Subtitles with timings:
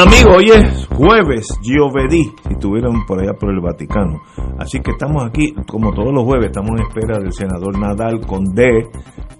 [0.00, 4.20] Amigo, hoy es jueves, Giovedí, si estuvieran por allá por el Vaticano.
[4.56, 8.44] Así que estamos aquí, como todos los jueves, estamos en espera del senador Nadal con
[8.54, 8.86] D,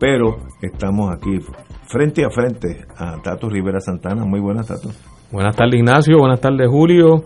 [0.00, 1.38] pero estamos aquí
[1.86, 4.24] frente a frente a Tato Rivera Santana.
[4.24, 4.88] Muy buenas, Tato.
[5.30, 6.18] Buenas tardes, Ignacio.
[6.18, 7.22] Buenas tardes, Julio.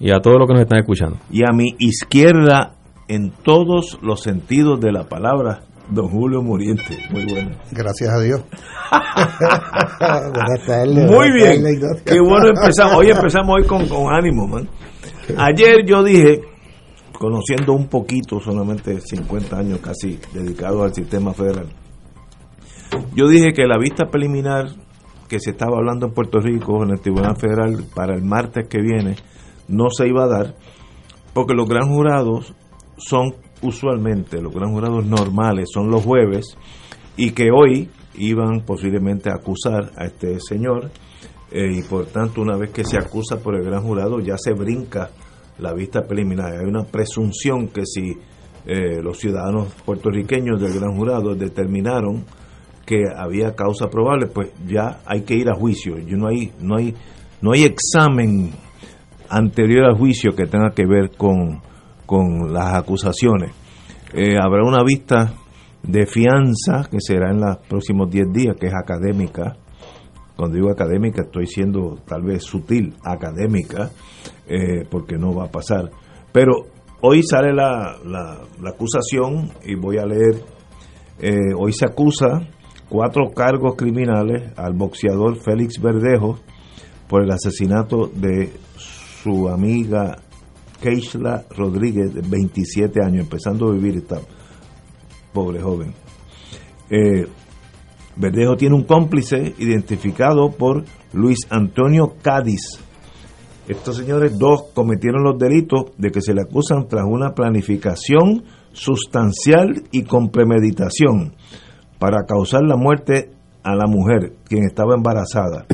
[0.00, 1.18] Y a todos los que nos están escuchando.
[1.30, 2.76] Y a mi izquierda,
[3.06, 6.98] en todos los sentidos de la palabra, don Julio Muriente.
[7.10, 7.50] Muy bueno.
[7.70, 8.42] Gracias a Dios.
[10.00, 11.10] buenas tardes.
[11.10, 11.62] Muy bien.
[12.04, 12.96] Qué bueno empezamos.
[12.96, 14.68] Hoy empezamos hoy con, con ánimo, man.
[15.36, 16.40] Ayer yo dije,
[17.18, 21.68] conociendo un poquito, solamente 50 años casi dedicado al sistema federal,
[23.14, 24.68] yo dije que la vista preliminar
[25.28, 28.82] que se estaba hablando en Puerto Rico en el Tribunal Federal para el martes que
[28.82, 29.16] viene
[29.68, 30.54] no se iba a dar
[31.32, 32.54] porque los gran jurados
[32.98, 36.56] son usualmente, los gran jurados normales son los jueves
[37.16, 40.90] y que hoy iban posiblemente a acusar a este señor
[41.50, 44.52] eh, y por tanto una vez que se acusa por el gran jurado ya se
[44.52, 45.10] brinca
[45.58, 46.52] la vista preliminar.
[46.52, 48.12] Hay una presunción que si
[48.66, 52.24] eh, los ciudadanos puertorriqueños del gran jurado determinaron
[52.86, 55.96] que había causa probable, pues ya hay que ir a juicio.
[56.06, 56.94] No hay no hay
[57.40, 58.52] no hay examen
[59.28, 61.60] anterior al juicio que tenga que ver con,
[62.12, 63.52] con las acusaciones.
[64.12, 65.32] Eh, habrá una vista
[65.82, 69.56] de fianza que será en los próximos 10 días, que es académica.
[70.36, 73.92] Cuando digo académica estoy siendo tal vez sutil, académica,
[74.46, 75.90] eh, porque no va a pasar.
[76.32, 76.52] Pero
[77.00, 80.44] hoy sale la, la, acusación y voy a leer,
[81.18, 82.46] eh, hoy se acusa
[82.90, 86.38] cuatro cargos criminales al boxeador Félix Verdejo
[87.08, 90.18] por el asesinato de su amiga
[90.82, 94.20] Keishla Rodríguez, de 27 años, empezando a vivir esta
[95.32, 95.94] pobre joven.
[96.90, 97.26] Eh,
[98.16, 102.80] Verdejo tiene un cómplice identificado por Luis Antonio Cádiz.
[103.68, 108.42] Estos señores dos cometieron los delitos de que se le acusan tras una planificación
[108.72, 111.34] sustancial y con premeditación
[111.98, 113.30] para causar la muerte
[113.62, 115.66] a la mujer, quien estaba embarazada.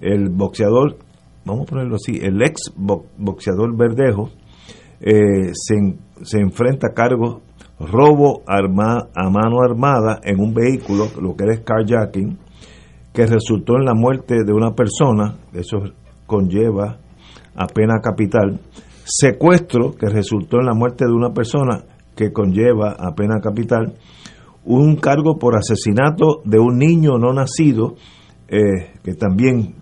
[0.00, 0.98] El boxeador,
[1.44, 4.30] vamos a ponerlo así, el ex boxeador Verdejo,
[5.00, 5.76] eh, se,
[6.22, 7.40] se, enfrenta a cargos
[7.78, 12.38] robo arma, a mano armada en un vehículo, lo que es carjacking,
[13.12, 15.78] que resultó en la muerte de una persona, eso
[16.26, 16.98] conlleva
[17.54, 18.60] a pena capital,
[19.04, 21.84] secuestro, que resultó en la muerte de una persona,
[22.14, 23.94] que conlleva a pena capital,
[24.64, 27.94] un cargo por asesinato de un niño no nacido,
[28.48, 29.74] eh, que también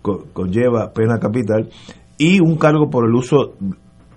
[0.00, 1.68] co conlleva pena capital,
[2.16, 3.54] y un cargo por el uso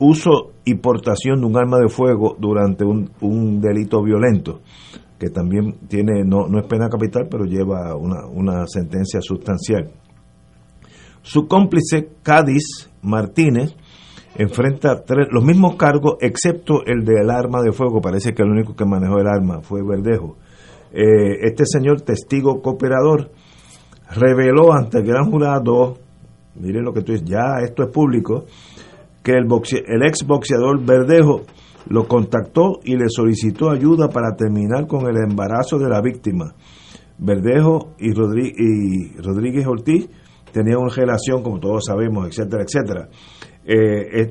[0.03, 4.61] uso y portación de un arma de fuego durante un, un delito violento,
[5.19, 9.91] que también tiene no, no es pena capital, pero lleva una, una sentencia sustancial.
[11.21, 13.75] Su cómplice, Cádiz Martínez,
[14.35, 18.01] enfrenta tres, los mismos cargos, excepto el del arma de fuego.
[18.01, 20.37] Parece que el único que manejó el arma fue Verdejo.
[20.91, 23.31] Eh, este señor, testigo cooperador,
[24.15, 25.97] reveló ante el gran jurado,
[26.55, 28.45] miren lo que tú dices, ya esto es público,
[29.23, 31.41] que el, boxe, el ex boxeador Verdejo
[31.87, 36.53] lo contactó y le solicitó ayuda para terminar con el embarazo de la víctima.
[37.17, 40.09] Verdejo y, Rodríguez, y Rodríguez Ortiz
[40.51, 43.09] tenían una relación, como todos sabemos, etcétera, etcétera.
[43.65, 44.29] Eh,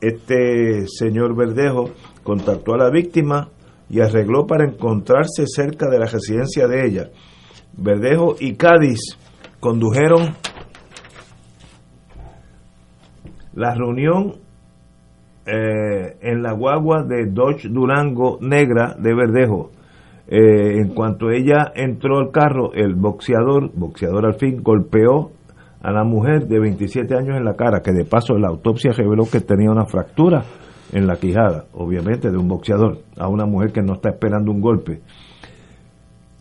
[0.00, 1.90] este señor Verdejo
[2.22, 3.48] contactó a la víctima
[3.90, 7.10] y arregló para encontrarse cerca de la residencia de ella.
[7.76, 9.00] Verdejo y Cádiz
[9.60, 10.36] condujeron
[13.58, 14.34] la reunión
[15.44, 19.70] eh, en la guagua de Dodge Durango Negra de Verdejo.
[20.28, 25.32] Eh, en cuanto ella entró al carro, el boxeador, boxeador al fin, golpeó
[25.80, 29.24] a la mujer de 27 años en la cara, que de paso la autopsia reveló
[29.24, 30.44] que tenía una fractura
[30.92, 34.60] en la quijada, obviamente de un boxeador, a una mujer que no está esperando un
[34.60, 35.00] golpe.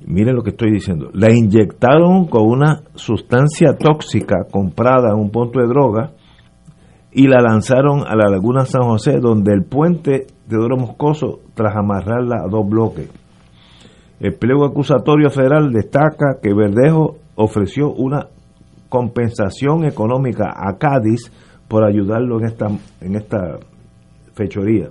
[0.06, 1.10] Miren lo que estoy diciendo.
[1.14, 6.12] La inyectaron con una sustancia tóxica comprada en un punto de droga
[7.12, 11.76] y la lanzaron a la laguna San José, donde el puente de Oro Moscoso, tras
[11.76, 13.10] amarrarla a dos bloques.
[14.20, 18.28] El pliego acusatorio federal destaca que Verdejo ofreció una
[18.90, 21.32] compensación económica a Cádiz
[21.68, 22.68] por ayudarlo en esta,
[23.02, 23.60] en esta
[24.34, 24.90] fechoría.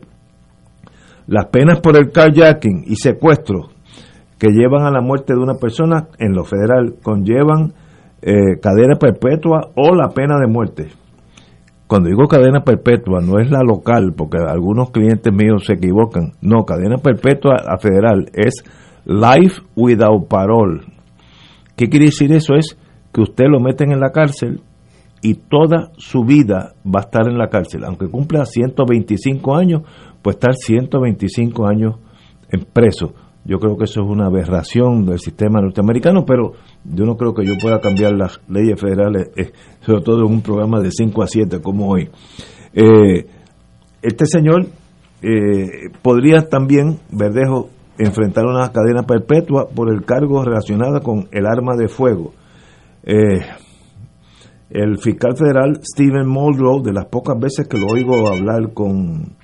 [1.27, 3.71] Las penas por el carjacking y secuestro
[4.39, 7.73] que llevan a la muerte de una persona en lo federal conllevan
[8.23, 10.89] eh, cadena perpetua o la pena de muerte.
[11.87, 16.33] Cuando digo cadena perpetua, no es la local, porque algunos clientes míos se equivocan.
[16.41, 18.65] No, cadena perpetua a federal es
[19.05, 20.81] life without parole.
[21.77, 22.55] ¿Qué quiere decir eso?
[22.55, 22.77] Es
[23.13, 24.63] que usted lo meten en la cárcel
[25.23, 27.85] y toda su vida va a estar en la cárcel.
[27.85, 29.83] Aunque cumpla 125 años,
[30.23, 31.97] pues estar 125 años
[32.51, 33.15] en preso.
[33.45, 36.55] Yo creo que eso es una aberración del sistema norteamericano, pero
[36.95, 40.43] yo no creo que yo pueda cambiar las leyes federales, eh, sobre todo en un
[40.43, 42.11] programa de 5 a 7 como hoy.
[42.73, 43.27] Eh,
[44.03, 44.67] este señor
[45.23, 51.77] eh, podría también, Verdejo, enfrentar una cadena perpetua por el cargo relacionado con el arma
[51.77, 52.35] de fuego.
[54.69, 59.37] el fiscal federal Stephen Muldrow, de las pocas veces que lo oigo hablar con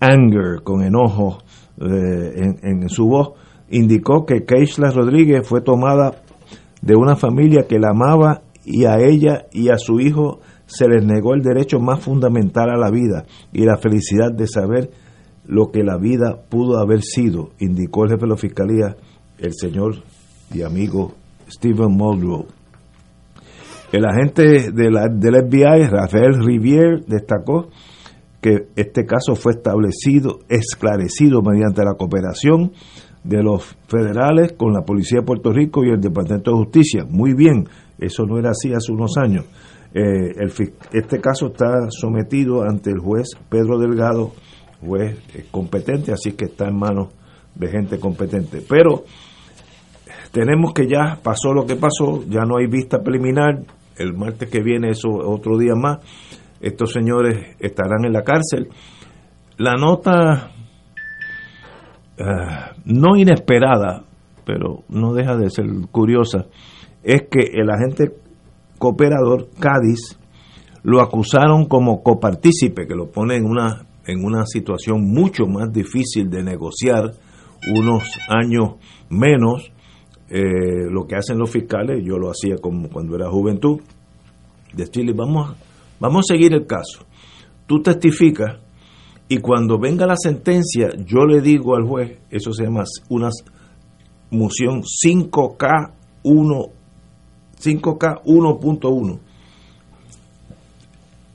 [0.00, 1.38] anger, con enojo,
[1.80, 3.34] eh, en, su voz,
[3.70, 6.12] indicó que Keishla Rodríguez fue tomada
[6.88, 11.04] de una familia que la amaba y a ella y a su hijo se les
[11.04, 14.90] negó el derecho más fundamental a la vida y la felicidad de saber
[15.44, 18.96] lo que la vida pudo haber sido, indicó el jefe de la fiscalía,
[19.36, 19.96] el señor
[20.50, 21.12] y amigo
[21.50, 22.46] Stephen Muldrow.
[23.92, 27.68] El agente de la, del FBI, Rafael Rivier, destacó
[28.40, 32.72] que este caso fue establecido, esclarecido mediante la cooperación
[33.28, 37.04] de los federales con la Policía de Puerto Rico y el Departamento de Justicia.
[37.08, 39.44] Muy bien, eso no era así hace unos años.
[39.92, 40.32] Eh,
[40.92, 44.32] este caso está sometido ante el juez Pedro Delgado,
[44.80, 45.18] juez
[45.50, 47.08] competente, así que está en manos
[47.54, 48.62] de gente competente.
[48.66, 49.04] Pero
[50.32, 53.60] tenemos que ya pasó lo que pasó, ya no hay vista preliminar,
[53.96, 55.98] el martes que viene eso otro día más
[56.60, 58.68] estos señores estarán en la cárcel.
[59.58, 60.50] La nota
[62.18, 62.24] eh,
[62.84, 64.04] no inesperada,
[64.44, 66.46] pero no deja de ser curiosa,
[67.02, 68.12] es que el agente
[68.78, 70.18] cooperador Cádiz
[70.82, 76.30] lo acusaron como copartícipe, que lo pone en una, en una situación mucho más difícil
[76.30, 77.12] de negociar,
[77.74, 78.76] unos años
[79.10, 79.72] menos,
[80.30, 83.80] eh, lo que hacen los fiscales, yo lo hacía como cuando era juventud,
[84.74, 85.56] decirle, vamos
[86.00, 87.04] Vamos a seguir el caso.
[87.66, 88.60] Tú testificas
[89.28, 93.30] y cuando venga la sentencia, yo le digo al juez, eso se llama una
[94.30, 95.92] moción 5K
[96.22, 96.78] 1
[97.60, 99.18] 5K 1.1.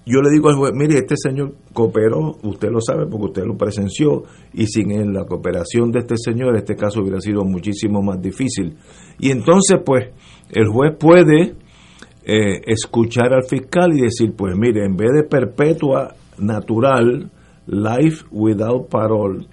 [0.06, 3.56] Yo le digo al juez, mire, este señor cooperó, usted lo sabe porque usted lo
[3.56, 4.24] presenció,
[4.54, 8.75] y sin la cooperación de este señor, este caso hubiera sido muchísimo más difícil.
[9.18, 10.10] Y entonces, pues,
[10.50, 11.56] el juez puede
[12.25, 17.31] eh, escuchar al fiscal y decir, pues mire, en vez de perpetua natural,
[17.68, 19.48] life without parole,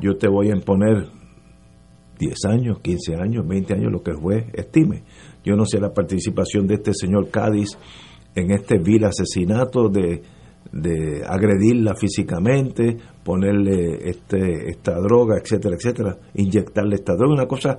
[0.00, 1.08] yo te voy a imponer
[2.18, 5.02] 10 años, 15 años, 20 años, lo que el juez estime.
[5.44, 7.76] Yo no sé la participación de este señor Cádiz
[8.34, 10.22] en este vil asesinato de,
[10.72, 17.78] de agredirla físicamente, ponerle este, esta droga, etcétera, etcétera, inyectarle esta droga, una cosa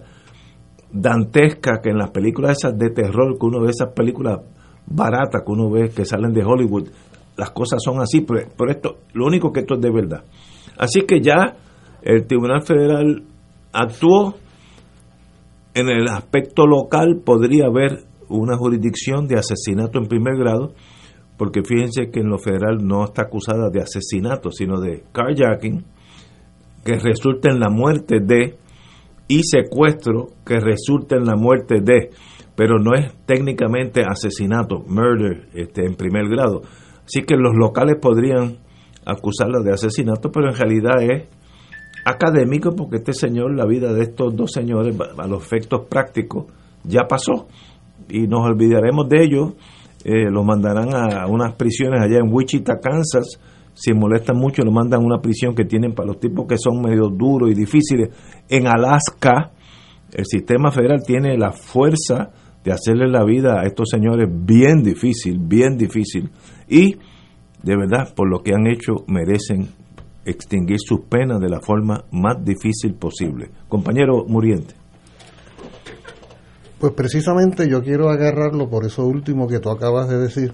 [0.92, 4.42] dantesca que en las películas esas de terror, que uno ve esas películas
[4.86, 6.90] baratas que uno ve que salen de Hollywood,
[7.38, 10.24] las cosas son así, pero, esto, lo único que esto es de verdad.
[10.78, 11.56] Así que ya
[12.02, 13.24] el Tribunal Federal
[13.72, 14.36] actuó
[15.74, 20.74] en el aspecto local, podría haber una jurisdicción de asesinato en primer grado,
[21.38, 25.84] porque fíjense que en lo federal no está acusada de asesinato, sino de carjacking,
[26.86, 28.58] que resulta en la muerte de
[29.28, 32.10] y secuestro que resulta en la muerte de,
[32.56, 36.62] pero no es técnicamente asesinato, murder este, en primer grado.
[37.06, 38.58] Así que los locales podrían
[39.06, 41.28] acusarla de asesinato, pero en realidad es
[42.06, 46.46] académico porque este señor, la vida de estos dos señores, a los efectos prácticos,
[46.84, 47.48] ya pasó
[48.10, 49.54] y nos olvidaremos de ellos.
[50.06, 53.40] Eh, los mandarán a unas prisiones allá en Wichita, Kansas,
[53.74, 56.82] si molestan mucho, lo mandan a una prisión que tienen para los tipos que son
[56.82, 58.10] medio duros y difíciles.
[58.50, 59.52] En Alaska,
[60.12, 62.32] el sistema federal tiene la fuerza
[62.64, 66.30] de hacerle la vida a estos señores bien difícil, bien difícil.
[66.68, 66.96] Y
[67.62, 69.68] de verdad, por lo que han hecho, merecen
[70.26, 73.50] extinguir sus penas de la forma más difícil posible.
[73.68, 74.74] Compañero Muriente.
[76.80, 80.54] Pues precisamente yo quiero agarrarlo por eso último que tú acabas de decir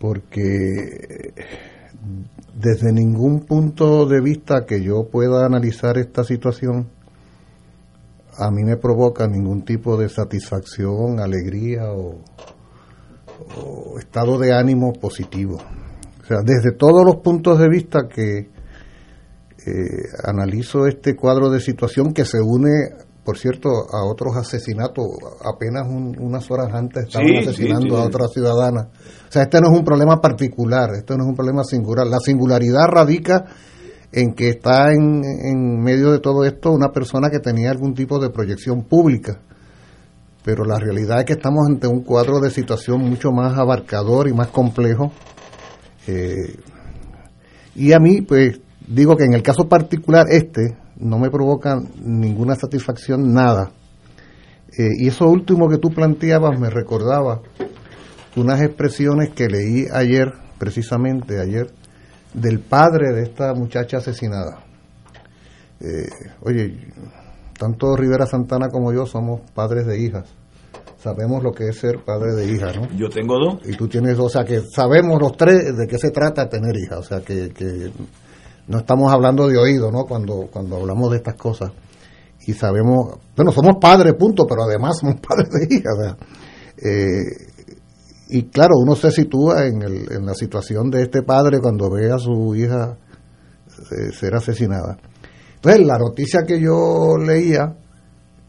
[0.00, 1.34] porque
[2.54, 6.88] desde ningún punto de vista que yo pueda analizar esta situación,
[8.40, 12.22] a mí me provoca ningún tipo de satisfacción, alegría o,
[13.56, 15.56] o estado de ánimo positivo.
[16.22, 18.38] O sea, desde todos los puntos de vista que
[19.66, 22.88] eh, analizo este cuadro de situación que se une,
[23.24, 25.06] por cierto, a otros asesinatos,
[25.44, 28.88] apenas unas horas antes estaban asesinando a otra ciudadana.
[29.28, 32.06] O sea, este no es un problema particular, este no es un problema singular.
[32.06, 33.44] La singularidad radica
[34.12, 38.18] en que está en, en medio de todo esto una persona que tenía algún tipo
[38.18, 39.40] de proyección pública
[40.44, 44.32] pero la realidad es que estamos ante un cuadro de situación mucho más abarcador y
[44.32, 45.12] más complejo.
[46.06, 46.56] Eh,
[47.74, 52.54] y a mí, pues, digo que en el caso particular este no me provoca ninguna
[52.54, 53.72] satisfacción, nada.
[54.78, 57.42] Eh, y eso último que tú planteabas me recordaba
[58.36, 61.70] unas expresiones que leí ayer, precisamente ayer,
[62.34, 64.64] del padre de esta muchacha asesinada.
[65.80, 66.08] Eh,
[66.42, 66.76] oye,
[67.58, 70.28] tanto Rivera Santana como yo somos padres de hijas.
[70.98, 72.86] Sabemos lo que es ser padre de hija, ¿no?
[72.96, 73.60] Yo tengo dos.
[73.66, 76.76] Y tú tienes dos, o sea que sabemos los tres de qué se trata tener
[76.76, 77.90] hijas, o sea que, que
[78.68, 80.04] no estamos hablando de oído, ¿no?
[80.04, 81.72] Cuando, cuando hablamos de estas cosas.
[82.46, 86.16] Y sabemos, bueno, somos padres, punto, pero además somos padres de hijas, o sea,
[86.76, 87.59] eh,
[88.30, 92.10] y claro, uno se sitúa en, el, en la situación de este padre cuando ve
[92.10, 92.96] a su hija
[93.90, 94.98] eh, ser asesinada.
[95.56, 97.76] Entonces, la noticia que yo leía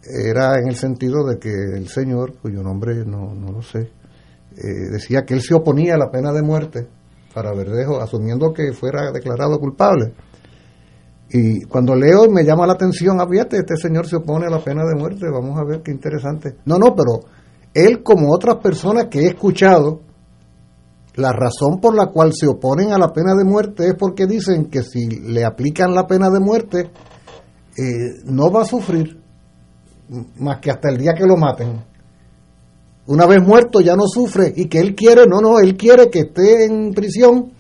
[0.04, 3.80] era en el sentido de que el señor, cuyo nombre no, no lo sé,
[4.58, 6.88] eh, decía que él se oponía a la pena de muerte
[7.34, 10.14] para Verdejo, asumiendo que fuera declarado culpable.
[11.30, 14.84] Y cuando leo me llama la atención, ah, este señor se opone a la pena
[14.86, 16.58] de muerte, vamos a ver qué interesante.
[16.66, 17.22] No, no, pero
[17.74, 20.02] él como otras personas que he escuchado,
[21.16, 24.66] la razón por la cual se oponen a la pena de muerte es porque dicen
[24.66, 26.92] que si le aplican la pena de muerte,
[27.78, 29.20] eh, no va a sufrir
[30.38, 31.84] más que hasta el día que lo maten.
[33.08, 36.20] Una vez muerto ya no sufre y que él quiere, no, no, él quiere que
[36.20, 37.52] esté en prisión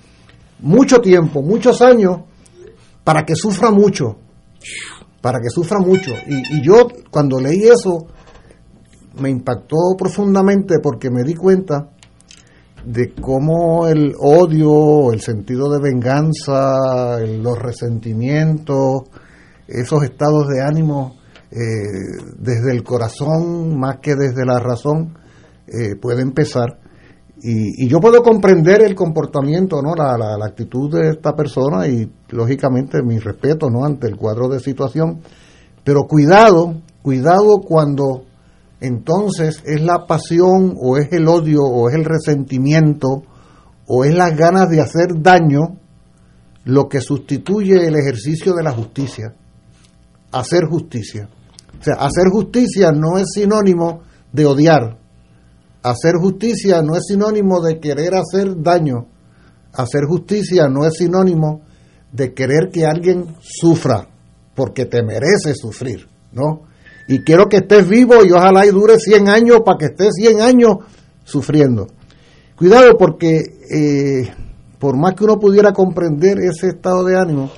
[0.59, 2.21] mucho tiempo, muchos años,
[3.03, 4.17] para que sufra mucho,
[5.21, 6.11] para que sufra mucho.
[6.27, 8.07] Y, y yo cuando leí eso
[9.19, 11.89] me impactó profundamente porque me di cuenta
[12.85, 19.03] de cómo el odio, el sentido de venganza, los resentimientos,
[19.67, 21.15] esos estados de ánimo
[21.51, 21.57] eh,
[22.37, 25.17] desde el corazón más que desde la razón
[25.67, 26.79] eh, puede empezar.
[27.43, 29.95] Y, yo puedo comprender el comportamiento, ¿no?
[29.95, 33.83] La, la, actitud de esta persona y lógicamente mi respeto, ¿no?
[33.83, 35.21] Ante el cuadro de situación.
[35.83, 38.25] Pero cuidado, cuidado cuando
[38.81, 43.23] entonces es la pasión o es el odio o es el resentimiento
[43.85, 45.77] o es las ganas de hacer daño
[46.65, 49.35] lo que sustituye el ejercicio de la justicia.
[50.31, 51.29] Hacer justicia.
[51.79, 54.97] O sea, hacer justicia no es sinónimo de odiar.
[55.83, 59.07] Hacer justicia no es sinónimo de querer hacer daño.
[59.73, 61.61] Hacer justicia no es sinónimo
[62.11, 64.07] de querer que alguien sufra,
[64.55, 66.70] porque te merece sufrir, ¿no?
[67.07, 70.41] Y quiero que estés vivo y ojalá y dure 100 años para que estés 100
[70.41, 70.77] años
[71.23, 71.87] sufriendo.
[72.55, 74.31] Cuidado porque eh,
[74.79, 77.51] por más que uno pudiera comprender ese estado de ánimo,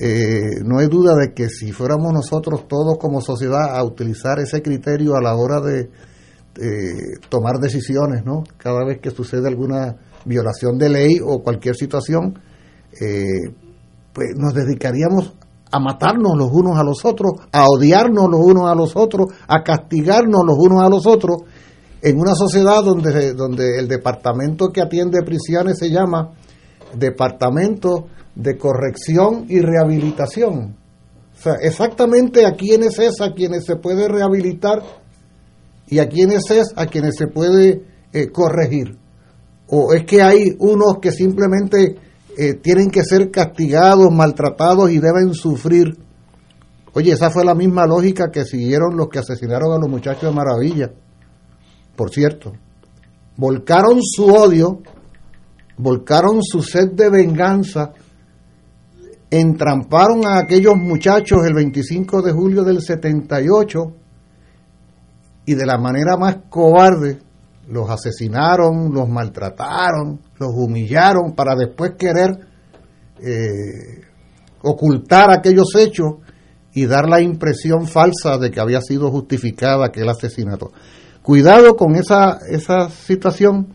[0.00, 4.62] eh, no hay duda de que si fuéramos nosotros todos como sociedad a utilizar ese
[4.62, 5.88] criterio a la hora de
[7.30, 8.44] tomar decisiones, ¿no?
[8.58, 12.38] Cada vez que sucede alguna violación de ley o cualquier situación,
[13.00, 13.54] eh,
[14.12, 15.34] pues nos dedicaríamos
[15.72, 19.62] a matarnos los unos a los otros, a odiarnos los unos a los otros, a
[19.62, 21.38] castigarnos los unos a los otros,
[22.02, 26.32] en una sociedad donde, donde el departamento que atiende prisiones se llama
[26.94, 30.76] Departamento de Corrección y Rehabilitación.
[31.34, 34.82] O sea, exactamente a quiénes es a quienes se puede rehabilitar
[35.88, 38.98] y a quiénes es a quienes se puede eh, corregir.
[39.68, 41.96] O es que hay unos que simplemente
[42.36, 45.98] eh, tienen que ser castigados, maltratados y deben sufrir.
[46.94, 50.36] Oye, esa fue la misma lógica que siguieron los que asesinaron a los muchachos de
[50.36, 50.92] Maravilla.
[51.96, 52.52] Por cierto,
[53.36, 54.80] volcaron su odio,
[55.76, 57.92] volcaron su sed de venganza,
[59.30, 63.92] entramparon a aquellos muchachos el 25 de julio del 78
[65.46, 67.18] y de la manera más cobarde
[67.68, 72.30] los asesinaron, los maltrataron, los humillaron para después querer
[73.20, 74.02] eh,
[74.62, 76.16] ocultar aquellos hechos
[76.74, 80.72] y dar la impresión falsa de que había sido justificada aquel asesinato.
[81.22, 83.74] Cuidado con esa, esa situación,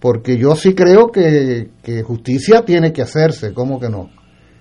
[0.00, 1.70] porque yo sí creo que,
[2.04, 4.08] justicia tiene que hacerse, ¿cómo que no?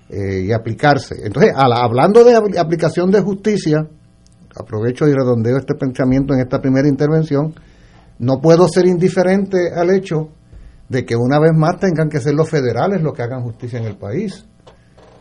[0.09, 1.15] Eh, y aplicarse.
[1.23, 3.87] Entonces, hablando de aplicación de justicia,
[4.55, 7.53] aprovecho y redondeo este pensamiento en esta primera intervención,
[8.17, 10.29] no puedo ser indiferente al hecho
[10.89, 13.85] de que una vez más tengan que ser los federales los que hagan justicia en
[13.85, 14.45] el país.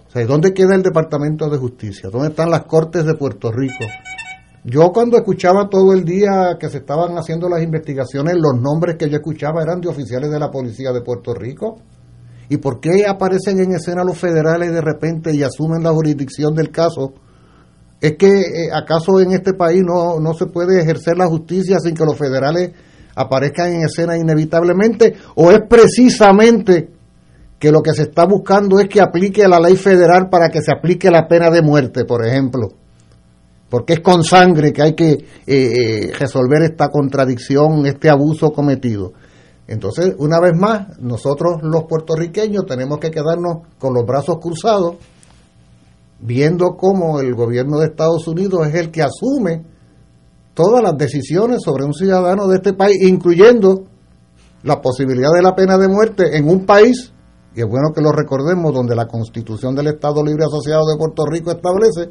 [0.09, 2.09] O sea, ¿dónde queda el Departamento de Justicia?
[2.11, 3.85] ¿Dónde están las Cortes de Puerto Rico?
[4.65, 9.09] Yo cuando escuchaba todo el día que se estaban haciendo las investigaciones, los nombres que
[9.09, 11.77] yo escuchaba eran de oficiales de la Policía de Puerto Rico.
[12.49, 16.71] ¿Y por qué aparecen en escena los federales de repente y asumen la jurisdicción del
[16.71, 17.13] caso?
[18.01, 21.95] ¿Es que eh, acaso en este país no, no se puede ejercer la justicia sin
[21.95, 22.73] que los federales
[23.19, 25.15] aparezcan en escena inevitablemente?
[25.35, 26.89] ¿O es precisamente
[27.59, 30.73] que lo que se está buscando es que aplique la ley federal para que se
[30.73, 32.69] aplique la pena de muerte, por ejemplo?
[33.69, 39.13] Porque es con sangre que hay que eh, eh, resolver esta contradicción, este abuso cometido.
[39.67, 44.97] Entonces, una vez más, nosotros los puertorriqueños tenemos que quedarnos con los brazos cruzados,
[46.21, 49.65] viendo cómo el gobierno de Estados Unidos es el que asume
[50.59, 53.85] todas las decisiones sobre un ciudadano de este país, incluyendo
[54.65, 57.13] la posibilidad de la pena de muerte en un país,
[57.55, 61.25] y es bueno que lo recordemos, donde la Constitución del Estado Libre Asociado de Puerto
[61.27, 62.11] Rico establece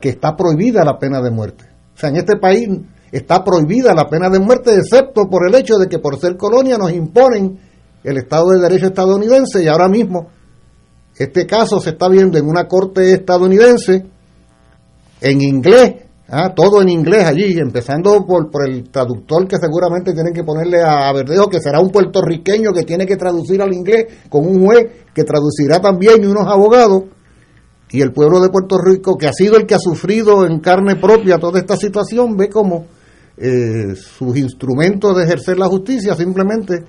[0.00, 1.64] que está prohibida la pena de muerte.
[1.94, 2.66] O sea, en este país
[3.12, 6.76] está prohibida la pena de muerte, excepto por el hecho de que por ser colonia
[6.76, 7.56] nos imponen
[8.02, 10.26] el Estado de Derecho estadounidense y ahora mismo
[11.16, 14.06] este caso se está viendo en una corte estadounidense
[15.20, 16.01] en inglés,
[16.32, 20.82] ah, todo en inglés allí, empezando por, por el traductor que seguramente tienen que ponerle
[20.82, 24.86] a Verdejo, que será un puertorriqueño que tiene que traducir al inglés con un juez
[25.14, 27.04] que traducirá también y unos abogados.
[27.90, 30.96] Y el pueblo de Puerto Rico, que ha sido el que ha sufrido en carne
[30.96, 32.86] propia toda esta situación, ve como
[33.36, 36.84] eh, sus instrumentos de ejercer la justicia simplemente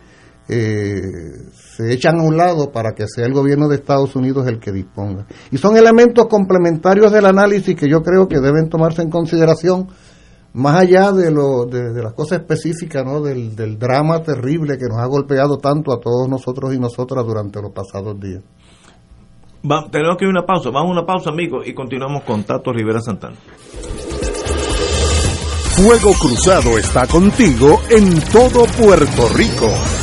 [0.50, 4.60] eh, se echan a un lado para que sea el gobierno de Estados Unidos el
[4.60, 5.26] que disponga.
[5.52, 9.88] Y son elementos complementarios del análisis que yo creo que deben tomarse en consideración
[10.54, 13.22] más allá de, lo, de, las cosas específicas, ¿no?
[13.22, 17.60] del, del drama terrible que nos ha golpeado tanto a todos nosotros y nosotras durante
[17.62, 18.44] los pasados días.
[19.92, 22.72] tenemos que ir a una pausa, vamos a una pausa amigos y continuamos con Tato
[22.72, 23.36] Rivera Santana.
[25.76, 30.03] Fuego Cruzado está contigo en todo Puerto Rico.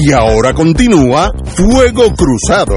[0.00, 2.76] Y ahora continúa Fuego Cruzado.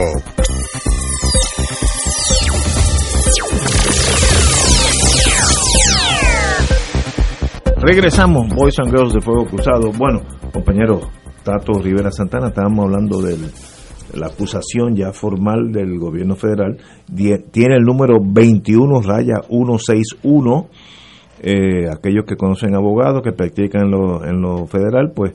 [7.78, 9.92] Regresamos, Boys and Girls de Fuego Cruzado.
[9.96, 11.02] Bueno, compañero
[11.44, 13.52] Tato Rivera Santana, estábamos hablando del
[14.16, 16.78] la acusación ya formal del gobierno federal,
[17.52, 20.68] tiene el número 21 raya 161.
[21.44, 25.34] Eh, aquellos que conocen abogados que practican en lo, en lo federal, pues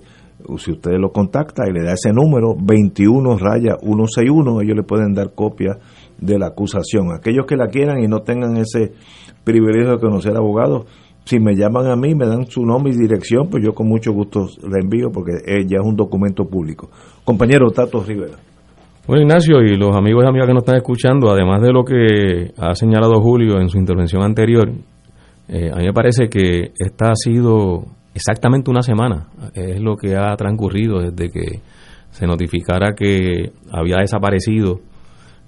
[0.58, 5.14] si usted lo contacta y le da ese número 21 raya 161, ellos le pueden
[5.14, 5.78] dar copia
[6.18, 7.12] de la acusación.
[7.12, 8.92] Aquellos que la quieran y no tengan ese
[9.44, 10.86] privilegio de conocer abogados,
[11.24, 14.12] si me llaman a mí, me dan su nombre y dirección, pues yo con mucho
[14.12, 15.32] gusto le envío porque
[15.66, 16.88] ya es un documento público.
[17.24, 18.36] Compañero Tato Rivera.
[19.08, 22.52] Bueno, Ignacio, y los amigos y amigas que nos están escuchando, además de lo que
[22.56, 24.68] ha señalado Julio en su intervención anterior,
[25.48, 27.84] eh, a mí me parece que esta ha sido
[28.16, 31.60] exactamente una semana, es lo que ha transcurrido desde que
[32.10, 34.80] se notificara que había desaparecido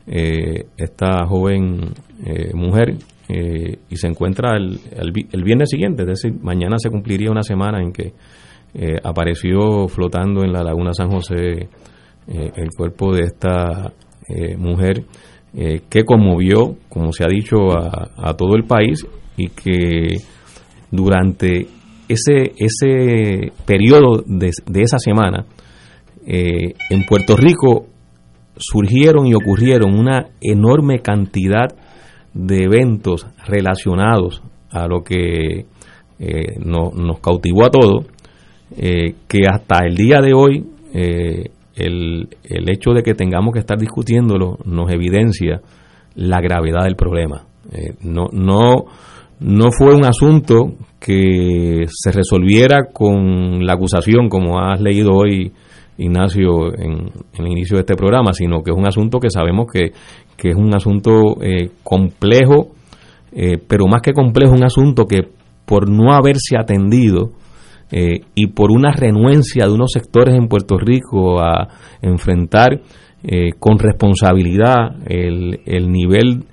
[0.07, 1.95] eh, esta joven
[2.27, 2.97] eh, mujer
[3.29, 7.81] eh, y se encuentra el, el, viernes siguiente, es decir, mañana se cumpliría una semana
[7.81, 8.13] en que
[9.03, 11.69] apareció flotando en la laguna San José
[12.27, 13.93] el cuerpo de esta
[14.59, 15.05] mujer
[15.89, 19.07] que conmovió, como se ha dicho, a, a todo el país
[19.39, 20.19] y que
[20.91, 21.67] durante
[22.09, 25.45] ese, ese periodo de, de esa semana,
[26.31, 27.87] eh, en Puerto Rico
[28.57, 31.69] surgieron y ocurrieron una enorme cantidad
[32.35, 35.65] de eventos relacionados a lo que
[36.19, 38.07] eh, nos cautivó a todos,
[38.77, 43.79] eh, que hasta el día de hoy el, el, hecho de que tengamos que estar
[43.79, 45.63] discutiéndolo nos evidencia
[46.15, 47.47] la gravedad del problema.
[48.03, 48.85] no, no,
[49.41, 55.53] no fue un asunto que se resolviera con la acusación, como has leído hoy,
[55.97, 59.93] Ignacio, en, el inicio de este programa, sino que es un asunto que sabemos que,
[60.49, 62.71] es un asunto eh, complejo,
[63.33, 65.29] eh, pero más que complejo, un asunto que
[65.65, 67.33] por no haberse atendido
[67.91, 71.69] eh, y por una renuencia de unos sectores en Puerto Rico a
[72.03, 72.81] enfrentar
[73.59, 76.45] con responsabilidad el, el nivel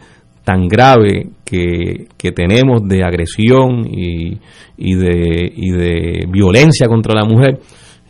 [0.45, 4.37] tan grave que, tenemos de agresión y,
[4.77, 7.59] y, de, y de violencia contra la mujer,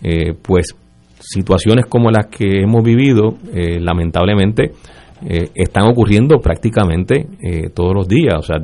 [0.04, 0.76] eh, pues
[1.18, 4.72] situaciones como las que hemos vivido, eh, lamentablemente,
[5.28, 7.26] eh, están ocurriendo prácticamente
[7.74, 8.36] todos los días.
[8.38, 8.58] O sea,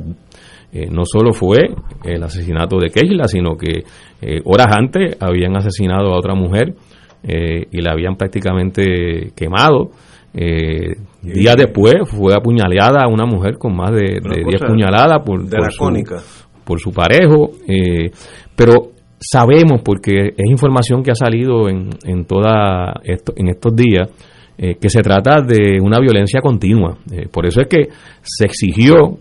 [0.90, 1.70] no solo fue
[2.04, 3.82] el asesinato de Keishla, sino que
[4.44, 6.74] horas antes habían asesinado a otra mujer
[7.24, 9.90] y la habían prácticamente quemado.
[10.34, 16.22] Eh, días después fue apuñaleada una mujer con más de 10 puñaladas por, por, su,
[16.64, 17.50] por su parejo.
[17.68, 18.10] Eh,
[18.56, 24.08] pero sabemos, porque es información que ha salido en, en, toda esto, en estos días,
[24.58, 26.98] eh, que se trata de una violencia continua.
[27.10, 27.88] Eh, por eso es que
[28.22, 29.18] se exigió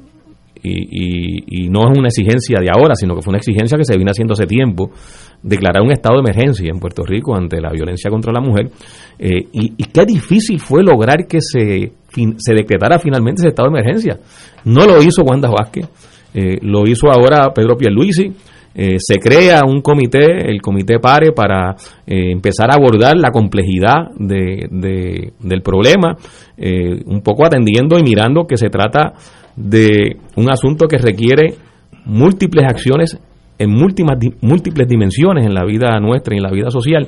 [0.63, 3.97] y, y, no es una exigencia de ahora, sino que fue una exigencia que se
[3.97, 4.91] vino haciendo hace tiempo,
[5.41, 8.69] declarar un estado de emergencia en Puerto Rico ante la violencia contra la mujer.
[9.17, 11.91] Eh, y, y, qué difícil fue lograr que se,
[12.37, 14.19] se decretara finalmente ese estado de emergencia.
[14.65, 15.87] No lo hizo Wanda Vázquez,
[16.33, 18.31] eh, lo hizo ahora Pedro Pierluisi.
[18.73, 21.75] Eh, se crea un comité, el comité PARE, para
[22.07, 26.15] eh, empezar a abordar la complejidad de, de, del problema,
[27.05, 29.13] un poco atendiendo y mirando que se trata
[29.55, 31.55] de un asunto que requiere
[32.05, 33.19] múltiples acciones
[33.57, 37.07] en múltiples, múltiples dimensiones en la vida nuestra y en la vida social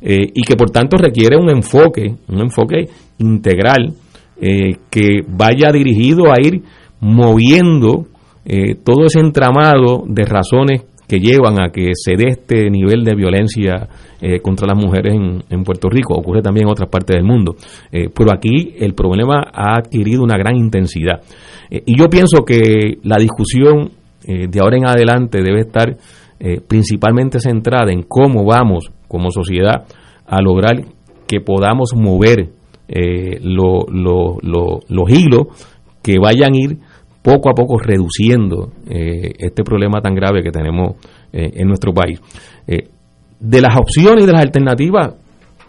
[0.00, 3.92] eh, y que por tanto requiere un enfoque, un enfoque integral
[4.40, 6.62] eh, que vaya dirigido a ir
[7.00, 8.06] moviendo
[8.46, 13.16] eh, todo ese entramado de razones que llevan a que se dé este nivel de
[13.16, 13.88] violencia
[14.42, 16.14] contra las mujeres en, Puerto Rico.
[16.14, 17.56] Ocurre también en otras partes del mundo.
[17.90, 21.20] pero aquí el problema ha adquirido una gran intensidad.
[21.70, 23.92] Eh, y yo pienso que la discusión
[24.26, 25.96] eh, de ahora en adelante debe estar
[26.40, 29.86] eh, principalmente centrada en cómo vamos como sociedad
[30.26, 30.84] a lograr
[31.26, 32.50] que podamos mover
[33.42, 33.84] los
[35.10, 35.46] hilos
[36.02, 36.78] que vayan a ir
[37.22, 40.96] poco a poco reduciendo este problema tan grave que tenemos
[41.32, 42.20] en nuestro país.
[42.66, 45.14] de las opciones y de las alternativas,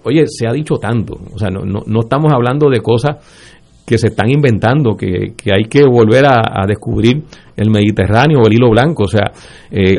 [0.04, 3.18] oye, se ha dicho tanto, o sea, no, no, no estamos hablando de cosas
[3.86, 7.24] que se están inventando, que, hay que volver a, descubrir
[7.58, 9.04] el Mediterráneo o el hilo blanco.
[9.04, 9.32] O sea,
[9.70, 9.98] eh,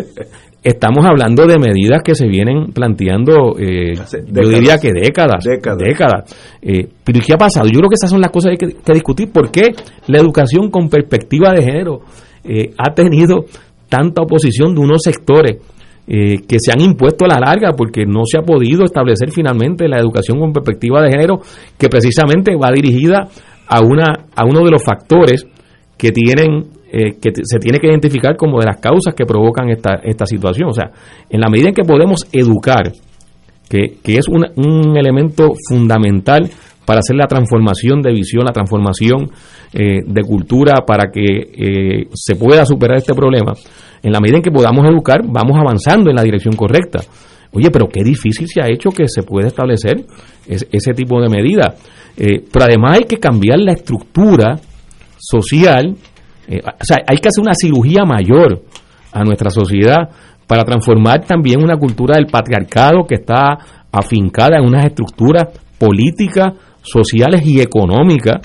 [0.62, 5.44] estamos hablando de medidas que se vienen planteando, eh, yo diría que décadas.
[5.44, 6.34] Décadas.
[6.62, 7.66] Eh, pero ¿qué ha pasado?
[7.66, 9.30] Yo creo que esas son las cosas que hay que, discutir.
[9.32, 9.68] ¿Por qué
[10.06, 12.00] la educación con perspectiva de género
[12.76, 13.44] ha tenido
[13.88, 15.58] tanta oposición de unos sectores?
[16.04, 19.98] que se han impuesto a la larga porque no se ha podido establecer finalmente la
[19.98, 21.40] educación con perspectiva de género
[21.78, 23.28] que precisamente va dirigida
[23.68, 25.46] a, una, a uno de los factores
[25.96, 30.00] que tienen eh, que se tiene que identificar como de las causas que provocan esta,
[30.04, 30.68] esta situación.
[30.68, 30.90] O sea,
[31.30, 32.92] en la medida en que podemos educar,
[33.68, 36.50] que, que es un, un elemento fundamental
[36.84, 39.30] para hacer la transformación de visión, la transformación
[39.72, 43.54] eh, de cultura para que eh, se pueda superar este problema.
[44.02, 47.00] En la medida en que podamos educar, vamos avanzando en la dirección correcta.
[47.52, 50.04] Oye, pero qué difícil se ha hecho que se pueda establecer
[50.46, 51.74] ese tipo de medida.
[52.16, 54.58] Eh, pero además hay que cambiar la estructura
[55.18, 55.94] social,
[56.48, 58.62] o sea, hay que hacer una cirugía mayor
[59.12, 60.08] a nuestra sociedad
[60.46, 63.58] para transformar también una cultura del patriarcado que está
[63.90, 68.40] afincada en unas estructuras políticas, sociales y económicas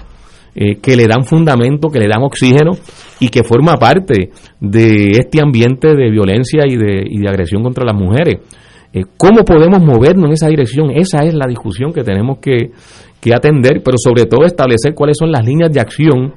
[0.55, 2.71] eh, que le dan fundamento, que le dan oxígeno
[3.19, 7.85] y que forma parte de este ambiente de violencia y de, y de agresión contra
[7.85, 8.41] las mujeres.
[8.93, 10.91] Eh, ¿Cómo podemos movernos en esa dirección?
[10.91, 12.71] Esa es la discusión que tenemos que
[13.33, 16.33] atender, pero sobre todo establecer cuáles son las líneas de acción.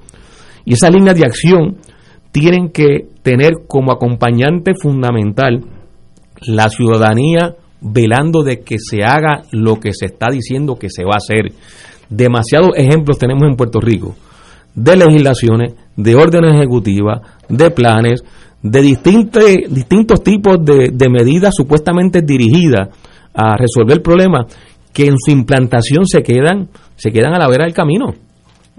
[0.64, 1.76] Y esas líneas de acción
[2.32, 5.64] tienen que tener como acompañante fundamental
[6.46, 11.14] la ciudadanía velando de que se haga lo que se está diciendo que se va
[11.14, 11.52] a hacer.
[12.08, 14.14] Demasiados ejemplos tenemos en Puerto Rico
[14.74, 18.22] de legislaciones, de órdenes ejecutivas, de planes,
[18.62, 22.88] de distintos, distintos tipos de, medidas supuestamente dirigidas
[23.34, 24.46] a resolver problemas
[24.92, 28.14] que en su implantación se quedan, se quedan a la vera del camino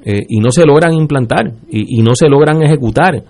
[0.03, 3.23] eh, y no se logran implantar y, no se logran ejecutar.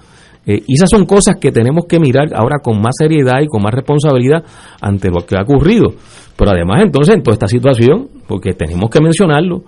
[0.46, 3.62] Eh, y esas son cosas que tenemos que mirar ahora con más seriedad y con
[3.62, 4.44] más responsabilidad
[4.82, 5.88] ante lo que ha ocurrido.
[6.36, 9.64] Pero además entonces en toda esta situación, porque tenemos que mencionarlo,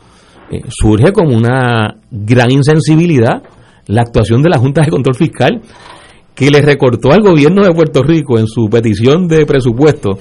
[0.51, 3.43] eh, surge como una gran insensibilidad
[3.87, 5.61] la actuación de la Junta de Control Fiscal,
[6.35, 10.17] que le recortó al gobierno de Puerto Rico en su petición de presupuesto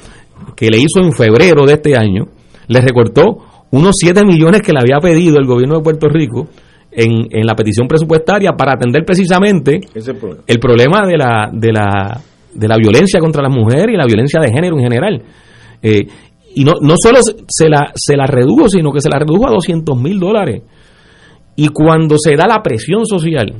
[0.56, 2.24] que le hizo en febrero de este año,
[2.66, 3.38] le recortó
[3.70, 6.48] unos 7 millones que le había pedido el gobierno de Puerto Rico
[6.92, 9.80] en, en la petición presupuestaria para atender precisamente
[10.46, 12.20] el problema de la, de, la,
[12.54, 15.22] de la violencia contra las mujeres y la violencia de género en general.
[15.82, 16.06] Eh,
[16.54, 19.52] y no, no solo se la, se la redujo, sino que se la redujo a
[19.52, 20.62] 200 mil dólares.
[21.56, 23.54] Y cuando se da la presión social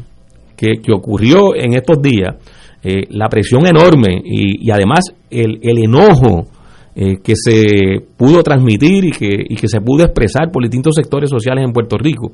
[0.57, 2.37] que, que ocurrió en estos días,
[2.83, 6.49] eh, la presión enorme y, y además el, el enojo
[6.95, 11.31] eh, que se pudo transmitir y que, y que se pudo expresar por distintos sectores
[11.31, 12.33] sociales en Puerto Rico,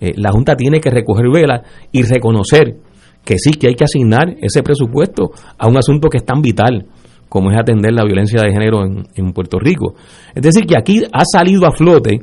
[0.00, 2.76] eh, la Junta tiene que recoger velas y reconocer
[3.24, 6.86] que sí, que hay que asignar ese presupuesto a un asunto que es tan vital
[7.28, 9.94] como es atender la violencia de género en, Puerto Rico.
[10.34, 12.20] Es decir, que aquí ha salido a flote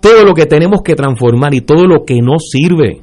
[0.00, 3.02] todo lo que tenemos que transformar y todo lo que no sirve.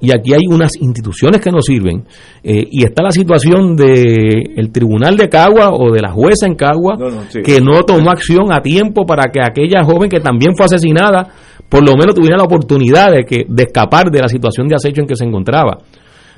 [0.00, 2.04] Y aquí hay unas instituciones que no sirven.
[2.42, 6.54] Eh, y está la situación del el Tribunal de Cagua o de la jueza en
[6.56, 6.96] Cagua
[7.44, 11.28] que no tomó acción a tiempo para que aquella joven que también fue asesinada
[11.68, 15.00] por lo menos tuviera la oportunidad de, que, de escapar de la situación de acecho
[15.00, 15.78] en que se encontraba.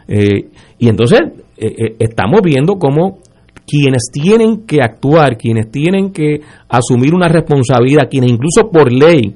[0.07, 1.21] Eh, y entonces
[1.57, 3.19] eh, estamos viendo cómo
[3.66, 9.35] quienes tienen que actuar, quienes tienen que asumir una responsabilidad, quienes incluso por ley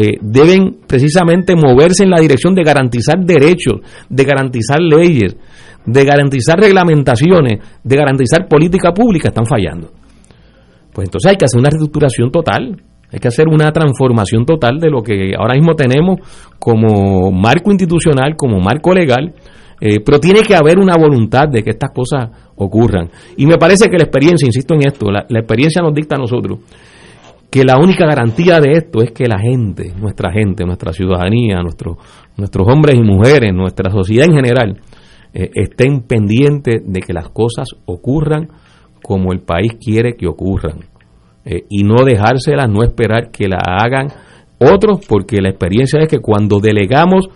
[0.00, 5.36] eh, deben precisamente moverse en la dirección de garantizar derechos, de garantizar leyes,
[5.84, 9.90] de garantizar reglamentaciones, de garantizar política pública, están fallando.
[10.92, 12.80] Pues entonces hay que hacer una reestructuración total,
[13.10, 16.20] hay que hacer una transformación total de lo que ahora mismo tenemos
[16.60, 19.34] como marco institucional, como marco legal,
[19.80, 23.10] eh, pero tiene que haber una voluntad de que estas cosas ocurran.
[23.36, 26.60] Y me parece que la experiencia, insisto en esto, la, experiencia nos dicta a nosotros
[27.50, 31.96] que la única garantía de esto es que la gente, nuestra gente, nuestra ciudadanía, nuestros
[32.38, 34.80] nuestros hombres y mujeres, nuestra sociedad en general,
[35.34, 38.48] eh, estén pendientes de que las cosas ocurran
[39.02, 40.78] como el país quiere que ocurran.
[41.44, 44.08] Eh, y no dejárselas, no esperar que la hagan
[44.58, 47.28] otros, porque la experiencia es que cuando delegamos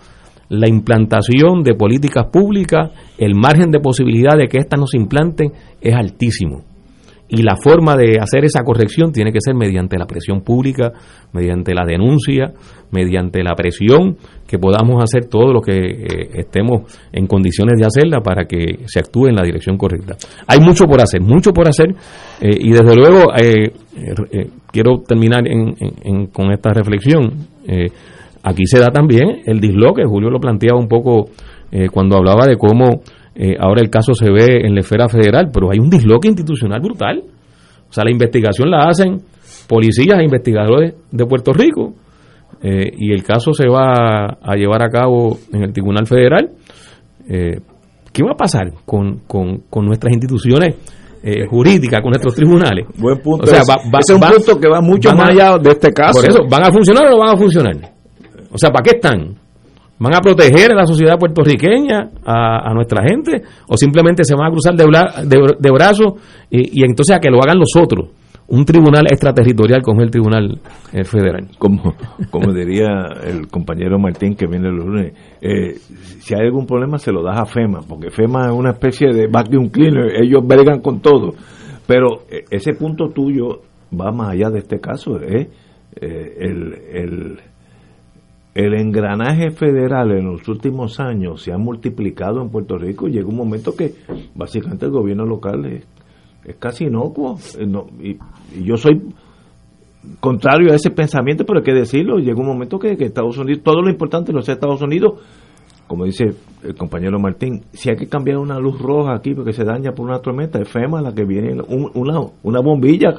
[0.49, 5.51] la implantación de políticas públicas, el margen de posibilidad de que éstas no se implanten
[5.81, 6.63] es altísimo.
[7.35, 10.91] Y la forma de hacer esa corrección tiene que ser mediante la presión pública,
[11.31, 12.53] mediante la denuncia,
[12.91, 14.17] mediante la presión,
[14.47, 18.99] que podamos hacer todo lo que eh, estemos en condiciones de hacerla para que se
[18.99, 20.15] actúe en la dirección correcta.
[20.45, 21.95] Hay mucho por hacer, mucho por hacer,
[22.39, 23.71] eh, y desde luego eh,
[24.71, 25.41] quiero terminar
[26.31, 27.47] con esta reflexión.
[28.43, 31.29] Aquí se da también el disloque, Julio lo planteaba un poco
[31.75, 33.01] eh, cuando hablaba de cómo
[33.35, 36.81] eh, ahora el caso se ve en la esfera federal, pero hay un disloque institucional
[36.81, 37.23] brutal.
[37.89, 39.21] O sea, la investigación la hacen
[39.67, 41.93] policías e investigadores de Puerto Rico
[42.61, 46.51] eh, y el caso se va a llevar a cabo en el Tribunal Federal.
[47.25, 50.75] ¿Qué va a pasar con, con, nuestras instituciones?
[51.49, 52.85] jurídicas con nuestros tribunales.
[52.97, 53.45] Buen punto.
[53.45, 56.19] O sea, va, es un punto que va mucho más allá de este caso.
[56.19, 57.93] Por eso, ¿van a funcionar o no van a funcionar?
[58.51, 59.37] O sea, ¿para qué están?
[59.99, 63.43] ¿Van a proteger a la sociedad puertorriqueña, a, nuestra gente?
[63.67, 64.85] ¿O simplemente se van a cruzar de,
[65.59, 66.13] de, brazos
[66.49, 68.09] y, entonces a que lo hagan los otros?
[68.45, 70.59] un tribunal extraterritorial como el tribunal
[70.91, 71.47] eh, federal.
[71.57, 71.95] Como,
[72.29, 75.75] como diría el compañero Martín que viene los lunes, eh,
[76.19, 79.27] si hay algún problema se lo das a FEMA, porque FEMA es una especie de
[79.27, 81.33] vacuum cleaner, ellos bregan con todo.
[81.87, 83.61] Pero eh, ese punto tuyo
[83.97, 85.49] va más allá de este caso, ¿eh?
[85.95, 87.39] el, el,
[88.55, 93.27] el engranaje federal en los últimos años se ha multiplicado en Puerto Rico y llega
[93.27, 93.93] un momento que
[94.35, 95.87] básicamente el gobierno local es,
[96.45, 97.37] es casi inocuo.
[97.99, 98.17] y,
[98.63, 99.01] yo soy
[100.19, 102.17] contrario a ese pensamiento, pero hay que decirlo.
[102.17, 105.19] Llega un momento que, Estados Unidos, todo lo importante lo sea Estados Unidos,
[105.87, 106.25] como dice
[106.63, 110.05] el compañero Martín, si hay que cambiar una luz roja aquí porque se daña por
[110.05, 113.15] una tormenta, es FEMA la que viene, una, una bombilla.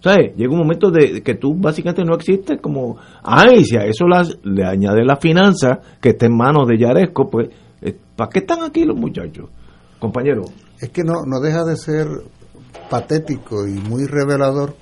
[0.00, 0.36] ¿Sabes?
[0.36, 4.36] Llega un momento de que tú básicamente no existes como, ay, si a eso las,
[4.44, 7.48] le añade la finanza que está en manos de Yaresco, pues,
[7.80, 9.48] eh, ¿para qué están aquí los muchachos?
[9.98, 10.42] Compañero.
[10.80, 12.06] Es que no, no deja de ser
[12.90, 14.74] patético y muy revelador,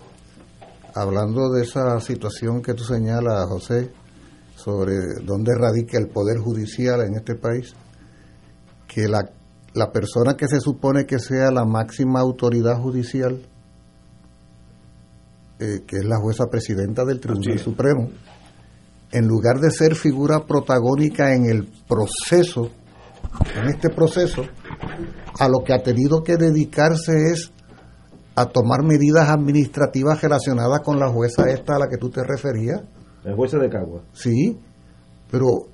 [0.95, 3.91] hablando de esa situación que tú señalas, José,
[4.57, 7.75] sobre dónde radica el poder judicial en este país,
[8.87, 9.31] que la,
[9.75, 13.41] la persona que se supone que sea la máxima autoridad judicial,
[15.59, 18.09] eh, que es la jueza presidenta del Tribunal Supremo,
[19.13, 22.71] en lugar de ser figura protagónica en el proceso,
[23.57, 24.43] en este proceso,
[25.39, 27.53] a lo que ha tenido que dedicarse es
[28.35, 32.83] a tomar medidas administrativas relacionadas con la jueza esta a la que tú te referías.
[33.23, 34.03] La jueza de Cagua.
[34.13, 34.59] Sí,
[35.31, 35.69] pero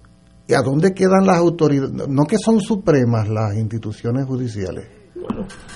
[0.47, 2.07] ¿y a dónde quedan las autoridades?
[2.09, 5.00] No que son supremas las instituciones judiciales.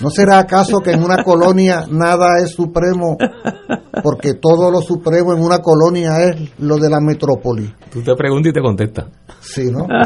[0.01, 3.17] ¿No será acaso que en una colonia nada es supremo
[4.03, 7.73] porque todo lo supremo en una colonia es lo de la metrópoli?
[7.91, 9.07] Tú te preguntas y te contestas.
[9.41, 9.87] Sí, ¿no?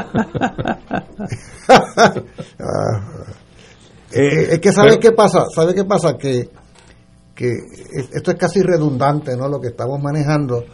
[1.71, 3.29] Ah,
[4.11, 5.45] eh, es que ¿sabe qué pasa?
[5.55, 6.17] ¿Sabe qué pasa?
[6.17, 6.49] Que,
[7.35, 7.53] que
[8.15, 9.49] esto es casi redundante, ¿no?
[9.49, 10.65] Lo que estamos manejando.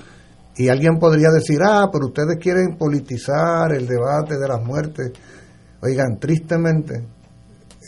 [0.57, 5.13] Y alguien podría decir, ah, pero ustedes quieren politizar el debate de las muertes.
[5.83, 7.05] Oigan, tristemente,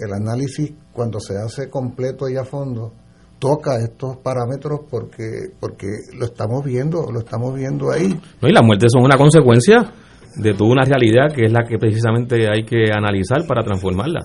[0.04, 2.92] el análisis cuando se hace completo y a fondo
[3.38, 5.87] toca estos parámetros porque porque
[6.18, 8.09] lo estamos viendo, lo estamos viendo ahí.
[8.40, 9.92] No, y las muertes son una consecuencia
[10.37, 14.20] de toda una realidad que es la que precisamente hay que analizar para transformarla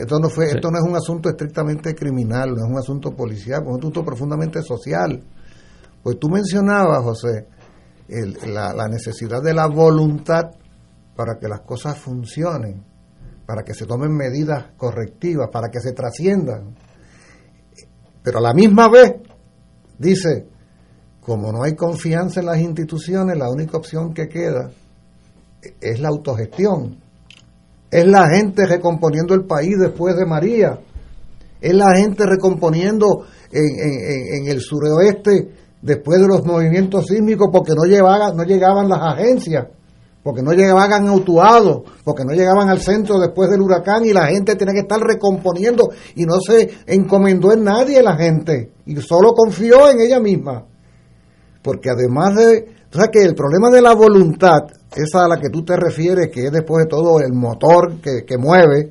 [0.00, 3.62] esto no fue, esto no es un asunto estrictamente criminal, no es un asunto policial,
[3.62, 5.22] es un asunto profundamente social.
[6.02, 7.46] Pues tú mencionabas, José,
[8.46, 10.50] la, necesidad de la voluntad
[11.14, 12.84] para que las cosas funcionen,
[13.48, 16.76] para que se tomen medidas correctivas, para que se trasciendan.
[18.22, 19.14] Pero a la misma vez
[19.98, 20.46] dice,
[21.22, 24.70] como no hay confianza en las instituciones, la única opción que queda
[25.80, 26.98] es la autogestión.
[27.90, 30.80] Es la gente recomponiendo el país después de María,
[31.58, 38.36] es la gente recomponiendo en, el suroeste después de los movimientos sísmicos porque no, llevaban,
[38.36, 39.68] no llegaban las agencias,
[40.22, 44.56] porque no llegaban autuados, porque no llegaban al centro después del huracán y la gente
[44.56, 49.90] tiene que estar recomponiendo y no se encomendó en nadie la gente y solo confió
[49.90, 50.64] en ella misma.
[51.62, 54.62] Porque además de, o sea que el problema de la voluntad
[54.96, 58.38] esa a la que tú te refieres, que es después de todo el motor que,
[58.38, 58.88] mueve,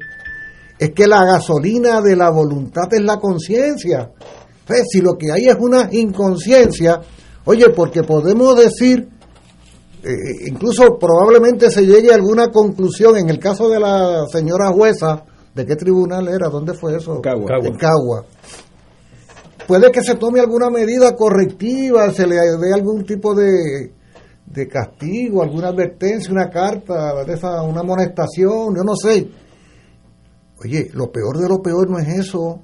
[0.78, 4.12] es que la gasolina de la voluntad es la conciencia.
[4.90, 7.02] si lo que hay es una inconsciencia,
[7.46, 9.10] oye, porque podemos decir,
[10.12, 15.24] eh, incluso probablemente se llegue a alguna conclusión, en el caso de la señora jueza,
[15.54, 16.50] ¿de qué tribunal era?
[16.50, 17.16] ¿Dónde fue eso?
[17.16, 18.26] En Cagua.
[19.68, 23.92] Puede que se tome alguna medida correctiva, se le dé algún tipo de
[24.48, 29.30] de castigo, alguna advertencia, una carta, de esa, una amonestación, yo no sé.
[30.64, 32.62] Oye, lo peor de lo peor no es eso.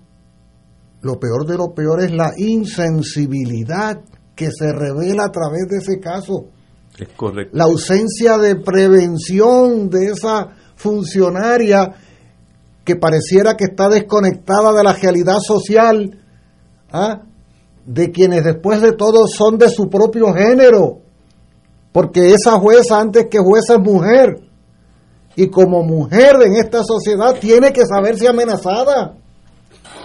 [1.01, 4.01] Lo peor de lo peor es la insensibilidad
[4.35, 6.45] que se revela a través de ese caso.
[6.97, 7.57] Es correcto.
[7.57, 11.93] La ausencia de prevención de esa funcionaria
[12.83, 16.19] que pareciera que está desconectada de la realidad social,
[16.91, 17.21] ¿ah?
[17.85, 21.03] de quienes después de todo son de su propio género
[21.93, 24.41] porque esa jueza antes que jueza es mujer.
[25.35, 29.15] Y como mujer en esta sociedad tiene que saberse amenazada.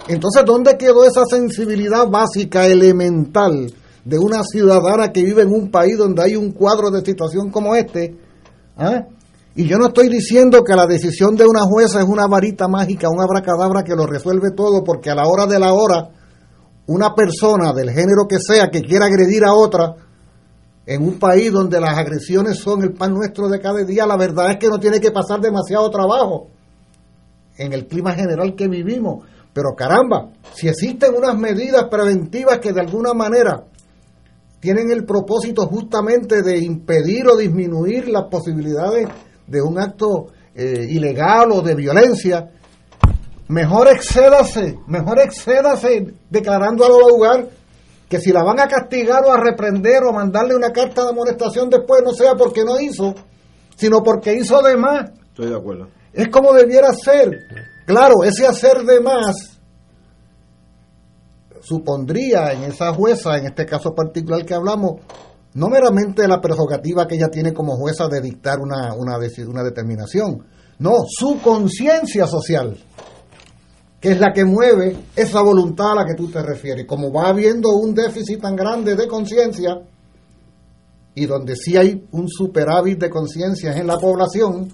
[0.07, 3.73] Entonces, ¿dónde quedó esa sensibilidad básica, elemental,
[4.09, 7.75] de una ciudadana que vive en un país donde hay un cuadro de situación como
[7.75, 8.17] este?
[8.75, 9.05] ¿Ah?
[9.55, 13.11] Y yo no estoy diciendo que la decisión de una jueza es una varita mágica,
[13.11, 16.09] una abracadabra que lo resuelve todo, porque a la hora de la hora,
[16.87, 19.95] una persona del género que sea que quiera agredir a otra,
[20.87, 24.53] en un país donde las agresiones son el pan nuestro de cada día, la verdad
[24.53, 26.47] es que no tiene que pasar demasiado trabajo
[27.59, 29.27] en el clima general que vivimos.
[29.53, 33.65] Pero caramba, si existen unas medidas preventivas que de alguna manera
[34.61, 39.09] tienen el propósito justamente de impedir o disminuir las posibilidades
[39.47, 42.51] de un acto eh, ilegal o de violencia,
[43.49, 47.49] mejor excédase, mejor excédase declarando al lugar
[48.09, 51.69] que si la van a castigar o a reprender o mandarle una carta de amonestación
[51.69, 53.15] después no sea porque no hizo,
[53.77, 55.11] sino porque hizo de más.
[55.29, 55.89] Estoy de acuerdo.
[56.13, 57.31] Es como debiera ser.
[57.87, 59.58] Claro, ese hacer de más
[61.63, 65.01] supondría en esa jueza, en este caso particular que hablamos,
[65.55, 70.45] no meramente la prerrogativa que ella tiene como jueza de dictar una, una, una determinación,
[70.79, 72.77] no, su conciencia social
[74.01, 76.87] que es la que mueve esa voluntad a la que tú te refieres.
[76.87, 79.81] Como va habiendo un déficit tan grande de conciencia,
[81.15, 84.73] y donde sí hay un superávit de conciencia en la población,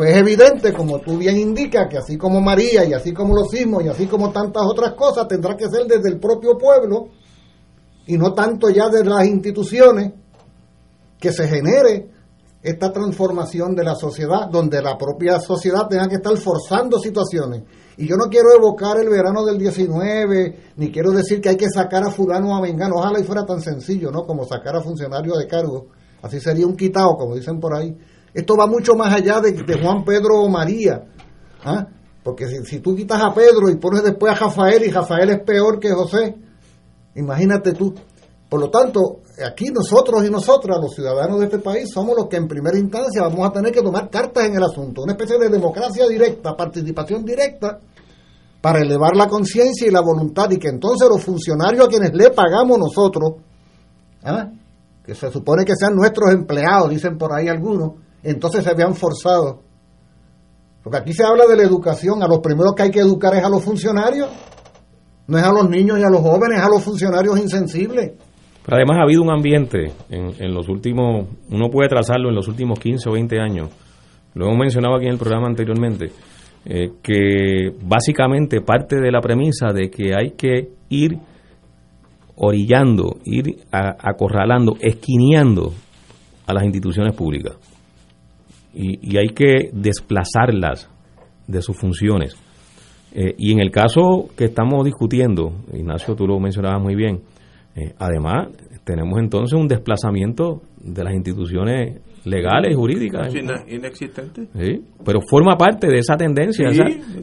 [0.00, 3.50] pues es evidente, como tú bien indicas, que así como María y así como los
[3.50, 7.08] sismos y así como tantas otras cosas, tendrá que ser desde el propio pueblo
[8.06, 10.14] y no tanto ya desde las instituciones
[11.18, 12.08] que se genere
[12.62, 17.64] esta transformación de la sociedad, donde la propia sociedad tenga que estar forzando situaciones
[17.98, 21.68] y yo no quiero evocar el verano del 19, ni quiero decir que hay que
[21.68, 22.94] sacar a fulano a mengano.
[22.94, 24.24] Ojalá y fuera tan sencillo, ¿no?
[24.24, 25.88] Como sacar a funcionarios de cargo.
[26.22, 27.94] Así sería un quitado, como dicen por ahí.
[28.32, 31.04] Esto va mucho más allá de, Juan Pedro o María.
[31.64, 31.86] ¿ah?
[32.22, 35.40] Porque si, si, tú quitas a Pedro y pones después a Rafael, y Rafael es
[35.40, 36.36] peor que José,
[37.14, 37.94] imagínate tú.
[38.48, 42.36] Por lo tanto, aquí nosotros y nosotras, los ciudadanos de este país, somos los que
[42.36, 45.02] en primera instancia vamos a tener que tomar cartas en el asunto.
[45.02, 47.78] Una especie de democracia directa, participación directa
[48.60, 52.30] para elevar la conciencia y la voluntad y que entonces los funcionarios a quienes le
[52.30, 53.34] pagamos nosotros,
[54.24, 54.50] ¿ah?
[55.04, 57.92] que se supone que sean nuestros empleados, dicen por ahí algunos,
[58.22, 59.56] entonces se vean forzados.
[60.82, 63.44] Porque aquí se habla de la educación, a los primeros que hay que educar es
[63.44, 64.28] a los funcionarios,
[65.26, 68.12] no es a los niños y a los jóvenes, es a los funcionarios insensibles.
[68.66, 73.08] Además ha habido un ambiente en, los últimos, uno puede trazarlo en los últimos 15
[73.08, 73.70] o 20 años,
[74.34, 76.12] lo hemos mencionado aquí en el programa anteriormente,
[76.64, 81.18] eh, que básicamente parte de la premisa de que hay que ir
[82.36, 85.72] orillando, ir acorralando, esquineando
[86.46, 87.56] a las instituciones públicas.
[88.72, 90.88] Y, hay que desplazarlas
[91.46, 92.36] de sus funciones.
[93.12, 97.22] Eh, y en el caso que estamos discutiendo, Ignacio, tú lo mencionabas muy bien,
[97.74, 98.48] eh, además
[98.84, 103.32] tenemos entonces un desplazamiento de las instituciones legales, jurídicas.
[103.68, 104.46] inexistente.
[104.54, 106.68] Sí, pero forma parte de esa tendencia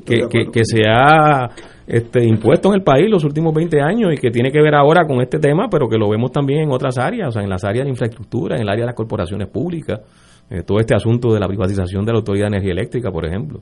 [0.06, 1.50] que, que, se ha
[1.86, 5.06] este, impuesto en el país los últimos 20 años y que tiene que ver ahora
[5.06, 7.64] con este tema, pero que lo vemos también en otras áreas, o sea, en las
[7.64, 10.02] áreas de infraestructura, en el área de las corporaciones públicas,
[10.50, 13.62] eh, todo este asunto de la privatización de la Autoridad de Energía Eléctrica, por ejemplo.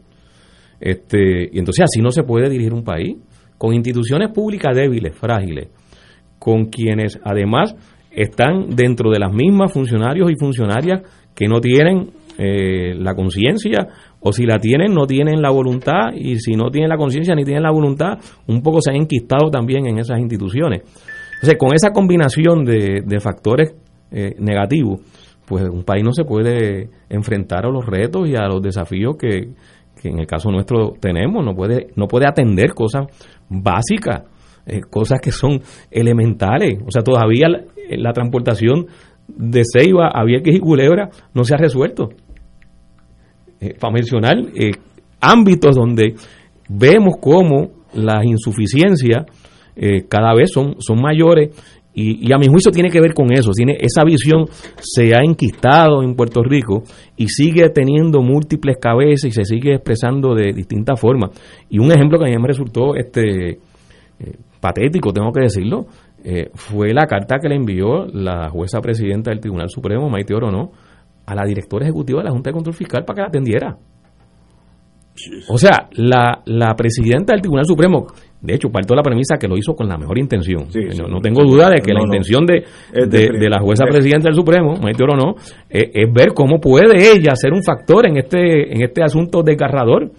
[0.79, 3.17] Este, y entonces así no se puede dirigir un país,
[3.57, 5.69] con instituciones públicas débiles, frágiles,
[6.37, 7.75] con quienes además
[8.11, 11.01] están dentro de las mismas funcionarios y funcionarias
[11.33, 13.87] que no tienen eh, la conciencia
[14.19, 17.43] o si la tienen no tienen la voluntad y si no tienen la conciencia ni
[17.43, 18.17] tienen la voluntad
[18.47, 20.81] un poco se han enquistado también en esas instituciones
[21.35, 23.75] entonces con esa combinación de, factores
[24.11, 24.99] eh, negativos
[25.45, 29.49] pues un país no se puede enfrentar a los retos y a los desafíos que,
[30.01, 33.05] que en el caso nuestro tenemos no puede no puede atender cosas
[33.49, 34.23] básicas
[34.65, 37.47] eh, cosas que son elementales o sea todavía
[37.89, 38.87] la transportación
[39.27, 42.09] de Ceiba a Vieques y Culebra no se ha resuelto.
[43.59, 44.71] Eh, para mencionar eh,
[45.21, 46.15] ámbitos donde
[46.69, 49.25] vemos cómo las insuficiencias
[49.77, 51.55] eh, cada vez son, son mayores
[51.95, 54.45] y, a mi juicio tiene que ver con eso, tiene esa visión
[54.79, 56.83] se ha enquistado en Puerto Rico
[57.15, 61.31] y sigue teniendo múltiples cabezas y se sigue expresando de distintas formas.
[61.69, 63.59] Y un ejemplo que a mí me resultó este
[64.59, 65.85] patético, tengo que decirlo,
[66.23, 70.71] eh, fue la carta que le envió la jueza presidenta del Tribunal Supremo, Maite Orono,
[71.23, 73.77] a la directora ejecutiva de la Junta de Control Fiscal para que la atendiera.
[75.49, 78.07] O sea, la, la presidenta del Tribunal Supremo,
[78.45, 80.67] de hecho, parto de la premisa que lo hizo con la mejor intención.
[81.09, 85.03] no, tengo duda de que la intención de, de, la jueza presidenta del Supremo, Maite
[85.03, 85.35] Orono,
[85.69, 90.11] es, es ver cómo puede ella ser un factor en este, en este asunto desgarrador,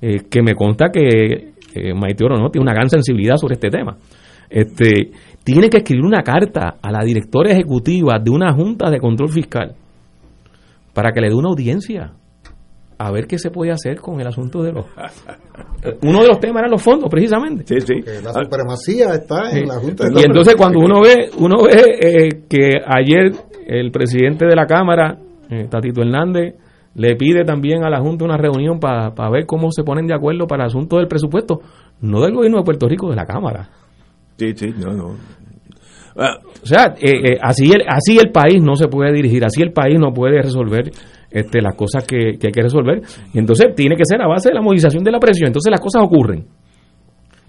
[0.00, 3.96] eh, que me consta que eh, Maite Orono tiene una gran sensibilidad sobre este tema.
[4.48, 5.10] Este,
[5.42, 9.74] tiene que escribir una carta a la directora ejecutiva de una junta de control fiscal
[10.92, 12.12] para que le dé una audiencia
[12.98, 14.86] a ver qué se puede hacer con el asunto de los...
[16.02, 17.64] Uno de los temas eran los fondos, precisamente.
[17.66, 18.02] Sí, sí.
[18.22, 22.28] la supremacía está en la Junta de Y entonces cuando uno ve, uno ve eh,
[22.48, 23.32] que ayer
[23.66, 25.18] el presidente de la Cámara,
[25.50, 26.54] eh, Tatito Hernández,
[26.94, 30.46] le pide también a la Junta una reunión para ver cómo se ponen de acuerdo
[30.46, 31.60] para el asunto del presupuesto.
[32.00, 33.68] no del gobierno de Puerto Rico, de la Cámara.
[34.38, 35.16] Sí, sí, no, no.
[36.18, 39.62] Ah, o sea, eh, eh, así, el, así el país no se puede dirigir, así
[39.62, 40.90] el país no puede resolver
[41.36, 43.02] este, las cosas que, hay que resolver.
[43.34, 45.48] Y entonces tiene que ser a base de la movilización de la presión.
[45.48, 46.46] Entonces las cosas ocurren.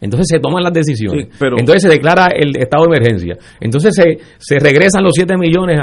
[0.01, 1.29] Entonces se toman las decisiones.
[1.39, 3.37] Entonces se declara el estado de emergencia.
[3.61, 5.79] Entonces se, se regresan los 7 millones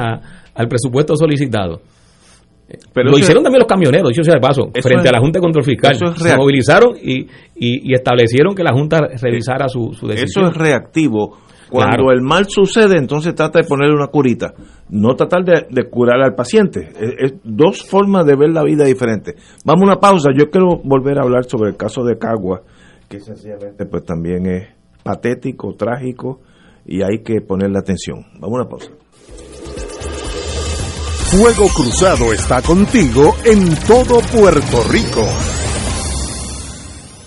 [0.54, 1.80] al presupuesto solicitado.
[2.92, 5.42] Pero lo hicieron también los camioneros, dicho sea de paso, frente a la Junta de
[5.42, 5.96] Control Fiscal.
[5.96, 7.26] se movilizaron y,
[7.56, 10.46] y, establecieron que la Junta revisara su, su decisión.
[10.46, 11.38] Eso es reactivo
[11.70, 14.54] cuando el mal sucede, entonces trata de ponerle una curita,
[14.90, 16.90] no tratar de, curar al paciente.
[16.98, 19.34] Es, dos formas de ver la vida diferentes.
[19.64, 20.30] Vamos a una pausa.
[20.36, 22.62] Yo quiero volver a hablar sobre el caso de Cagua,
[23.08, 24.68] que sencillamente pues también es
[25.02, 26.40] patético, trágico
[26.86, 28.24] y hay que ponerle atención.
[28.40, 28.90] Vamos a una pausa.
[31.30, 35.26] Fuego Cruzado está contigo en todo Puerto Rico.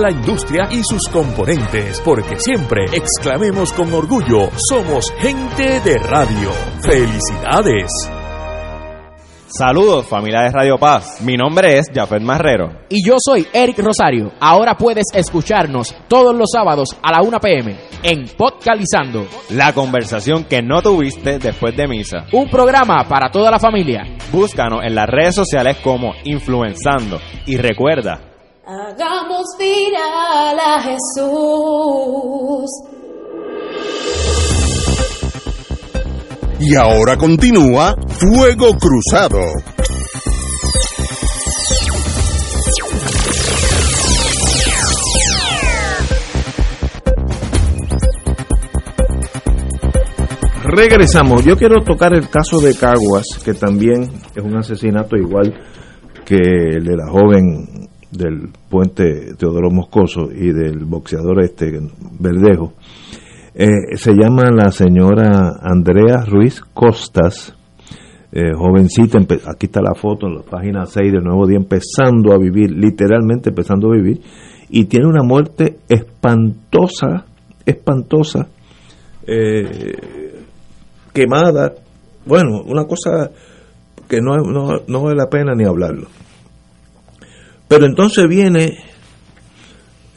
[0.00, 6.50] la industria y sus componentes, porque siempre exclamemos con orgullo, somos gente de radio.
[6.82, 7.90] ¡Felicidades!
[9.52, 12.70] Saludos familia de Radio Paz, mi nombre es Jafet Marrero.
[12.88, 14.32] Y yo soy Eric Rosario.
[14.38, 19.26] Ahora puedes escucharnos todos los sábados a la 1 pm en Podcalizando.
[19.50, 22.26] La conversación que no tuviste después de misa.
[22.32, 24.04] Un programa para toda la familia.
[24.30, 27.18] Búscanos en las redes sociales como Influenzando.
[27.44, 28.29] Y recuerda,
[28.72, 32.70] Hagamos viral a Jesús.
[36.60, 39.40] Y ahora continúa Fuego Cruzado.
[50.62, 51.44] Regresamos.
[51.44, 55.60] Yo quiero tocar el caso de Caguas, que también es un asesinato igual
[56.24, 61.80] que el de la joven del puente Teodoro Moscoso y del boxeador este
[62.18, 62.72] Verdejo,
[63.54, 67.54] eh, se llama la señora Andrea Ruiz Costas,
[68.32, 72.38] eh, jovencita, aquí está la foto en la página 6 del Nuevo Día, empezando a
[72.38, 74.20] vivir, literalmente empezando a vivir,
[74.68, 77.26] y tiene una muerte espantosa,
[77.66, 78.48] espantosa,
[79.26, 79.96] eh,
[81.12, 81.72] quemada,
[82.24, 83.30] bueno, una cosa
[84.08, 86.06] que no, no, no vale la pena ni hablarlo.
[87.70, 88.78] Pero entonces viene,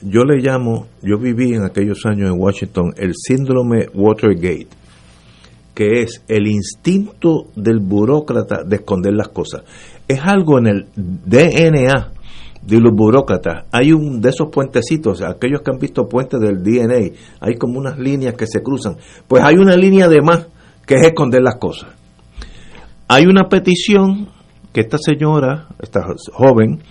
[0.02, 4.70] yo le llamo, yo viví en aquellos años en Washington, el síndrome Watergate,
[5.76, 9.62] que es el instinto del burócrata de esconder las cosas.
[10.08, 12.12] Es algo en el DNA
[12.64, 13.66] de los burócratas.
[13.72, 18.00] Hay un de esos puentecitos, aquellos que han visto puentes del DNA, hay como unas
[18.00, 18.98] líneas que se cruzan.
[19.28, 20.48] Pues hay una línea de más
[20.88, 21.92] que es esconder las cosas.
[23.08, 24.30] Hay una petición
[24.74, 26.82] que esta señora, esta joven,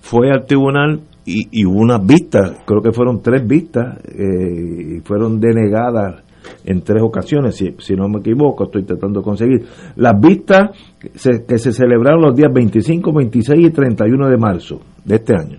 [0.00, 5.38] fue al tribunal y, hubo unas vistas, creo que fueron tres vistas, eh, y fueron
[5.38, 6.22] denegadas
[6.64, 9.66] en tres ocasiones, si, si, no me equivoco, estoy tratando de conseguir.
[9.96, 15.34] Las vistas que se celebraron los días 25, 26 y 31 de marzo de este
[15.34, 15.58] año.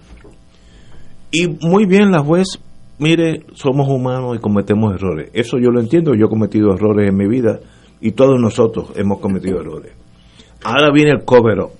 [1.31, 2.59] Y muy bien la juez
[2.99, 5.31] mire, somos humanos y cometemos errores.
[5.33, 7.59] Eso yo lo entiendo, yo he cometido errores en mi vida
[8.01, 9.93] y todos nosotros hemos cometido errores.
[10.63, 11.71] Ahora viene el cover-up.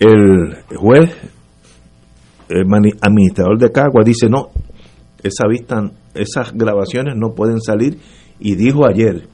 [0.00, 1.14] El juez,
[2.48, 2.64] el
[3.02, 4.48] administrador de Cagua dice, no,
[5.22, 7.98] esa vista, esas grabaciones no pueden salir
[8.38, 9.28] y dijo ayer,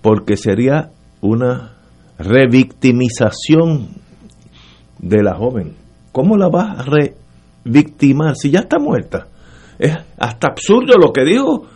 [0.00, 0.90] porque sería
[1.20, 1.76] una
[2.18, 3.88] revictimización
[4.98, 5.76] de la joven.
[6.12, 6.84] ¿Cómo la vas a
[7.64, 9.26] revictimar si ya está muerta?
[9.78, 11.66] Es hasta absurdo lo que dijo.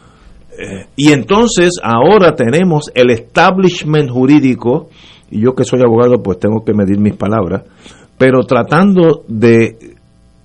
[0.51, 4.89] Eh, y entonces ahora tenemos el establishment jurídico,
[5.35, 7.65] y yo que soy abogado pues tengo que medir mis palabras,
[8.17, 9.97] pero tratando de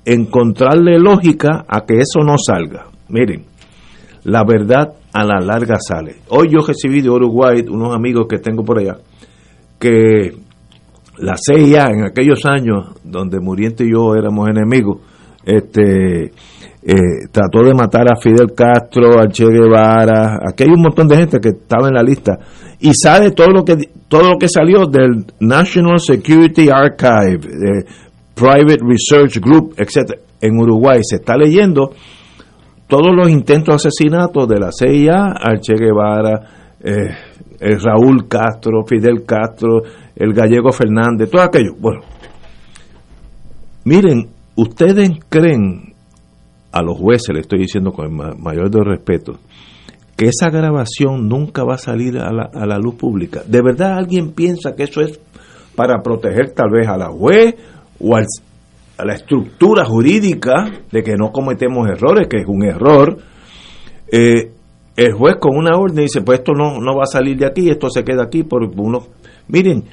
[0.04, 2.88] encontrarle lógica a que eso no salga.
[3.08, 3.46] Miren,
[4.24, 6.16] la verdad a la larga sale.
[6.30, 8.98] Hoy yo recibí de Uruguay unos amigos que tengo por allá,
[9.80, 10.34] que
[11.20, 15.02] la CIA en aquellos años donde Muriente y yo éramos enemigos,
[15.46, 16.32] este
[16.82, 21.18] eh, trató de matar a Fidel Castro, a Che Guevara, aquí hay un montón de
[21.18, 22.40] gente que estaba en la lista
[22.82, 23.76] y sabe todo lo que
[24.08, 27.86] todo lo que salió del National Security Archive, de
[28.34, 31.92] Private Research Group, etcétera, en Uruguay se está leyendo
[32.88, 37.10] todos los intentos de asesinato de la CIA al Che Guevara, eh,
[37.60, 39.82] el Raúl Castro, Fidel Castro,
[40.16, 41.74] el gallego Fernández, todo aquello.
[41.80, 42.02] Bueno,
[43.84, 45.94] miren, ustedes creen,
[46.72, 49.40] a los jueces le estoy diciendo con el ma- mayor de respeto,
[50.20, 53.42] que esa grabación nunca va a salir a la, a la luz pública.
[53.48, 55.18] ¿De verdad alguien piensa que eso es
[55.78, 57.56] para proteger tal vez a la juez
[58.02, 58.26] o al-
[58.98, 63.18] a la estructura jurídica de que no cometemos errores, que es un error?
[64.12, 64.52] Eh,
[64.98, 67.70] el juez con una orden dice, pues esto no, no va a salir de aquí,
[67.70, 69.08] esto se queda aquí por uno.
[69.48, 69.86] Miren,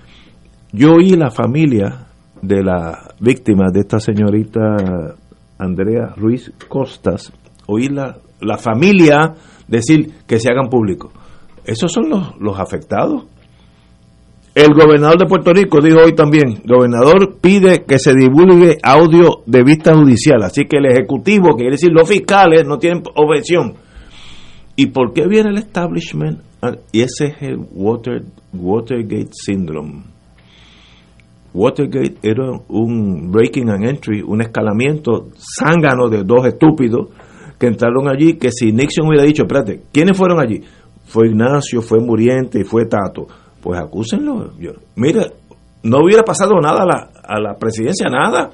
[0.73, 2.07] yo oí la familia
[2.43, 4.61] de la víctima de esta señorita
[5.57, 7.33] Andrea Ruiz Costas,
[7.69, 9.35] oí la, la familia
[9.69, 11.13] decir que se hagan públicos.
[11.65, 13.25] Esos son los, los afectados.
[14.55, 19.63] El gobernador de Puerto Rico dijo hoy también, gobernador pide que se divulgue audio de
[19.63, 23.75] vista judicial, así que el ejecutivo, que quiere decir los fiscales, no tienen objeción.
[24.77, 26.41] ¿Y por qué viene el establishment?
[26.63, 28.23] Ah, Y ese es el Water,
[28.55, 30.05] Watergate Syndrome.
[31.53, 37.09] Watergate era un breaking and entry, un escalamiento zángano de dos estúpidos
[37.59, 40.63] que entraron allí, que si Nixon hubiera dicho, espérate, ¿quiénes fueron allí?
[41.07, 43.27] Fue Ignacio, fue Muriente y fue Tato.
[43.61, 44.53] Pues acúsenlo.
[44.59, 45.27] Yo, mira,
[45.83, 48.51] no hubiera pasado nada a la, a la presidencia, nada.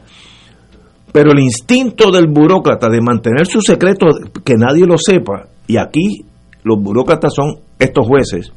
[1.12, 4.06] Pero el instinto del burócrata de mantener su secreto,
[4.44, 6.24] que nadie lo sepa, y aquí
[6.62, 8.52] los burócratas son estos jueces,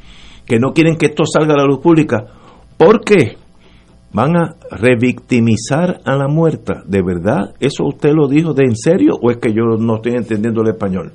[0.46, 2.26] que no quieren que esto salga a la luz pública.
[2.78, 3.38] ¿Por qué?
[4.16, 6.84] Van a revictimizar a la muerta.
[6.86, 7.53] ¿De verdad?
[7.59, 10.70] ¿Eso usted lo dijo de en serio o es que yo no estoy entendiendo el
[10.70, 11.11] español?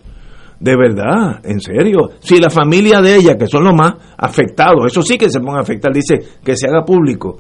[0.59, 2.11] De verdad, en serio.
[2.21, 5.57] Si la familia de ella, que son los más afectados, eso sí que se van
[5.57, 7.39] a afectar, dice que se haga público.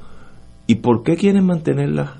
[0.66, 2.14] ¿Y por qué quieren mantenerla?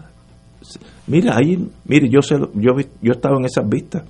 [1.06, 4.02] Mira, ahí, mire, yo sé, yo vi- yo estaba en esas vistas.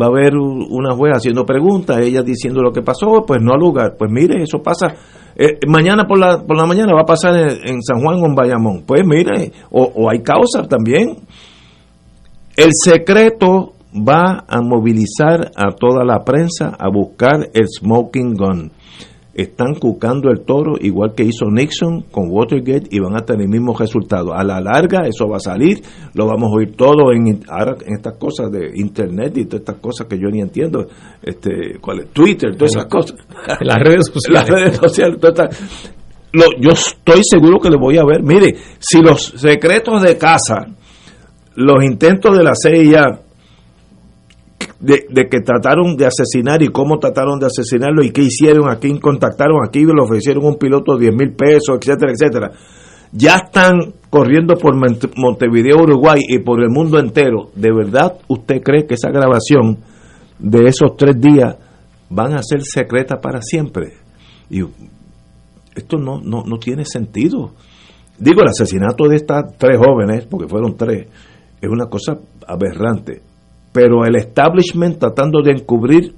[0.00, 3.60] Va a haber una jueza haciendo preguntas, ella diciendo lo que pasó, pues no al
[3.60, 3.96] lugar.
[3.98, 4.94] Pues mire, eso pasa.
[5.36, 8.26] eh, mañana por la, por la mañana va a pasar en, en San Juan o
[8.26, 8.84] en Bayamón.
[8.86, 11.16] Pues mire, o, o hay causas también.
[12.56, 18.72] El secreto va a movilizar a toda la prensa a buscar el smoking gun.
[19.34, 23.48] Están cucando el toro igual que hizo Nixon con Watergate y van a tener el
[23.48, 24.34] mismo resultado.
[24.34, 27.94] A la larga eso va a salir, lo vamos a oír todo en ahora en
[27.94, 30.86] estas cosas de internet y todas estas cosas que yo ni entiendo,
[31.22, 32.08] este, ¿cuál es?
[32.10, 33.16] Twitter, todas esas cosas.
[33.58, 34.32] En las redes sociales.
[34.48, 35.90] Las redes sociales, todas estas-
[36.34, 38.22] Lo- yo estoy seguro que le voy a ver.
[38.22, 40.66] Mire, si los secretos de casa,
[41.56, 43.20] los intentos de la CIA
[44.82, 48.98] de, que trataron de asesinar y cómo trataron de asesinarlo y qué hicieron, a quién
[48.98, 52.50] contactaron, aquí le ofrecieron un piloto 10 mil pesos, etcétera, etcétera.
[53.12, 57.50] Ya están corriendo por Monte- Montevideo, Uruguay y por el mundo entero.
[57.54, 59.78] ¿De verdad usted cree que esa grabación
[60.38, 61.56] de esos tres días
[62.10, 63.92] van a ser secreta para siempre?
[64.50, 64.62] Y
[65.74, 67.52] esto no, no, no tiene sentido.
[68.18, 71.06] Digo, el asesinato de estas tres jóvenes, porque fueron tres,
[71.60, 73.20] es una cosa aberrante.
[73.72, 76.12] Pero el establishment tratando de encubrir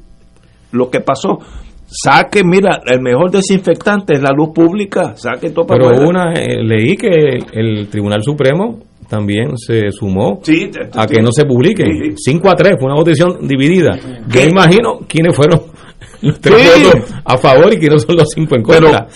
[0.72, 1.38] lo que pasó,
[1.86, 6.62] saque, mira, el mejor desinfectante es la luz pública, saque todo para Pero una, eh,
[6.62, 11.30] leí que el, el Tribunal Supremo también se sumó Sí, te- te- a que no
[11.30, 11.84] se publique.
[11.84, 12.32] Sí.
[12.32, 13.96] 5 a 3, fue una votación dividida.
[14.28, 15.60] Yo imagino quiénes fueron
[16.22, 19.06] los tres votos a favor y quiénes son los cinco en Pero, contra.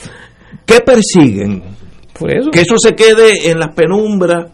[0.64, 1.62] ¿qué persiguen?
[2.16, 2.50] Por eso.
[2.50, 4.52] Que eso se quede en las penumbras.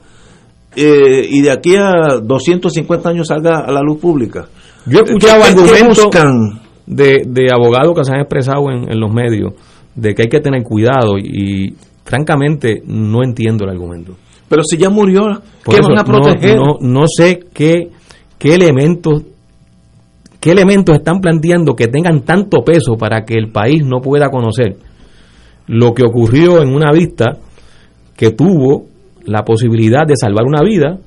[0.76, 4.46] Eh, y de aquí a 250 años salga a la luz pública.
[4.86, 6.10] Yo he escuchado ¿Qué- qué argumentos
[6.86, 9.54] de, de abogados que se han expresado en, en los medios
[9.94, 14.14] de que hay que tener cuidado y, francamente no entiendo el argumento.
[14.48, 15.22] Pero si ya murió,
[15.64, 16.56] ¿qué eso van a no- proteger?
[16.56, 17.88] No, no sé qué,
[18.38, 19.22] qué elementos
[20.38, 24.76] qué elementos están planteando que tengan tanto peso para que el país no pueda conocer
[25.66, 27.38] lo que ocurrió en una vista
[28.14, 28.84] que tuvo
[29.24, 30.98] la posibilidad de salvar una vida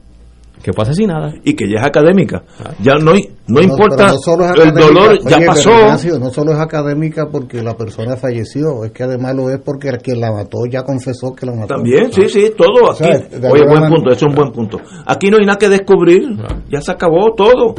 [0.62, 1.34] que fue asesinada.
[1.44, 2.44] Y que ya es académica.
[2.82, 5.72] Ya no, no No, importa, pero no solo es el dolor ya pasó.
[5.72, 9.90] Ignacio, no solo es académica porque la persona falleció, es que además lo es porque
[9.90, 11.76] el quien la mató ya confesó que la mató.
[11.76, 13.04] También, sí, sí, todo O aquí.
[13.04, 14.80] sea, Oye, buen punto, eso es un buen punto.
[15.06, 16.24] Aquí no hay nada que descubrir,
[16.70, 17.76] ya se acabó todo.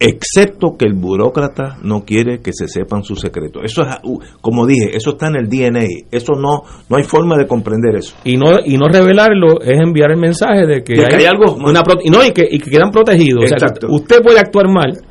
[0.00, 3.62] Excepto que el burócrata no quiere que se sepan sus secretos.
[3.64, 5.86] Eso es, uh, como dije, eso está en el DNA.
[6.12, 8.14] Eso no, no hay forma de comprender eso.
[8.22, 11.54] Y no y no revelarlo es enviar el mensaje de que, De que hay algo
[11.56, 13.44] una pro- y no y que, y que quedan protegidos.
[13.44, 15.02] O sea, usted puede actuar mal,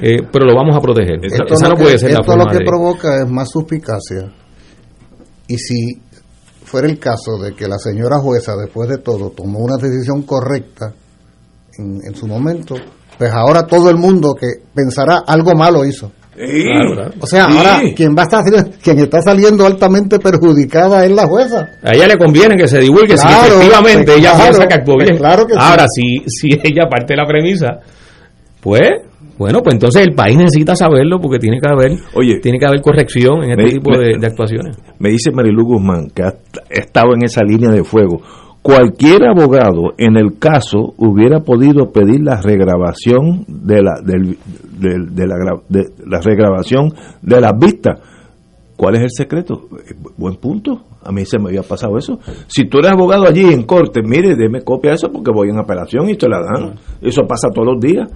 [0.00, 1.18] eh, pero lo vamos a proteger.
[1.22, 3.30] Esto Esa lo no que- puede ser la esto forma lo que de- provoca es
[3.30, 4.32] más suspicacia.
[5.48, 6.00] Y si
[6.64, 10.94] fuera el caso de que la señora jueza, después de todo, tomó una decisión correcta
[11.78, 12.74] en, en su momento,
[13.18, 16.10] pues ahora todo el mundo que pensará algo malo hizo.
[16.36, 17.12] Claro.
[17.20, 17.56] O sea, Sí.
[17.56, 18.42] ahora quien va a estar
[18.82, 21.68] quien está saliendo altamente perjudicada es la jueza.
[21.82, 24.74] A ella le conviene que se divulgue si Claro, efectivamente pues ella claro, piensa que
[24.74, 25.18] actuó pues bien.
[25.18, 25.58] claro que sí.
[25.62, 27.68] Ahora, si, si ella parte de la premisa,
[28.60, 28.80] pues,
[29.38, 31.92] bueno, pues entonces el país necesita saberlo porque tiene que haber,
[32.40, 34.76] tiene que haber corrección en este me- tipo me- de, de actuaciones.
[34.98, 38.20] Me dice Marilu Guzmán, que ha ha estado en esa línea de fuego.
[38.64, 44.38] Cualquier abogado en el caso hubiera podido pedir la regrabación de la, del-
[44.80, 45.36] del- de la,
[45.68, 46.90] de la regrabación
[47.20, 48.00] de las vistas.
[48.74, 49.68] ¿Cuál es el secreto?
[49.86, 50.80] Eh, bu- Buen punto.
[51.02, 52.18] A mí se me había pasado eso.
[52.46, 55.58] Si tú eres abogado allí en corte, mire, deme copia de eso porque voy en
[55.58, 56.74] apelación y te la dan.
[57.02, 58.08] Eso pasa todos los días.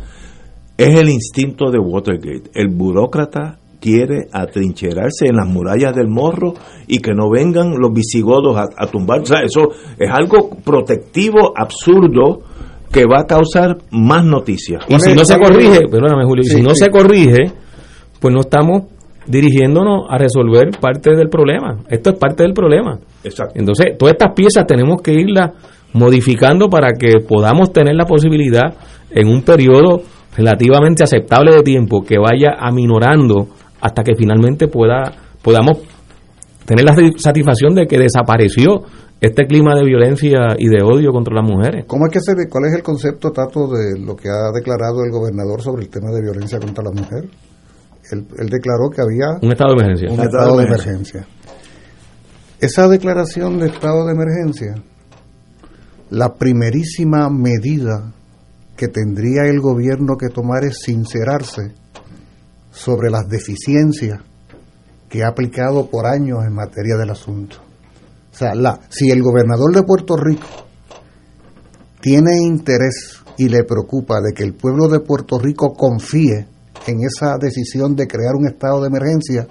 [0.79, 2.51] Es el instinto de Watergate.
[2.55, 6.55] El burócrata quiere atrincherarse en las murallas del morro
[6.87, 9.21] y que no vengan los visigodos a, a tumbar.
[9.21, 9.69] O sea, eso
[9.99, 12.43] es algo protectivo, absurdo,
[12.93, 14.83] que va a causar más noticias.
[14.89, 17.53] Y si no se corrige, perdóname Julio, y si no se corrige,
[18.21, 18.85] pues no estamos
[19.27, 21.79] dirigiéndonos a resolver parte del problema.
[21.89, 22.99] Esto es parte del problema.
[23.23, 23.55] Exacto.
[23.59, 25.51] Entonces, todas estas piezas tenemos que irlas
[25.93, 28.75] modificando para que podamos tener la posibilidad
[29.11, 30.03] en un periodo
[30.37, 33.49] relativamente aceptable de tiempo que vaya aminorando
[33.81, 35.13] hasta que finalmente pueda
[35.43, 35.79] podamos
[36.67, 38.83] tener la satisfacción de que desapareció
[39.21, 41.85] este clima de violencia y de odio contra las mujeres.
[41.87, 45.03] ¿Cómo es que se ve, cuál es el concepto, Tato, de lo que ha declarado
[45.05, 47.25] el gobernador sobre el tema de violencia contra la mujer?
[48.13, 50.09] Él, él declaró que había Un estado de emergencia.
[50.13, 51.27] un estado de emergencia.
[52.61, 54.75] Esa declaración de estado de emergencia,
[56.11, 58.13] la primerísima medida
[58.77, 61.75] que tendría el gobierno que tomar es sincerarse
[62.71, 64.21] sobre las deficiencias
[65.09, 67.57] que ha aplicado por años en materia del asunto.
[68.33, 68.53] O sea,
[68.89, 70.47] si el gobernador de Puerto Rico
[72.01, 76.47] tiene interés y le preocupa de que el pueblo de Puerto Rico confíe
[76.87, 79.47] en esa decisión de crear un estado de emergencia,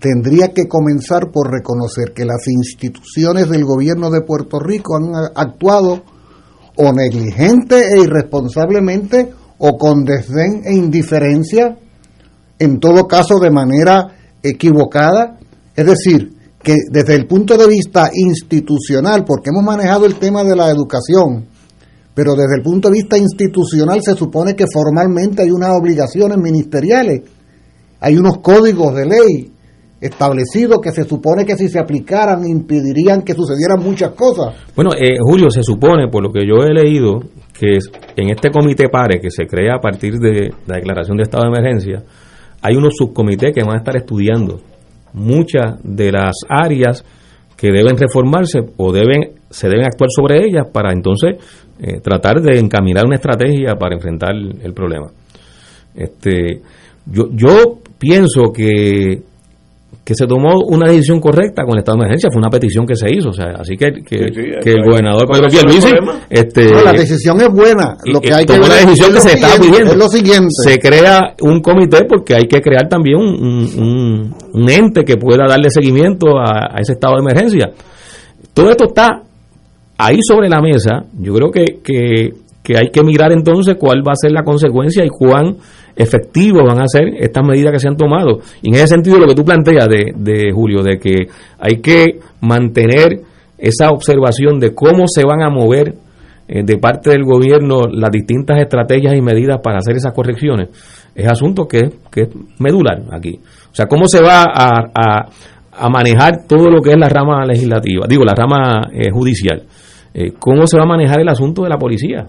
[0.00, 6.02] tendría que comenzar por reconocer que las instituciones del gobierno de Puerto Rico han actuado
[6.76, 11.78] o negligente e irresponsablemente o con desdén e indiferencia,
[12.60, 14.06] en todo caso de manera
[14.42, 15.38] equivocada.
[15.74, 16.32] Es decir,
[16.62, 21.46] que desde el punto de vista institucional, porque hemos manejado el tema de la educación,
[22.14, 27.22] pero desde el punto de vista institucional se supone que formalmente hay unas obligaciones ministeriales,
[27.98, 29.52] hay unos códigos de ley
[30.00, 34.54] establecidos que se supone que si se aplicaran impedirían que sucedieran muchas cosas.
[34.74, 37.20] Bueno, eh, Julio, se supone, por lo que yo he leído,
[37.58, 37.78] que
[38.16, 41.58] en este comité PARE que se crea a partir de la declaración de estado de
[41.58, 42.02] emergencia,
[42.62, 44.60] hay unos subcomités que van a estar estudiando
[45.12, 47.04] muchas de las áreas
[47.56, 51.36] que deben reformarse o deben se deben actuar sobre ellas para entonces
[51.80, 55.08] eh, tratar de encaminar una estrategia para enfrentar el, el problema.
[55.94, 56.60] Este,
[57.06, 59.22] yo, yo pienso que
[60.04, 62.96] que se tomó una decisión correcta con el estado de emergencia, fue una petición que
[62.96, 65.94] se hizo, o sea, así que, que, Sí, sí, que el gobernador ¿cuál Pedro Pierluisi,
[66.30, 68.86] este, No, la decisión es buena, lo y- que hay que tomó ver una es-
[68.86, 69.90] decisión es que se siguiente, pidiendo.
[69.92, 70.48] Es lo siguiente.
[70.64, 75.16] Se crea un comité porque hay que crear también un, un- un- un ente que
[75.16, 77.70] pueda darle seguimiento a, a ese estado de emergencia.
[78.54, 79.22] Todo esto está
[79.98, 81.04] ahí sobre la mesa.
[81.18, 82.30] Yo creo que, que,
[82.62, 85.56] que hay que mirar entonces cuál va a ser la consecuencia y cuán
[85.96, 88.40] efectivos van a ser estas medidas que se han tomado.
[88.62, 91.26] Y en ese sentido lo que tú planteas de, de Julio, de que
[91.58, 93.20] hay que mantener
[93.58, 95.94] esa observación de cómo se van a mover
[96.48, 100.68] eh, de parte del gobierno las distintas estrategias y medidas para hacer esas correcciones,
[101.14, 103.38] es asunto que, que es medular aquí.
[103.70, 105.28] O sea, ¿cómo se va a, a,
[105.72, 109.62] a manejar todo lo que es la rama legislativa, digo, la rama eh, judicial?
[110.12, 112.26] Eh, ¿Cómo se va a manejar el asunto de la policía?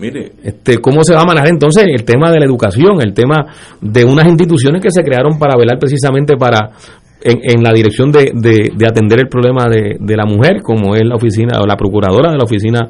[0.00, 3.46] Mire, Este, ¿Cómo se va a manejar entonces el tema de la educación, el tema
[3.80, 6.70] de unas instituciones que se crearon para velar precisamente para
[7.22, 10.94] en, en la dirección de, de- de atender el problema de, de la mujer, como
[10.94, 12.80] es la oficina o la procuradora de la oficina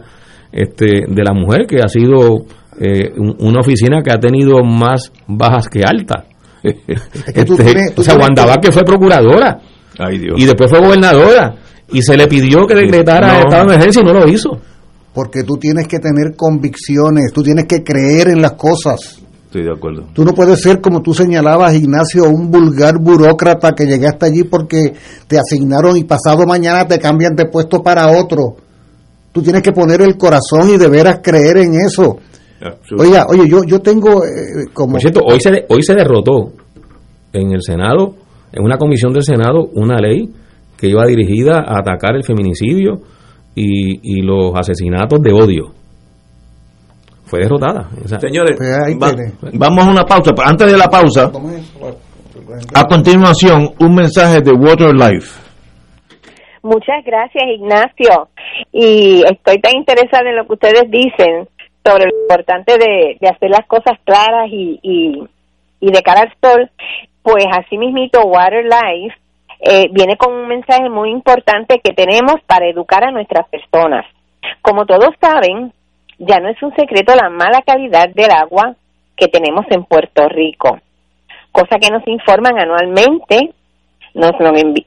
[0.52, 2.44] este, de la mujer, que ha sido
[2.80, 6.24] eh, un- una oficina que ha tenido más bajas que altas.
[6.62, 9.58] que tú Este, tienes- tú o sea, Wanda que- Vázquez fue procuradora
[9.98, 10.34] ay Dios.
[10.38, 11.54] y después fue gobernadora
[11.92, 13.38] y se le pidió que decretara No.
[13.40, 14.60] estado de emergencia y no lo hizo.
[15.12, 19.20] Porque tú tienes que tener convicciones, tú tienes que creer en las cosas.
[19.46, 20.04] Estoy de acuerdo.
[20.12, 24.92] Tú no puedes ser, como tú señalabas, Ignacio, un vulgar burócrata que llegaste allí porque
[25.26, 28.54] te asignaron y pasado mañana te cambian de puesto para otro.
[29.32, 32.18] Tú tienes que poner el corazón y de veras creer en eso.
[32.96, 34.92] Oiga, oye, yo, yo tengo eh, como...
[34.92, 36.52] Por cierto, hoy se, hoy se derrotó
[37.32, 38.14] en el Senado,
[38.52, 40.30] en una comisión del Senado, una ley
[40.76, 43.00] que iba dirigida a atacar el feminicidio
[43.54, 45.72] y, y los asesinatos de odio.
[47.24, 47.88] Fue derrotada.
[48.20, 48.70] Señores, Pues
[49.00, 49.14] va-
[49.54, 50.32] vamos a una pausa.
[50.34, 51.30] Pero antes de la pausa,
[52.74, 55.38] a continuación, un mensaje de Water Life.
[56.62, 58.28] Muchas gracias, Ignacio.
[58.72, 61.48] Y estoy tan interesada en lo que ustedes dicen
[61.86, 65.22] sobre lo importante de, de hacer las cosas claras y, y,
[65.80, 66.68] y de cara al sol.
[67.22, 69.14] Pues así mismito, Water Life
[69.62, 74.06] eh, viene con un mensaje muy importante que tenemos para educar a nuestras personas.
[74.62, 75.72] Como todos saben,
[76.18, 78.74] ya no es un secreto la mala calidad del agua
[79.16, 80.78] que tenemos en Puerto Rico,
[81.52, 83.52] cosa que nos informan anualmente,
[84.14, 84.86] nos lo, envi-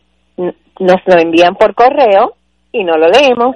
[0.80, 2.34] nos lo envían por correo
[2.72, 3.56] y no lo leemos.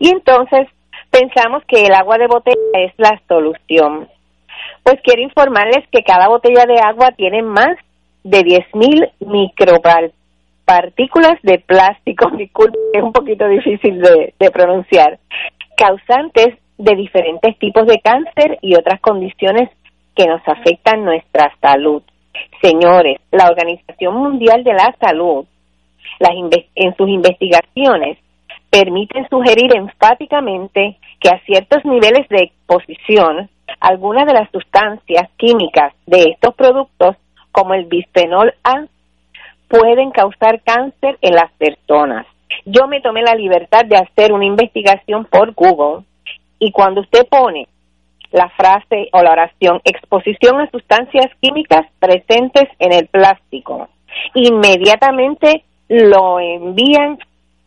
[0.00, 0.68] Y entonces
[1.10, 4.08] pensamos que el agua de botella es la solución.
[4.82, 7.76] Pues quiero informarles que cada botella de agua tiene más
[8.24, 15.18] de 10.000 micropartículas de plástico, disculpe, es un poquito difícil de, de pronunciar,
[15.76, 19.68] causantes de diferentes tipos de cáncer y otras condiciones
[20.14, 22.02] que nos afectan nuestra salud.
[22.62, 25.44] Señores, la Organización Mundial de la Salud,
[26.18, 26.32] las
[26.74, 28.18] en sus investigaciones,
[28.70, 33.48] permiten sugerir enfáticamente que a ciertos niveles de exposición,
[33.80, 37.16] algunas de las sustancias químicas de estos productos,
[37.58, 38.84] como el bisfenol A,
[39.66, 42.24] pueden causar cáncer en las personas.
[42.64, 46.04] Yo me tomé la libertad de hacer una investigación por Google
[46.60, 47.66] y cuando usted pone
[48.30, 53.88] la frase o la oración exposición a sustancias químicas presentes en el plástico,
[54.34, 57.18] inmediatamente lo envían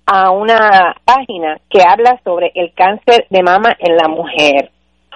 [0.05, 4.71] a una página que habla sobre el cáncer de mama en la mujer.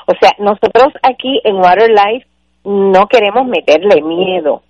[0.05, 2.27] O sea, nosotros aquí en Water Life
[2.65, 4.63] no queremos meterle miedo.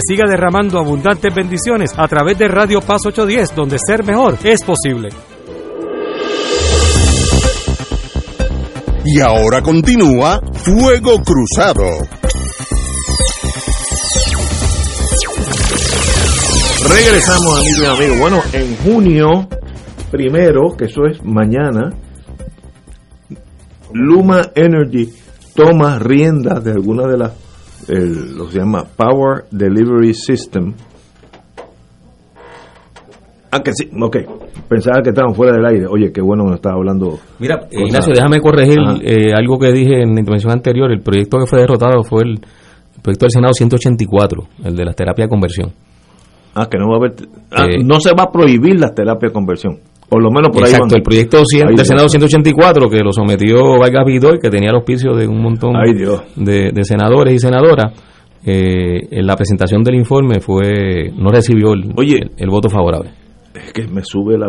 [0.00, 5.10] siga derramando abundantes bendiciones a través de Radio Paz 810, donde ser mejor es posible.
[9.04, 11.84] Y ahora continúa Fuego Cruzado.
[16.88, 18.18] Regresamos, amigos y amigos.
[18.18, 19.48] Bueno, en junio
[20.10, 21.92] primero, que eso es mañana,
[23.92, 25.12] Luma Energy
[25.54, 27.32] toma rienda de alguna de las,
[27.88, 30.74] el- lo que se llama Power Delivery System.
[33.50, 34.16] Ah, que sí, ok.
[34.68, 35.86] Pensaba que estaban fuera del aire.
[35.86, 37.18] Oye, qué bueno que nos estaba hablando.
[37.38, 37.72] Mira, cosas.
[37.72, 40.90] Ignacio, déjame corregir eh, algo que dije en la intervención anterior.
[40.92, 44.92] El proyecto que fue derrotado fue el, el proyecto del Senado 184, el de la
[44.92, 45.72] terapia de conversión.
[46.54, 47.14] Ah, que no va a haber.
[47.52, 49.78] ah, Eh, no se va a prohibir la terapia de conversión.
[50.08, 50.70] Por lo menos por ahí.
[50.70, 51.88] Exacto, el proyecto cien- Ay, del Dios.
[51.88, 55.92] Senado 184 que lo sometió Vargas Vidal, que tenía el auspicio de un montón Ay,
[56.36, 57.92] de, de senadores y senadoras,
[58.44, 63.10] eh, en la presentación del informe fue no recibió el, el- el voto favorable.
[63.54, 64.48] Es que me sube la.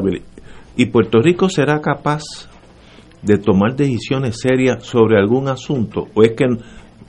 [0.75, 2.21] ¿Y Puerto Rico será capaz
[3.23, 6.05] de tomar decisiones serias sobre algún asunto?
[6.13, 6.45] ¿O es que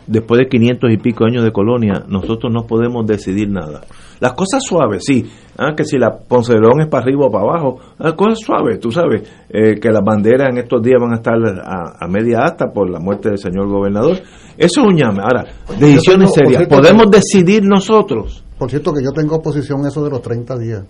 [0.08, 3.82] después de 500 y pico años de colonia nosotros no podemos decidir nada?
[4.20, 5.24] Las cosas suaves, sí.
[5.56, 7.78] Ah, que si la Ponce de León es para arriba o para abajo.
[7.98, 9.22] Las cosas suaves, tú sabes.
[9.48, 12.90] eh, que las banderas en estos días van a estar a, a media asta por
[12.90, 14.16] la muerte del señor gobernador.
[14.56, 15.20] Eso es un llame.
[15.22, 15.44] Ahora,
[15.78, 16.68] decisiones tengo- serias.
[16.68, 18.44] ¿Podemos decidir nosotros?
[18.58, 20.82] Por cierto que yo tengo oposición a eso de los 30 días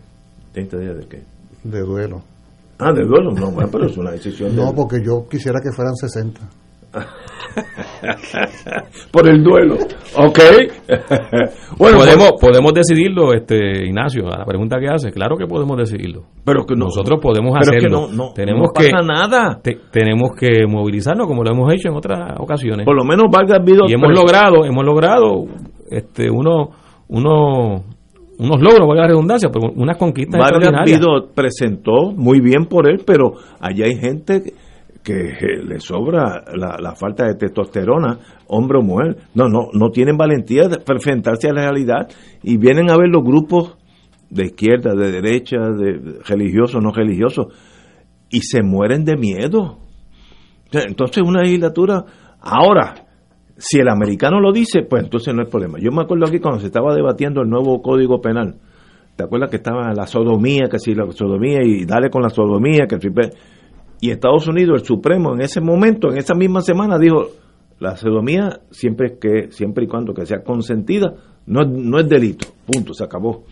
[0.55, 1.23] ¿30 días de qué?
[1.65, 2.23] de duelo.
[2.79, 5.71] Ah, de duelo, no, bueno, pero es una decisión de- No, porque yo quisiera que
[5.75, 6.41] fueran 60.
[9.11, 9.77] por el duelo.
[10.17, 10.39] Ok.
[11.79, 15.77] bueno, podemos, pues- podemos decidirlo, este Ignacio, a la pregunta que hace, claro que podemos
[15.77, 16.25] decidirlo.
[16.45, 18.09] Pero que no- nosotros podemos pero es que hacerlo.
[18.09, 19.61] no- no- tenemos no que pasa nada.
[19.63, 22.85] te- tenemos que movilizarnos como lo hemos hecho en otras ocasiones.
[22.85, 25.45] Por lo menos Vargas Vidal y hemos pues- logrado, hemos logrado
[25.91, 26.71] este uno
[27.09, 27.85] uno
[28.41, 30.71] unos logros, valga la redundancia, pero unas conquistas Vargas
[31.35, 34.53] presentó muy bien por él, pero allá hay gente que
[35.13, 39.17] eh, le sobra la, falta de testosterona, hombre o mujer.
[39.35, 42.09] No, no, no tienen valentía de enfrentarse a la realidad
[42.43, 43.77] y vienen a ver los grupos
[44.31, 47.47] de izquierda, de derecha, de religiosos, no religiosos,
[48.31, 49.79] y se mueren de miedo.
[50.71, 52.05] Entonces una legislatura,
[52.41, 52.95] ahora,
[53.57, 55.79] si el americano lo dice, pues entonces no hay problema.
[55.81, 58.57] Yo me acuerdo aquí cuando se estaba debatiendo el nuevo código penal,
[59.17, 62.87] ¿te acuerdas que estaba la sodomía, que si la sodomía y dale con la sodomía,
[62.87, 63.09] que si-
[64.01, 67.29] y Estados Unidos, el Supremo, en ese momento, en esa misma semana, dijo,
[67.81, 71.15] la sodomía siempre que siempre y cuando que sea consentida,
[71.47, 73.45] no, no es delito, punto, se acabó.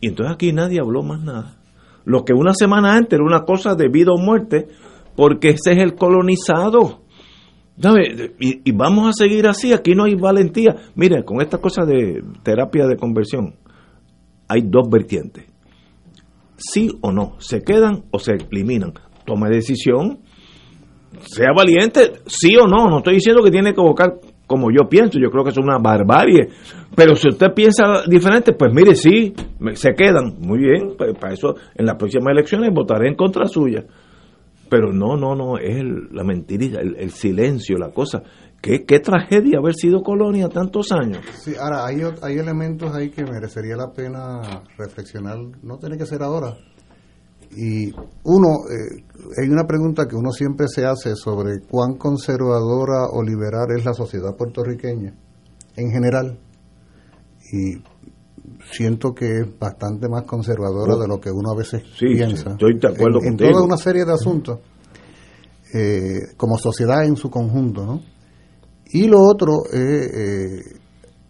[0.00, 1.56] Y entonces aquí nadie habló más nada.
[2.04, 4.68] Lo que una semana antes era una cosa de vida o muerte,
[5.16, 7.02] porque ese es el colonizado.
[8.38, 10.76] Y, y vamos a seguir así, aquí no hay valentía.
[10.94, 13.54] Mire, con esta cosa de terapia de conversión,
[14.48, 15.46] hay dos vertientes.
[16.56, 18.92] Sí o no, se quedan o se eliminan.
[19.24, 20.18] Tome decisión,
[21.22, 22.88] sea valiente, sí o no.
[22.88, 24.14] No estoy diciendo que tiene que buscar
[24.46, 26.48] como yo pienso, yo creo que es una barbarie.
[26.94, 29.34] Pero si usted piensa diferente, pues mire, sí,
[29.74, 30.36] se quedan.
[30.40, 33.84] Muy bien, pues para eso en las próximas elecciones votaré en contra suya.
[34.68, 38.22] Pero no, no, no, es el- la mentira, el, el silencio, la cosa.
[38.60, 41.18] ¿Qué, tragedia haber sido colonia tantos años.
[41.34, 44.40] Sí, ahora hay, hay elementos ahí que merecería la pena
[44.78, 46.56] reflexionar, no tiene que ser ahora.
[47.56, 47.90] Y
[48.24, 49.04] uno, eh,
[49.40, 53.94] hay una pregunta que uno siempre se hace sobre cuán conservadora o liberal es la
[53.94, 55.14] sociedad puertorriqueña
[55.76, 56.38] en general.
[57.52, 57.82] Y
[58.72, 62.50] siento que es bastante más conservadora de lo que uno a veces Sí, piensa.
[62.52, 64.60] estoy de acuerdo en, en toda una serie de asuntos,
[65.72, 68.00] eh, como sociedad en su conjunto, ¿no?
[68.86, 70.60] Y lo otro es, eh,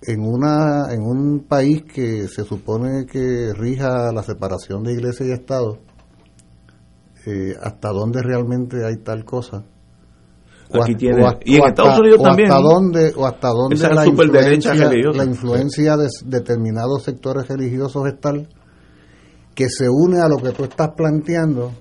[0.03, 5.31] en, una, en un país que se supone que rija la separación de iglesia y
[5.33, 5.79] Estado,
[7.27, 9.64] eh, hasta dónde realmente hay tal cosa.
[10.70, 12.51] O Aquí tiene- o y en Estados Unidos o también.
[12.51, 14.75] Hasta dónde, o hasta dónde la influencia,
[15.12, 18.49] la influencia de determinados sectores religiosos es tal
[19.55, 21.72] que se une a lo que tú estás planteando,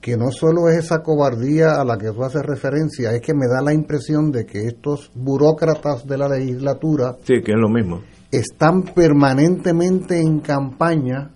[0.00, 3.46] que no solo es esa cobardía a la que tú haces referencia, es que me
[3.46, 8.00] da la impresión de que estos burócratas de la legislatura Sí, que es lo mismo.
[8.30, 11.32] están permanentemente en campaña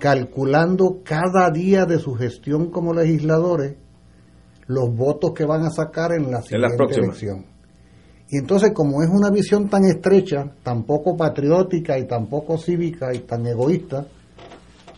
[0.00, 3.76] calculando cada día de su gestión como legisladores
[4.66, 7.46] los votos que van a sacar en la En la siguiente elección.
[8.30, 13.12] Y entonces, como es una visión tan estrecha, tan poco patriótica y tan poco cívica
[13.12, 14.06] y tan egoísta,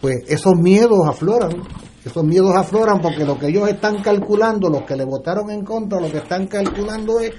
[0.01, 1.63] pues esos miedos afloran.
[2.05, 6.01] Esos miedos afloran porque lo que ellos están calculando, los que le votaron en contra,
[6.01, 7.33] lo que están calculando es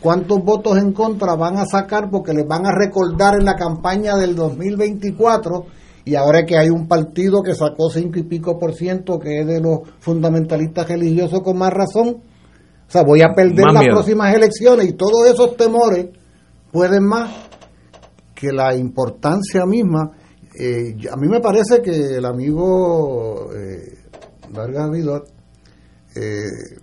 [0.00, 4.16] cuántos votos en contra van a sacar porque les van a recordar en la campaña
[4.16, 5.66] del 2024
[6.04, 9.46] y ahora que hay un partido que sacó cinco y pico por ciento que es
[9.46, 12.22] de los fundamentalistas religiosos con más razón,
[12.86, 13.96] o sea, voy a perder Más las miedo.
[13.96, 16.08] próximas elecciones y todos esos temores
[16.70, 17.30] pueden más
[18.34, 20.10] que la importancia misma.
[20.58, 23.98] Eh, a mí me parece que el amigo eh,
[24.50, 25.28] Vargas Vidot,
[26.14, 26.78] eh,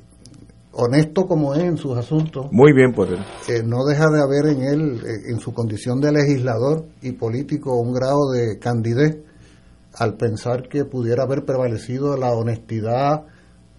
[0.73, 3.19] honesto como es en sus asuntos, Muy bien por él.
[3.49, 7.75] eh, no deja de haber en él, eh, en su condición de legislador y político,
[7.75, 9.17] un grado de candidez
[9.95, 13.23] al pensar que pudiera haber prevalecido la honestidad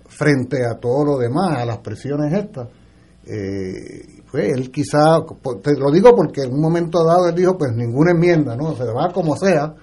[0.06, 2.68] frente a todo lo demás, a las presiones estas.
[3.26, 5.20] Eh, pues él quizá,
[5.62, 8.74] te lo digo porque en un momento dado él dijo, pues ninguna enmienda, ¿no?
[8.74, 9.74] Se va como sea,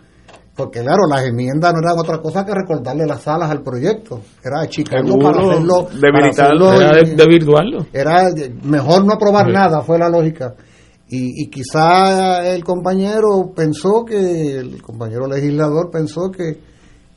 [0.60, 4.62] porque claro, las enmiendas no eran otra cosa que recordarle las salas al proyecto, era
[4.62, 6.68] achicarlo para hacerlo, para debilitarlo.
[6.70, 7.86] hacerlo, Era de- desvirtuarlo.
[7.94, 8.30] era
[8.64, 9.54] mejor no aprobar Sí.
[9.54, 10.54] nada, fue la lógica.
[11.08, 16.60] Y, y quizá el compañero pensó que, el compañero legislador pensó que,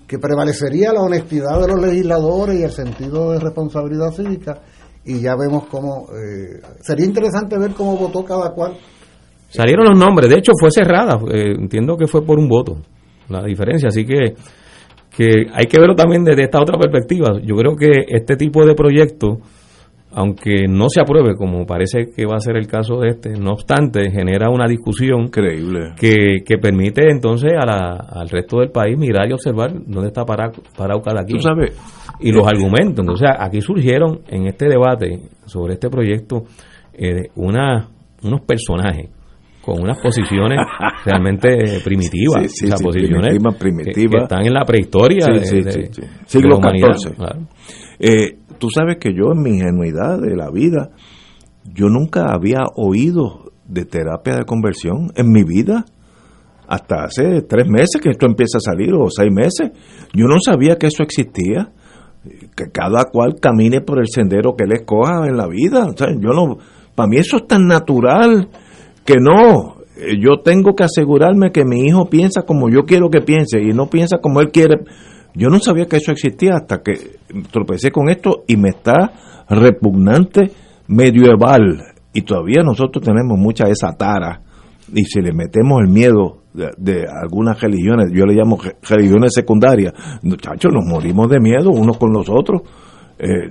[0.07, 4.61] que prevalecería la honestidad de los legisladores y el sentido de responsabilidad cívica.
[5.05, 6.07] Y ya vemos cómo.
[6.14, 8.78] eh, sería interesante ver cómo votó cada cual.
[9.51, 12.76] Salieron los nombres, de hecho fue cerrada, eh, entiendo que fue por un voto
[13.33, 14.35] la diferencia, así que,
[15.16, 17.41] que hay que verlo también desde esta otra perspectiva.
[17.43, 19.39] Yo creo que este tipo de proyecto,
[20.14, 23.53] aunque no se apruebe, como parece que va a ser el caso de este, no
[23.53, 25.95] obstante, genera una discusión Increíble.
[25.99, 30.24] que, que permite entonces a la- al resto del país mirar y observar dónde está
[30.24, 31.41] parado, parado cada quien.
[31.41, 31.72] Sabes,
[32.20, 33.01] y los argumentos.
[33.01, 36.45] Entonces, aquí surgieron en este debate sobre este proyecto
[36.95, 37.89] eh, una,
[38.22, 39.09] unos personajes
[39.63, 40.59] con unas posiciones
[41.05, 44.11] realmente primitivas, Sí, sí, o sea, sí, posiciones primitiva, que- primitiva.
[44.19, 45.91] Que, están en la prehistoria de, de-
[46.27, 46.57] Siglo.
[46.61, 47.15] XIV.
[47.17, 47.41] Claro.
[47.99, 50.91] Eh, tú sabes que yo en mi ingenuidad de la vida,
[51.73, 55.85] yo nunca había oído de terapia de conversión en mi vida.
[56.69, 59.71] Hasta hace tres meses que esto empieza a salir, o seis meses.
[60.15, 61.71] Yo no sabía que eso existía.
[62.57, 65.85] Que cada cual camine por el sendero que le escoja en la vida.
[65.87, 66.57] O sea, yo no,
[66.95, 68.49] para mí eso es tan natural
[69.05, 69.76] que no.
[69.96, 73.72] Eh, Yo tengo que asegurarme que mi hijo piensa como yo quiero que piense y
[73.72, 74.76] no piensa como él quiere.
[75.34, 77.16] Yo no sabía que eso existía hasta que
[77.50, 79.12] tropecé con esto y me está
[79.48, 80.50] repugnante
[80.88, 81.82] medieval.
[82.12, 84.41] Y todavía nosotros tenemos mucha esa tara.
[84.95, 89.95] Y si le metemos el miedo de, algunas religiones, yo le llamo re- religiones secundarias,
[90.22, 92.61] muchachos, nos morimos de miedo unos con los otros.
[93.18, 93.50] Eh,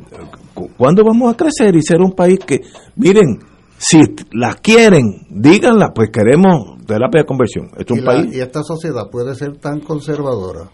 [0.54, 2.60] cu- ¿Cuándo vamos a crecer y ser un país que,
[2.96, 3.40] miren,
[3.84, 4.00] si
[4.32, 7.66] la quieren, díganla, pues queremos terapia de conversión.
[7.78, 8.36] Esto es Y, un la- país.
[8.36, 10.70] y esta sociedad puede ser tan conservadora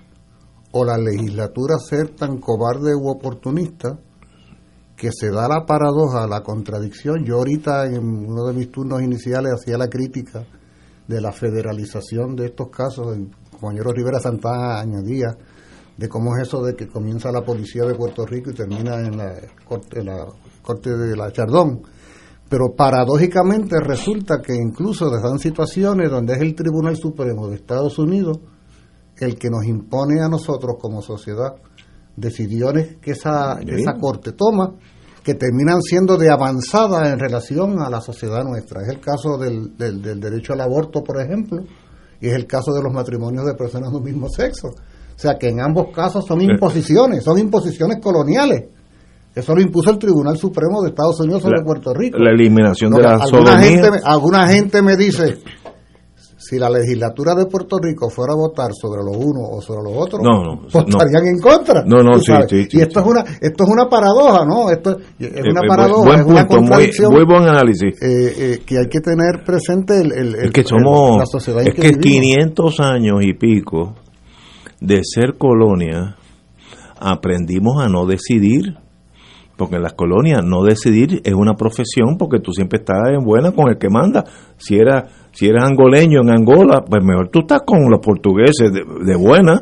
[0.71, 3.97] o la legislatura ser tan cobarde u oportunista
[4.97, 7.23] que se da la paradoja, la contradicción.
[7.23, 10.45] Yo ahorita en uno de mis turnos iniciales hacía la crítica
[11.07, 15.27] de la federalización de estos casos, el compañero Rivera Santana añadía
[15.95, 19.17] de cómo es eso de que comienza la policía de Puerto Rico y termina en
[19.17, 19.34] la
[19.65, 20.25] corte, en la
[20.61, 21.81] corte de la Chardón.
[22.49, 27.99] Pero paradójicamente resulta que incluso se dan situaciones donde es el Tribunal Supremo de Estados
[27.99, 28.39] Unidos
[29.19, 31.55] el que nos impone a nosotros como sociedad
[32.15, 34.73] decisiones que esa, que esa corte toma
[35.23, 38.81] que terminan siendo de avanzada en relación a la sociedad nuestra.
[38.81, 41.63] Es el caso del, del, del derecho al aborto, por ejemplo,
[42.21, 44.69] y es el caso de los matrimonios de personas de un mismo sexo.
[44.69, 48.69] O sea que en ambos casos son imposiciones, son imposiciones coloniales.
[49.38, 52.18] Eso lo impuso el Tribunal Supremo de Estados Unidos sobre La- Puerto Rico.
[52.18, 53.59] la eliminación de que la alguna sodomía.
[53.59, 55.38] gente, alguna gente me dice,
[56.39, 59.93] si la legislatura de Puerto Rico fuera a votar sobre los unos o sobre los
[60.01, 61.30] otros, No, no, votarían no.
[61.30, 61.84] en contra.
[61.85, 64.69] No, no, sí, sí, sí, y esto es una esto es una paradoja, ¿no?
[64.72, 67.14] Esto es Eh, una eh, paradoja, buen es una punto, muy- contradicción.
[67.14, 68.01] muy buen análisis.
[68.01, 71.26] eh, eh, que hay que tener presente el, el- Es el- que el- somos, la
[71.26, 72.01] sociedad en es que, que vivimos.
[72.11, 73.93] 500 años y pico
[74.80, 76.15] de ser colonia,
[76.99, 78.76] aprendimos a no decidir,
[79.57, 83.51] porque en las colonias no decidir es una profesión, porque tú siempre estás en buena
[83.51, 84.23] con el que manda.
[84.57, 89.15] Si eras si eres angoleño en Angola, pues mejor tú estás con los portugueses de,
[89.15, 89.61] buena,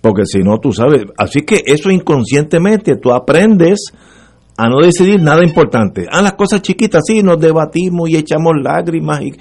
[0.00, 1.04] porque si no tú sabes.
[1.16, 3.78] Así que eso inconscientemente tú aprendes
[4.56, 6.06] a no decidir nada importante.
[6.10, 9.32] Ah, las cosas chiquitas, sí, nos debatimos y echamos lágrimas, y,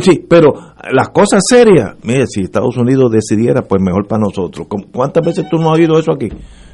[0.00, 0.52] sí, pero
[0.92, 4.66] las cosas serias, mire, si Estados Unidos decidiera, pues mejor para nosotros.
[4.68, 6.28] ¿Cómo- ¿Cuántas veces tú no has oído eso aquí?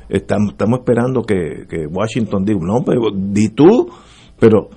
[0.09, 3.89] Estamos, estamos esperando que, que Washington diga, no, pero di tú,
[4.39, 4.69] pero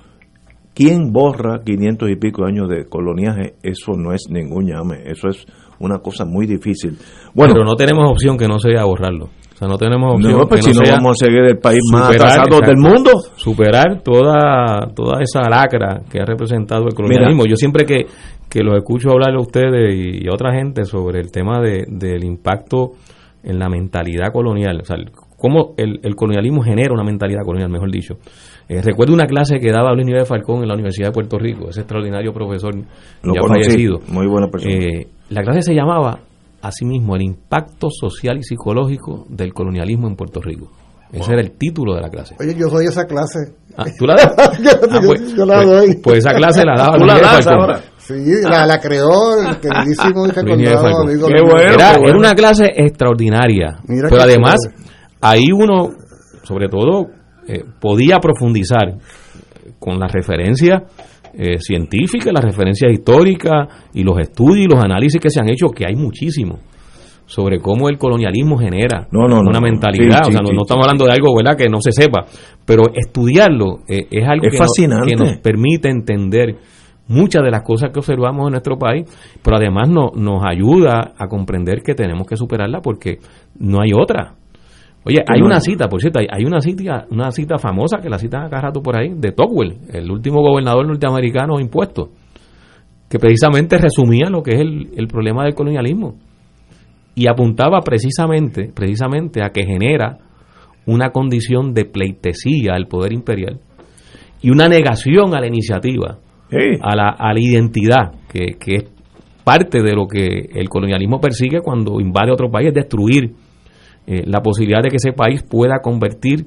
[0.74, 3.54] ¿quién borra 500 y pico años de coloniaje?
[3.62, 5.44] Eso no es ningún llame, eso es
[5.78, 6.96] una cosa muy difícil.
[7.34, 9.24] Bueno, Pero no tenemos opción que no sea borrarlo.
[9.26, 11.80] O sea, no tenemos opción no, pues que si no vamos a seguir el país
[11.92, 13.10] más atrasado del mundo.
[13.36, 17.44] Superar toda, toda esa lacra que ha representado el colonialismo.
[17.46, 18.06] Yo siempre que,
[18.48, 21.84] que los escucho hablar a ustedes y, y a otra gente sobre el tema de,
[21.88, 22.92] del impacto
[23.44, 25.10] en la mentalidad colonial, o sea, el-
[25.42, 28.14] cómo el, el colonialismo genera una mentalidad colonial, mejor dicho.
[28.68, 31.68] Eh, recuerdo una clase que daba Luis Nieves Falcón en la Universidad de Puerto Rico,
[31.68, 32.72] ese extraordinario profesor
[33.24, 33.98] Lo ya conocí, fallecido.
[34.06, 34.72] muy buena persona.
[34.72, 36.20] Eh, la clase se llamaba,
[36.62, 40.70] asimismo, el impacto social y psicológico del colonialismo en Puerto Rico.
[41.12, 42.34] Ese era el título de la clase.
[42.40, 43.40] Oye, yo soy esa clase.
[43.76, 44.58] Ah, ¿Tú la das?
[44.62, 45.96] yo, Ah, pues- yo la pues- doy.
[46.02, 47.60] pues esa clase la daba ¿Tú la Luis Nieves Falcón.
[47.64, 47.80] ahora?
[47.98, 48.14] Sí,
[48.48, 51.58] la, la creó el queridísimo y recordado amigo Qué bueno.
[51.58, 52.18] Era, qué era bueno.
[52.18, 53.78] una clase extraordinaria.
[53.86, 54.56] Mira pero además.
[55.22, 55.90] Ahí uno,
[56.42, 57.06] sobre todo,
[57.48, 58.98] eh, podía profundizar
[59.78, 60.82] con las referencias
[61.34, 65.68] eh, científicas, las referencias históricas y los estudios y los análisis que se han hecho,
[65.68, 66.58] que hay muchísimo
[67.24, 69.60] sobre cómo el colonialismo genera No, una no.
[69.60, 70.24] mentalidad.
[70.24, 71.56] Sí, o sea, sí, no, estamos hablando de algo ¿verdad?
[71.56, 72.26] que no se sepa,
[72.66, 76.56] pero estudiarlo eh, es algo Es que, nos- que nos permite entender
[77.08, 79.04] muchas de las cosas que observamos en nuestro país,
[79.42, 83.18] pero además no- nos ayuda a comprender que tenemos que superarla porque
[83.58, 84.34] no hay otra.
[85.04, 88.18] Oye, hay una cita, por cierto, hay, hay una cita, una cita famosa que la
[88.18, 92.10] citan acá rato por ahí, de Tocqueville, el último gobernador norteamericano impuesto,
[93.08, 96.14] que precisamente resumía lo que es el, el problema del colonialismo
[97.14, 100.18] y apuntaba precisamente, precisamente a que genera
[100.86, 103.60] una condición de pleitesía al poder imperial
[104.40, 106.18] y una negación a la iniciativa,
[106.50, 106.78] Sí.
[106.82, 108.84] a la, a la identidad, que, que es
[109.42, 113.32] parte de lo que el colonialismo persigue cuando invade otro país, es destruir
[114.06, 116.46] eh, la posibilidad de que ese país pueda convertir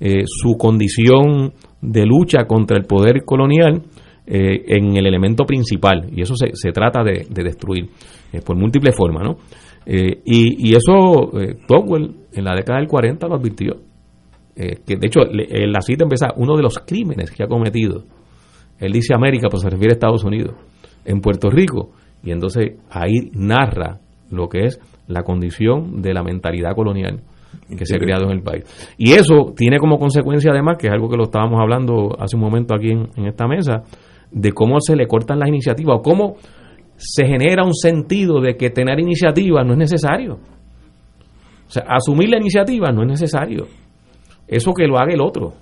[0.00, 3.82] eh, su condición de lucha contra el poder colonial
[4.26, 6.08] eh, en el elemento principal.
[6.14, 7.88] Y eso se, se trata de, de destruir
[8.44, 9.22] por múltiples formas.
[9.24, 9.36] ¿no?
[9.86, 11.30] Y, y eso
[11.68, 13.76] Tocqueville en la década del 40 lo advirtió.
[14.54, 18.02] Que de hecho le- la cita empieza uno de los crímenes que ha cometido.
[18.78, 20.54] Él dice América, pero se refiere a Estados Unidos,
[21.04, 21.92] en Puerto Rico.
[22.22, 24.00] Y entonces ahí narra
[24.30, 27.20] lo que es la condición de la mentalidad colonial
[27.76, 28.64] que se ha creado en el país.
[28.98, 32.42] Y eso tiene como consecuencia además, que es algo que lo estábamos hablando hace un
[32.42, 33.82] momento aquí en, en esta mesa,
[34.30, 36.36] de cómo se le cortan las iniciativas o cómo
[36.96, 40.34] se genera un sentido de que tener iniciativa no es necesario.
[41.66, 43.66] O sea, asumir la iniciativa no es necesario.
[44.46, 45.54] Eso que lo haga el otro.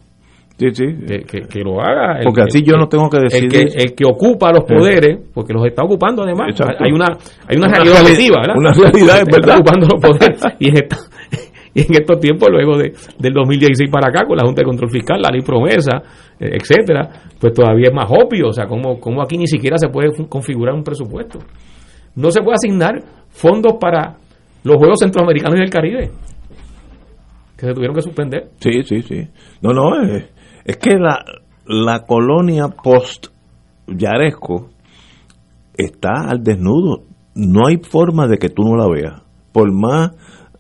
[0.57, 0.85] Sí, sí.
[1.07, 2.19] Que, que- que lo haga.
[2.19, 3.49] el- Porque así el- yo no tengo que el decidir.
[3.51, 6.49] que, el que ocupa los poderes, porque los está ocupando además.
[6.51, 6.85] Exacto.
[6.85, 7.07] Hay una,
[7.49, 8.55] hay una Una realidad reali- objetiva, ¿verdad?
[8.57, 9.57] una realidad, es verdad.
[9.59, 10.43] ocupando los poderes.
[10.61, 10.97] Y en, esta-
[11.75, 14.91] y en estos tiempos, luego de, del 2016 para acá, con la Junta de Control
[14.91, 16.03] Fiscal, la ley promesa,
[16.39, 17.09] eh, etcétera,
[17.41, 18.49] pues todavía es más obvio.
[18.49, 21.41] O sea, como, como aquí ni siquiera se puede configurar un presupuesto.
[22.15, 24.15] No se puede asignar fondos para
[24.63, 26.11] los Juegos Centroamericanos y del Caribe,
[27.57, 28.49] que se tuvieron que suspender.
[28.61, 29.27] Sí, sí, sí.
[29.61, 30.25] No, no, es,
[30.65, 31.25] es que la,
[31.67, 33.27] la colonia post
[33.87, 34.71] Yaresco
[35.77, 37.03] está al desnudo.
[37.35, 39.23] No hay forma de que tú no la veas.
[39.53, 40.13] Por más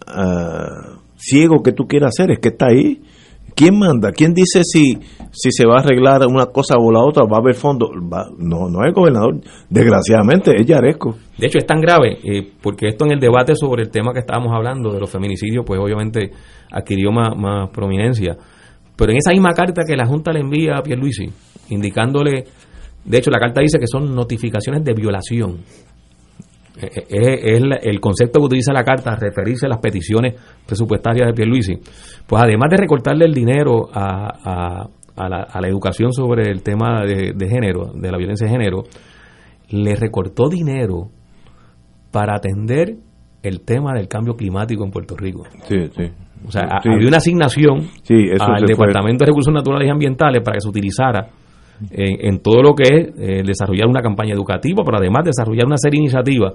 [0.06, 3.02] ah, ciego que tú quieras ser, es que está ahí.
[3.56, 4.10] ¿Quién manda?
[4.10, 4.98] ¿Quién dice si,
[5.30, 7.24] si se va a arreglar una cosa o la otra?
[7.24, 7.88] ¿Va a haber fondo?
[8.12, 9.40] Va- no, no es el gobernador.
[9.70, 11.14] Desgraciadamente es Yaresco.
[11.38, 14.18] De hecho, es tan grave, eh, porque esto en el debate sobre el tema que
[14.18, 16.32] estábamos hablando de los feminicidios, pues obviamente
[16.72, 18.36] adquirió más, más prominencia.
[18.96, 21.26] Pero en esa misma carta que la Junta le envía a Pierluisi,
[21.70, 22.44] indicándole,
[23.04, 25.58] de hecho la carta dice que son notificaciones de violación.
[26.80, 30.34] Eh, eh, Es, el concepto que utiliza la carta, referirse a las peticiones
[30.66, 31.74] presupuestarias de Pierluisi.
[32.26, 36.62] Pues además de recortarle el dinero a, a- a la, a la educación sobre el
[36.64, 38.82] tema de, de género, de la violencia de género,
[39.70, 41.08] le recortó dinero
[42.10, 42.96] para atender
[43.44, 45.44] el tema del cambio climático en Puerto Rico.
[45.68, 46.10] Sí, sí.
[46.46, 46.88] O sea, Sí.
[46.92, 48.66] había una asignación Sí, al fue.
[48.68, 51.28] Departamento de Recursos Naturales y Ambientales para que se utilizara
[51.90, 55.76] en, en todo lo que es eh, desarrollar una campaña educativa, pero además desarrollar una
[55.78, 56.52] serie de iniciativas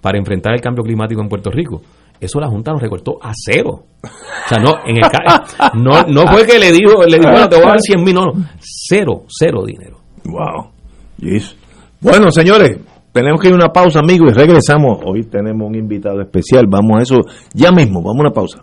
[0.00, 1.80] para enfrentar el cambio climático en Puerto Rico.
[2.18, 3.84] Eso la Junta nos recortó a cero.
[4.02, 5.02] O sea, no, en el
[5.82, 8.14] no, no fue que le dijo, le dijo, bueno, te voy a dar 100 mil,
[8.14, 9.98] no, no, cero, cero dinero.
[10.24, 10.70] Wow.
[11.18, 11.56] Yes.
[12.00, 12.78] Bueno, señores,
[13.12, 14.98] tenemos que ir a una pausa, amigos, y regresamos.
[15.04, 16.64] Hoy tenemos un invitado especial.
[16.68, 17.16] Vamos a eso
[17.54, 18.00] ya mismo.
[18.02, 18.62] Vamos a una pausa.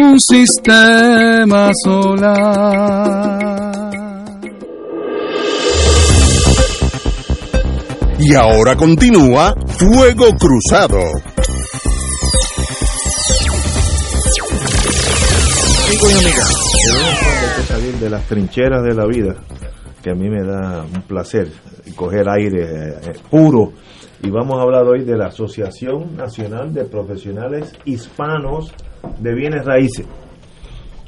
[0.00, 3.48] un sistema solar.
[8.20, 10.98] Y ahora continúa Fuego Cruzado.
[15.86, 19.36] Amigos y amigas, salir de las trincheras de la vida,
[20.02, 21.50] que a mí me da un placer
[21.96, 23.72] coger aire eh, eh, puro.
[24.20, 28.74] Y vamos a hablar hoy de la Asociación Nacional de Profesionales Hispanos
[29.20, 30.06] de Bienes Raíces.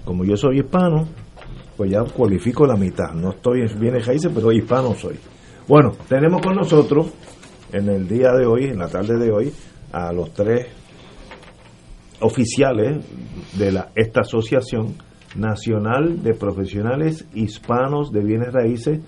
[0.05, 1.09] Como yo soy hispano,
[1.77, 3.13] pues ya cualifico la mitad.
[3.15, 5.17] No estoy en bienes raíces, pero hispano soy.
[5.67, 7.09] Bueno, tenemos con nosotros
[7.73, 9.53] en el día de hoy, en la tarde de hoy,
[9.91, 10.69] a los tres
[12.21, 13.05] oficiales
[13.59, 14.95] de la, esta Asociación
[15.35, 19.01] Nacional de Profesionales Hispanos de Bienes Raíces,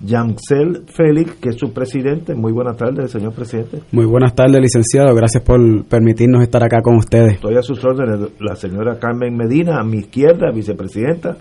[0.00, 2.34] Yamcel Félix, que es su presidente.
[2.34, 3.80] Muy buenas tardes, señor presidente.
[3.92, 5.14] Muy buenas tardes, licenciado.
[5.14, 7.34] Gracias por permitirnos estar acá con ustedes.
[7.34, 11.36] Estoy a sus órdenes, la señora Carmen Medina, a mi izquierda, vicepresidenta.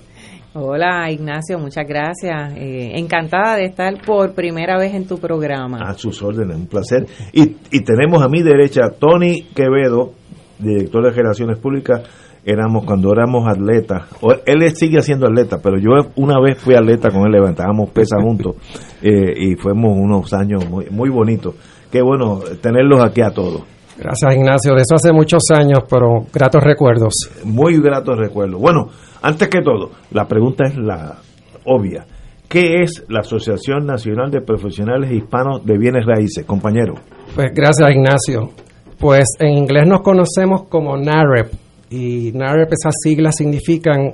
[0.57, 2.53] Hola Ignacio, muchas gracias.
[2.55, 5.79] Eh, encantada de estar por primera vez en tu programa.
[5.81, 7.05] A sus órdenes, un placer.
[7.33, 10.13] Y, y tenemos a mi derecha a Tony Quevedo,
[10.57, 12.03] director de Relaciones Públicas.
[12.45, 14.03] Éramos cuando éramos atletas.
[14.21, 18.21] O- Él sigue siendo atleta, pero yo una vez fui atleta con él, levantábamos pesas
[18.21, 18.55] juntos
[19.01, 21.55] eh, y fuimos unos años muy, muy bonitos.
[21.91, 23.63] Qué bueno tenerlos aquí a todos.
[23.97, 24.73] Gracias, Ignacio.
[24.75, 27.13] De eso hace muchos años, pero gratos recuerdos.
[27.45, 28.59] Muy gratos recuerdos.
[28.61, 28.89] Bueno,
[29.21, 31.15] antes que todo, la pregunta es la
[31.63, 32.05] obvia.
[32.47, 36.93] ¿Qué es la Asociación Nacional de Profesionales Hispanos de Bienes Raíces, compañero?
[37.33, 38.51] Pues gracias, Ignacio.
[38.99, 41.47] Pues en inglés nos conocemos como NAREP
[41.89, 44.13] y NAREP esas siglas significan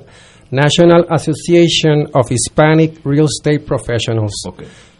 [0.50, 4.42] National Association of Hispanic Real Estate Professionals.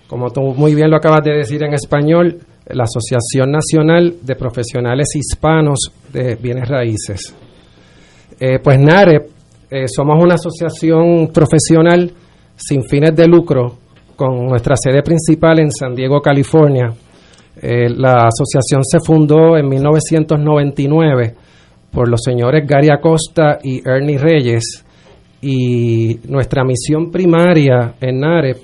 [0.06, 5.08] Como tú muy bien lo acabas de decir en español, la Asociación Nacional de Profesionales
[5.14, 7.34] Hispanos de Bienes Raíces.
[8.38, 9.28] Eh, pues NAREP,
[9.70, 12.10] eh, somos una asociación profesional
[12.56, 13.78] sin fines de lucro
[14.16, 16.92] con nuestra sede principal en San Diego, California.
[17.60, 21.34] Eh, la asociación se fundó en 1999
[21.92, 24.84] por los señores Gary Acosta y Ernie Reyes.
[25.40, 28.56] Y nuestra misión primaria en NAREP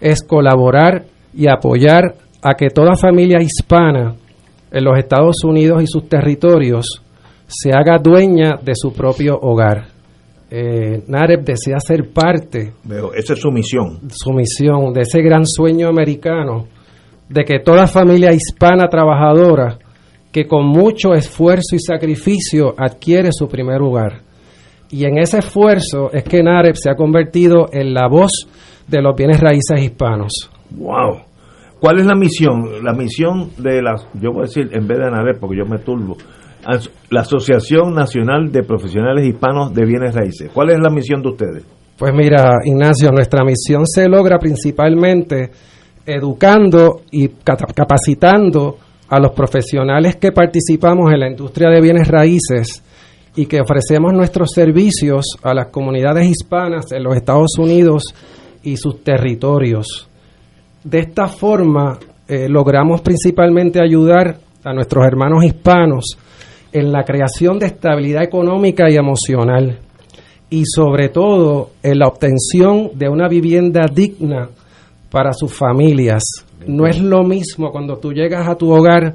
[0.00, 1.04] es colaborar
[1.34, 4.14] y apoyar a que toda familia hispana
[4.70, 7.02] en los Estados Unidos y sus territorios
[7.46, 9.86] se haga dueña de su propio hogar.
[10.50, 14.00] Eh, NAREP desea ser parte Veo, esa es su misión.
[14.10, 16.66] su misión, de ese gran sueño americano,
[17.28, 19.78] de que toda familia hispana trabajadora,
[20.32, 24.22] que con mucho esfuerzo y sacrificio adquiere su primer hogar.
[24.90, 28.48] Y en ese esfuerzo es que NAREP se ha convertido en la voz
[28.88, 30.50] de los bienes raíces hispanos.
[30.70, 31.20] Wow.
[31.80, 32.82] ¿Cuál es la misión?
[32.82, 35.78] La misión de la, yo voy a decir en vez de ANAREP, porque yo me
[35.78, 36.16] turbo,
[37.10, 40.50] la Asociación Nacional de Profesionales Hispanos de Bienes Raíces.
[40.52, 41.64] ¿Cuál es la misión de ustedes?
[41.98, 45.50] Pues mira, Ignacio, nuestra misión se logra principalmente
[46.06, 48.76] educando y capacitando
[49.12, 52.82] a los profesionales que participamos en la industria de bienes raíces
[53.36, 58.04] y que ofrecemos nuestros servicios a las comunidades hispanas en los Estados Unidos
[58.62, 60.08] y sus territorios.
[60.82, 66.16] De esta forma, eh, logramos principalmente ayudar a nuestros hermanos hispanos
[66.72, 69.78] en la creación de estabilidad económica y emocional
[70.48, 74.48] y sobre todo en la obtención de una vivienda digna
[75.10, 76.22] para sus familias.
[76.66, 79.14] No es lo mismo cuando tú llegas a tu hogar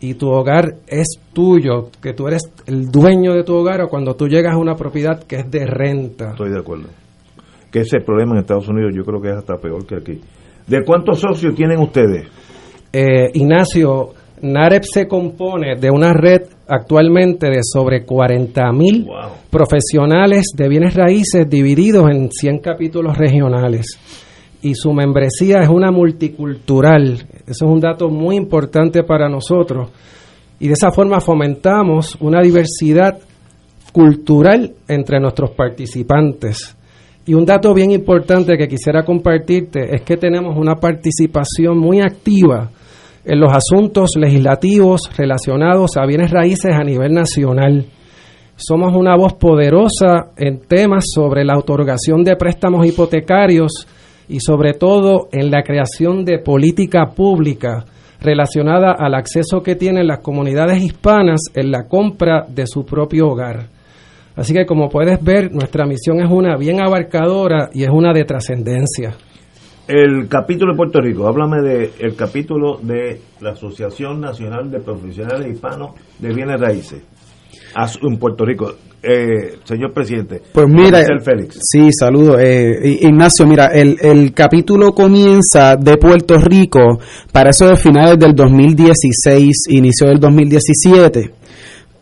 [0.00, 4.14] y tu hogar es tuyo, que tú eres el dueño de tu hogar o cuando
[4.14, 6.30] tú llegas a una propiedad que es de renta.
[6.30, 6.88] Estoy de acuerdo.
[7.70, 10.20] Que ese problema en Estados Unidos yo creo que es hasta peor que aquí.
[10.66, 12.26] ¿De cuántos socios tienen ustedes?
[12.92, 19.06] Eh, Ignacio, NAREP se compone de una red actualmente de sobre 40 mil
[19.50, 23.86] profesionales de bienes raíces divididos en 100 capítulos regionales.
[24.62, 27.26] Y su membresía es una multicultural.
[27.46, 29.90] Eso es un dato muy importante para nosotros.
[30.58, 33.18] Y de esa forma fomentamos una diversidad
[33.92, 36.76] cultural entre nuestros participantes.
[37.26, 42.70] Y un dato bien importante que quisiera compartirte es que tenemos una participación muy activa
[43.24, 47.86] en los asuntos legislativos relacionados a bienes raíces a nivel nacional.
[48.56, 53.86] Somos una voz poderosa en temas sobre la otorgación de préstamos hipotecarios
[54.30, 57.84] y sobre todo en la creación de política pública
[58.20, 63.66] relacionada al acceso que tienen las comunidades hispanas en la compra de su propio hogar.
[64.36, 68.24] Así que como puedes ver, nuestra misión es una bien abarcadora y es una de
[68.24, 69.14] trascendencia.
[69.88, 75.52] El capítulo de Puerto Rico, háblame del el capítulo de la Asociación Nacional de Profesionales
[75.52, 75.90] Hispanos
[76.20, 77.02] de Bienes Raíces
[78.02, 78.72] en Puerto Rico.
[79.02, 81.56] Eh, señor presidente, Pues mira, Félix.
[81.62, 82.38] sí, saludo.
[82.38, 87.00] Eh, Ignacio, mira, el, el capítulo comienza de Puerto Rico
[87.32, 91.30] para eso de finales del 2016, inicio del 2017.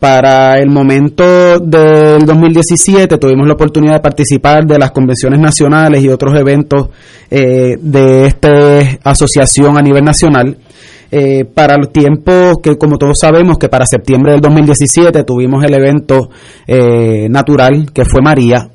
[0.01, 6.09] Para el momento del 2017 tuvimos la oportunidad de participar de las convenciones nacionales y
[6.09, 6.89] otros eventos
[7.31, 10.57] eh, de esta asociación a nivel nacional.
[11.10, 15.72] Eh, para los tiempos que, como todos sabemos, que para septiembre del 2017 tuvimos el
[15.74, 16.28] evento
[16.66, 18.70] eh, natural que fue María.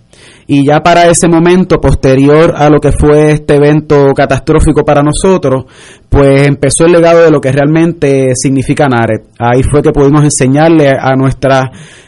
[0.48, 5.66] Y ya para ese momento, posterior a lo que fue este evento catastrófico para nosotros,
[6.10, 9.26] pues empezó el legado de lo que realmente significa NAREP.
[9.40, 11.66] Ahí fue que pudimos enseñarle a nuestras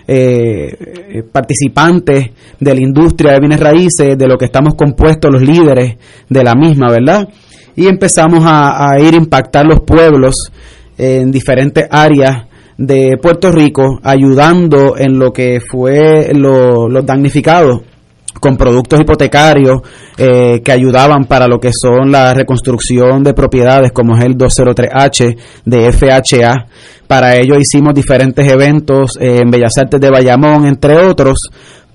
[0.08, 5.96] eh, participantes de la industria de bienes raíces, de lo que estamos compuestos los líderes
[6.28, 7.28] de la misma, ¿verdad?
[7.76, 10.36] Y empezamos a, ir a impactar los pueblos
[10.98, 12.46] en diferentes áreas
[12.78, 17.82] de Puerto Rico, ayudando en lo que fue lo- los damnificados
[18.40, 19.80] con productos hipotecarios
[20.18, 25.38] eh, que ayudaban para lo que son la reconstrucción de propiedades como es el 203H
[25.64, 26.66] de FHA.
[27.08, 31.38] Para ello hicimos diferentes eventos eh, en Bellas Artes de Bayamón, entre otros,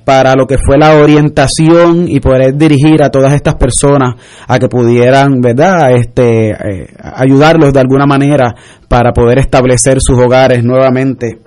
[0.04, 4.14] para lo que fue la orientación y poder dirigir a todas estas personas
[4.46, 8.54] a que pudieran, ¿verdad?, este, eh, ayudarlos de alguna manera
[8.88, 11.38] para poder establecer sus hogares nuevamente.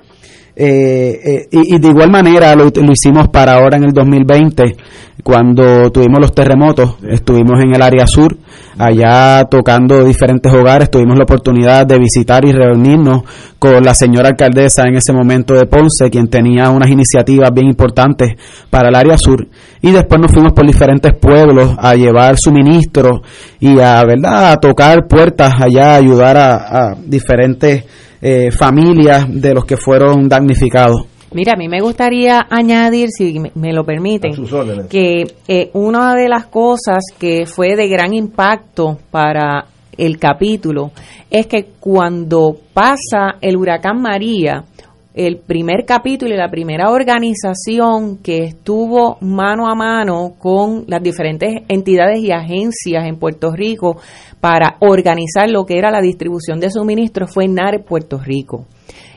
[0.55, 4.75] Eh, eh, y, de igual manera lo, hicimos para ahora en el 2020,
[5.23, 8.37] cuando tuvimos los terremotos, estuvimos en el área sur,
[8.77, 13.23] allá tocando diferentes hogares, tuvimos la oportunidad de visitar y reunirnos
[13.57, 18.33] con la señora alcaldesa en ese momento de Ponce, quien tenía unas iniciativas bien importantes
[18.69, 19.47] para el área sur,
[19.81, 23.21] y después nos fuimos por diferentes pueblos a llevar suministros
[23.59, 27.85] y a, ¿verdad?, a tocar puertas allá, a ayudar a diferentes
[28.23, 31.05] eh, familias de los que fueron damnificados.
[31.33, 34.31] Mira, a mí me gustaría añadir, si me- lo permiten,
[34.87, 39.65] que eh, una de las cosas que fue de gran impacto para
[39.97, 40.91] el capítulo
[41.29, 44.63] es que cuando pasa el huracán María,
[45.13, 51.63] el primer capítulo y la primera organización que estuvo mano a mano con las diferentes
[51.67, 53.97] entidades y agencias en Puerto Rico
[54.39, 58.65] para organizar lo que era la distribución de suministros fue NAREP Puerto Rico.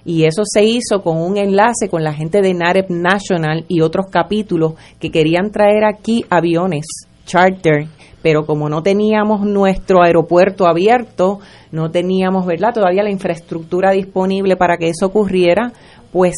[0.05, 4.07] Y eso se hizo con un enlace con la gente de NAREP National y otros
[4.11, 6.87] capítulos que querían traer aquí aviones
[7.25, 7.89] charter
[8.27, 11.39] pero como no teníamos nuestro aeropuerto abierto,
[11.71, 15.71] no teníamos, ¿verdad?, todavía la infraestructura disponible para que eso ocurriera,
[16.11, 16.35] pues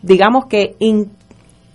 [0.00, 0.74] digamos que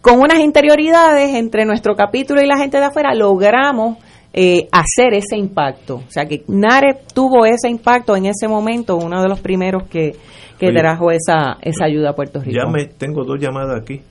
[0.02, 4.00] con unas interioridades entre nuestro capítulo y la gente de afuera logramos
[4.34, 5.98] eh, hacer ese impacto.
[5.98, 10.16] O sea que NARE tuvo ese impacto en ese momento, uno de los primeros que,
[10.58, 12.58] que trajo esa, esa ayuda a Puerto Rico.
[12.58, 14.02] Ya me tengo dos llamadas aquí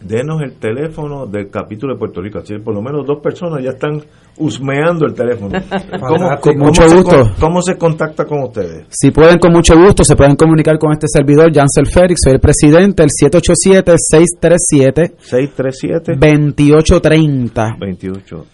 [0.00, 2.38] denos el teléfono del capítulo de Puerto Rico.
[2.38, 4.02] Así por lo menos dos personas ya están
[4.38, 5.50] husmeando el teléfono.
[6.00, 7.24] ¿Cómo, con mucho gusto.
[7.24, 8.86] Se, ¿Cómo se contacta con ustedes?
[8.90, 12.40] Si pueden, con mucho gusto, se pueden comunicar con este servidor, Jansel Félix, soy el
[12.40, 15.14] presidente, el 787-637.
[15.18, 16.12] 637.
[16.18, 17.76] 2830.
[17.78, 18.46] 2830.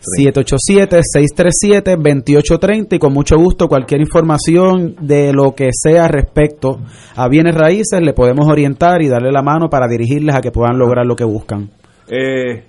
[1.93, 6.81] 787-637-2830 y con mucho gusto cualquier información de lo que sea respecto
[7.17, 10.79] a bienes raíces le podemos orientar y darle la mano para dirigirles a que puedan
[10.79, 11.71] lograr lo que buscan.
[12.09, 12.65] Eh,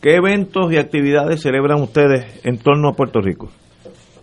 [0.00, 3.48] ¿Qué eventos y actividades celebran ustedes en torno a Puerto Rico?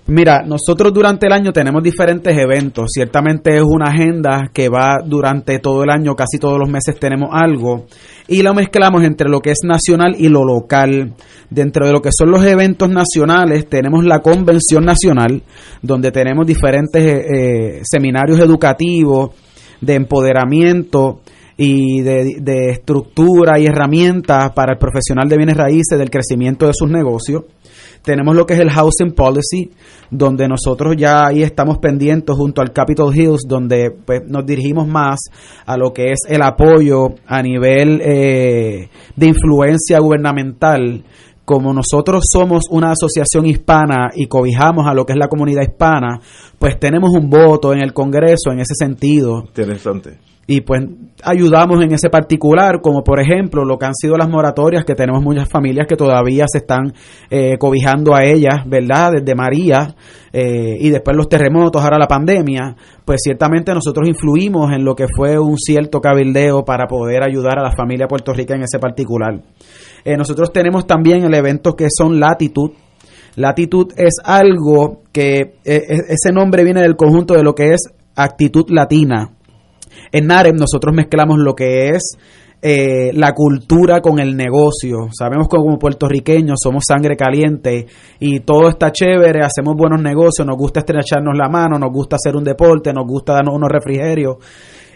[0.08, 2.92] Mira, nosotros durante el año tenemos diferentes eventos.
[2.94, 7.30] Ciertamente es una agenda que va durante todo el año, casi todos los meses tenemos
[7.34, 7.88] algo.
[8.28, 11.14] Y lo mezclamos entre lo que es nacional y lo local.
[11.50, 15.42] Dentro de lo que son los eventos nacionales, tenemos la Convención Nacional,
[15.82, 19.32] donde tenemos diferentes eh, seminarios educativos
[19.82, 21.20] de empoderamiento
[21.58, 26.90] y de, estructura y herramientas para el profesional de bienes raíces del crecimiento de sus
[26.90, 27.44] negocios.
[28.04, 29.72] Tenemos lo que es el Housing Policy,
[30.12, 35.20] donde nosotros ya ahí estamos pendientes junto al Capitol Hills, donde pues, nos dirigimos más
[35.66, 41.04] a lo que es el apoyo a nivel eh, de influencia gubernamental
[41.46, 46.20] como nosotros somos una asociación hispana y cobijamos a lo que es la comunidad hispana,
[46.58, 49.44] pues tenemos un voto en el Congreso en ese sentido.
[49.46, 50.84] Interesante y pues
[51.24, 55.24] ayudamos en ese particular, como por ejemplo lo que han sido las moratorias, que tenemos
[55.24, 56.94] muchas familias que todavía se están
[57.32, 59.14] eh, cobijando a ellas, ¿verdad?
[59.14, 59.96] Desde María
[60.32, 65.08] eh, y después los terremotos, ahora la pandemia, pues ciertamente nosotros influimos en lo que
[65.08, 69.42] fue un cierto cabildeo para poder ayudar a la familia puertorriqueña en ese particular.
[70.04, 72.72] Eh, nosotros tenemos también el evento que son Latitud,
[73.36, 77.82] Latitud es algo que ese nombre viene del conjunto de lo que es
[78.16, 79.35] actitud latina.
[80.16, 82.18] En NAREM nosotros mezclamos lo que es
[82.62, 85.10] eh, la cultura con el negocio.
[85.12, 87.86] Sabemos que como puertorriqueños somos sangre caliente
[88.22, 92.34] y todo está chévere, hacemos buenos negocios, nos gusta estrecharnos la mano, nos gusta hacer
[92.38, 94.38] un deporte, nos gusta darnos unos refrigerios.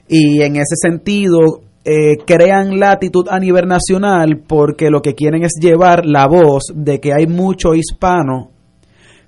[0.07, 5.51] Y en ese sentido, eh, crean latitud a nivel nacional porque lo que quieren es
[5.59, 8.51] llevar la voz de que hay mucho hispano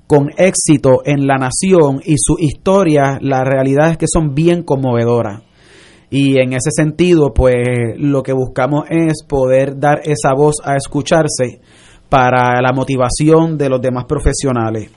[0.07, 5.50] con éxito en la nación y su historia, la realidad es que son bien conmovedoras.
[6.13, 7.63] Y en ese sentido, pues
[7.95, 11.61] lo que buscamos es poder dar esa voz a escucharse
[12.09, 14.91] para la motivación de los demás profesionales.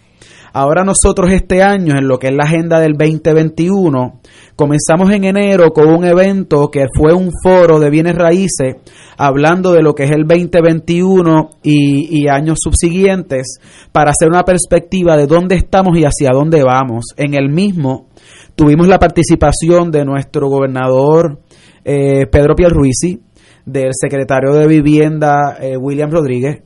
[0.53, 4.20] Ahora nosotros este año, en lo que es la agenda del 2021,
[4.57, 8.77] comenzamos en enero con un evento que fue un foro de bienes raíces,
[9.16, 13.59] hablando de lo que es el 2021 y, y años subsiguientes,
[13.93, 17.05] para hacer una perspectiva de dónde estamos y hacia dónde vamos.
[17.16, 18.09] En el mismo
[18.55, 21.40] Tuvimos la participación de nuestro gobernador
[21.85, 23.20] eh, Pedro Pierluisi,
[23.66, 26.62] del secretario de Vivienda eh, William Rodríguez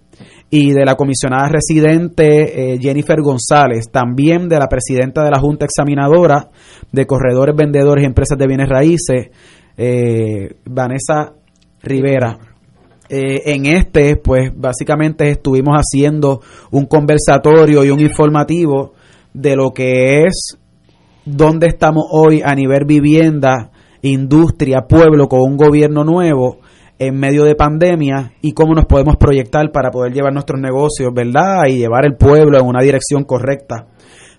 [0.51, 5.65] y de la comisionada residente eh, Jennifer González, también de la presidenta de la Junta
[5.65, 6.51] Examinadora
[6.93, 9.31] de Corredores, Vendedores y Empresas de Bienes Raíces,
[10.67, 11.33] Vanessa
[11.83, 12.39] Rivera.
[13.09, 18.93] en este, pues básicamente estuvimos haciendo un conversatorio y un informativo
[19.33, 20.59] de lo que es
[21.37, 23.71] dónde estamos hoy a nivel vivienda,
[24.03, 26.59] industria, pueblo, con un gobierno nuevo
[26.99, 31.67] en medio de pandemia y cómo nos podemos proyectar para poder llevar nuestros negocios, ¿verdad?
[31.69, 33.87] Y llevar el pueblo en una dirección correcta.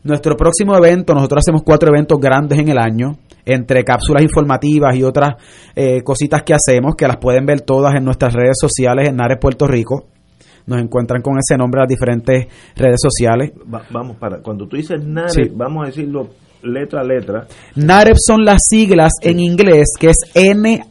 [0.03, 5.03] Nuestro próximo evento, nosotros hacemos cuatro eventos grandes en el año, entre cápsulas informativas y
[5.03, 5.35] otras
[5.75, 9.37] eh, cositas que hacemos, que las pueden ver todas en nuestras redes sociales en Nares
[9.39, 10.07] Puerto Rico.
[10.67, 13.51] Nos encuentran con ese nombre en las diferentes redes sociales.
[13.65, 16.29] vamos, para cuando tú dices Nares, vamos a decirlo
[16.63, 17.45] letra a letra.
[17.75, 20.89] NAREP son las siglas en inglés que es N-A-H-R-E-P.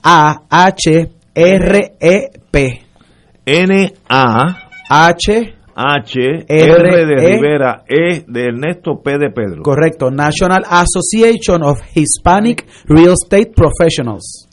[3.46, 5.54] N-A-H.
[5.80, 9.62] H, R, de Rivera, E de Ernesto, P de Pedro.
[9.62, 14.48] Correcto, National Association of Hispanic Real Estate Professionals.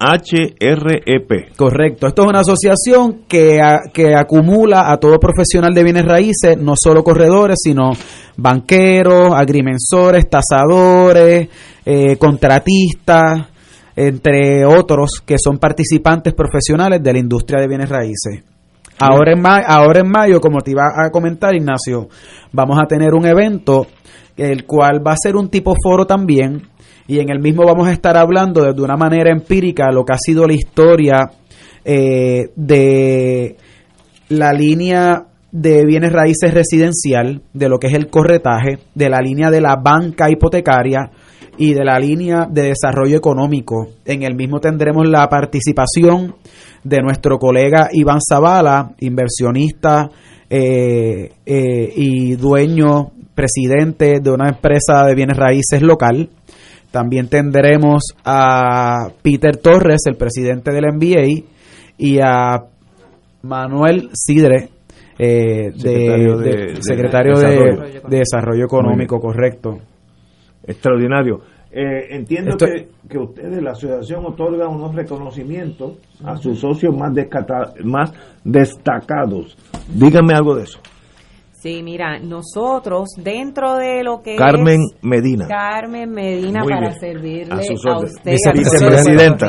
[0.00, 1.54] NAHREP.
[1.56, 2.06] Correcto.
[2.06, 3.60] Esto es una asociación que,
[3.92, 7.90] que acumula a todo profesional de bienes raíces, no solo corredores, sino
[8.36, 11.48] banqueros, agrimensores, tasadores,
[11.84, 13.46] eh, contratistas,
[13.94, 18.42] entre otros que son participantes profesionales de la industria de bienes raíces.
[18.98, 22.08] Ahora en, ma- ahora en mayo, como te iba a comentar, Ignacio,
[22.52, 23.86] vamos a tener un evento,
[24.36, 26.62] el cual va a ser un tipo foro también,
[27.10, 30.16] y en el mismo vamos a estar hablando desde una manera empírica lo que ha
[30.16, 31.32] sido la historia
[31.84, 33.56] eh, de
[34.28, 39.50] la línea de bienes raíces residencial, de lo que es el corretaje, de la línea
[39.50, 41.10] de la banca hipotecaria
[41.58, 43.88] y de la línea de desarrollo económico.
[44.04, 46.36] En el mismo tendremos la participación
[46.84, 50.08] de nuestro colega Iván Zavala, inversionista
[50.48, 56.28] eh, eh, y dueño, presidente de una empresa de bienes raíces local.
[56.90, 61.44] También tendremos a Peter Torres, el presidente del NBA,
[61.98, 62.64] y a
[63.42, 64.68] Manuel Sidre,
[65.18, 68.00] eh, Secretario de- de- de secretario de, Desarrollo.
[68.08, 69.78] de Desarrollo Económico, correcto.
[70.66, 71.40] Extraordinario.
[71.72, 77.12] Eh, entiendo Esto- que, que ustedes, la asociación, otorga unos reconocimientos a sus socios más,
[77.84, 78.12] más
[78.42, 79.56] destacados.
[79.94, 80.80] Díganme algo de eso.
[81.60, 85.46] Sí, mira, nosotros dentro de lo que Carmen es Medina.
[85.46, 87.00] Carmen Medina Muy para bien.
[87.00, 89.46] servirle A a, sus usted Vicepresidenta.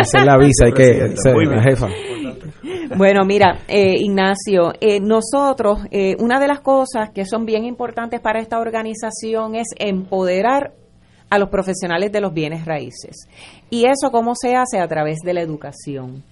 [0.00, 1.88] Esa es la visa, hay que ser la jefa.
[2.96, 8.20] Bueno, mira, eh, Ignacio, eh, nosotros, eh, una de las cosas que son bien importantes
[8.20, 10.72] para esta organización es empoderar
[11.30, 13.28] a los profesionales de los bienes raíces.
[13.70, 14.78] ¿Y eso cómo se hace?
[14.78, 16.22] A través de la educación.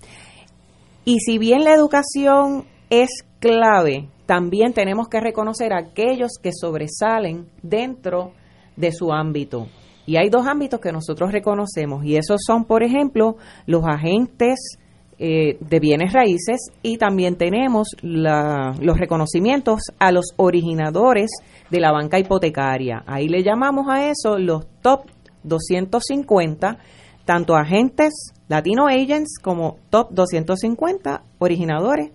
[1.04, 3.08] Y si bien la educación es
[3.40, 8.32] clave, también tenemos que reconocer a aquellos que sobresalen dentro
[8.76, 9.68] de su ámbito.
[10.06, 13.36] Y hay dos ámbitos que nosotros reconocemos, y esos son, por ejemplo,
[13.66, 14.78] los agentes
[15.20, 21.28] eh, de bienes raíces y también tenemos los reconocimientos a los originadores
[21.70, 23.02] de la banca hipotecaria.
[23.04, 25.06] Ahí le llamamos a eso los top
[25.42, 26.78] 250,
[27.24, 32.12] tanto agentes Latino Agents como top 250 originadores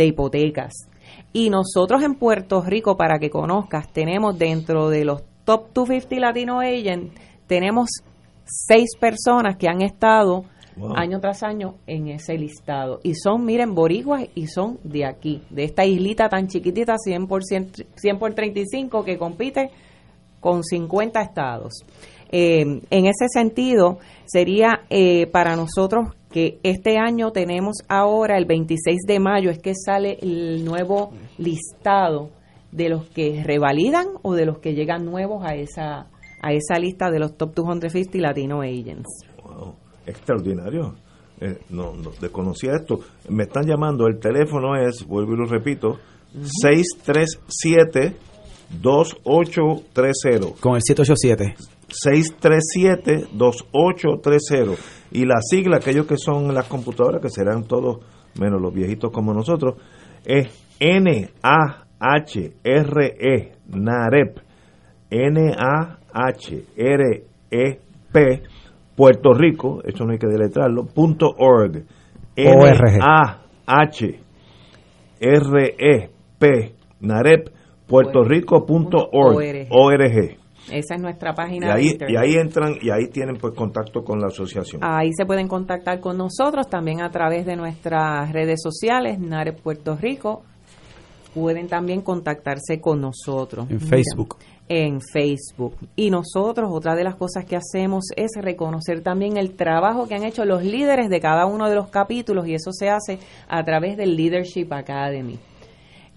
[0.00, 0.72] de hipotecas.
[1.32, 6.60] Y nosotros en Puerto Rico, para que conozcas, tenemos dentro de los top 250 Latino
[6.60, 7.12] Agents,
[7.46, 7.90] tenemos
[8.44, 10.44] seis personas que han estado
[10.76, 10.94] Wow.
[10.96, 13.00] año tras año en ese listado.
[13.02, 17.44] Y son, miren, boricuas y son de aquí, de esta islita tan chiquitita, 100 por,
[17.44, 19.70] 100, 100 por 35, que compite
[20.38, 21.84] con 50 estados.
[22.30, 29.00] Eh, en ese sentido, sería eh, para nosotros que este año tenemos ahora, el 26
[29.06, 32.30] de mayo, es que sale el nuevo listado
[32.72, 36.06] de los que revalidan o de los que llegan nuevos a esa
[36.42, 39.26] a esa lista de los top 250 Latino Agents.
[39.44, 39.74] Wow,
[40.06, 40.94] extraordinario.
[41.40, 43.00] Eh, no, no desconocía esto.
[43.28, 45.98] Me están llamando, el teléfono es, vuelvo y lo repito,
[48.74, 50.60] 637-2830.
[50.60, 51.56] Con el 787.
[51.88, 54.76] 637-2830.
[55.12, 57.98] Y la sigla, aquellos que son en las computadoras, que serán todos
[58.38, 59.74] menos los viejitos como nosotros,
[60.24, 61.42] es N-A-H-R-E,
[63.68, 64.38] NAREP.
[65.10, 66.02] N-A-H-R-E-P,
[68.94, 71.84] Puerto Rico, eso no hay que deletrarlo, punto org.
[72.36, 73.54] N-A-H-R-E-P,
[77.00, 77.48] NAREP,
[77.88, 80.38] Puerto Rico punto org.
[80.70, 82.10] Esa es nuestra Y página de ahí, internet.
[82.10, 84.82] y ahí entran y ahí tienen pues contacto con la asociación.
[84.84, 89.96] Ahí se pueden contactar con nosotros también a través de nuestras redes sociales, NARE Puerto
[89.96, 90.42] Rico.
[91.34, 93.68] Pueden también contactarse con nosotros.
[93.70, 94.36] En Mira, Facebook.
[94.68, 95.76] en Facebook.
[95.96, 100.24] Y nosotros, otra de las cosas que hacemos es reconocer también el trabajo que han
[100.24, 103.18] hecho los líderes de cada uno de los capítulos y eso se hace
[103.48, 105.38] a través del Leadership Academy.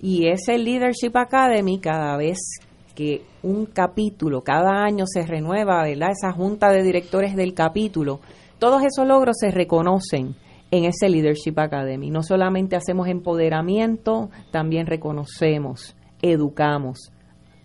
[0.01, 2.37] Y ese Leadership Academy, cada vez
[2.95, 6.11] que un capítulo, cada año se renueva, ¿verdad?
[6.11, 8.19] Esa junta de directores del capítulo,
[8.59, 10.35] todos esos logros se reconocen
[10.71, 12.09] en ese Leadership Academy.
[12.09, 17.11] No solamente hacemos empoderamiento, también reconocemos, educamos,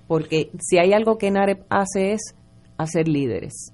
[0.07, 2.35] porque si hay algo que NAREP hace es
[2.77, 3.73] hacer líderes.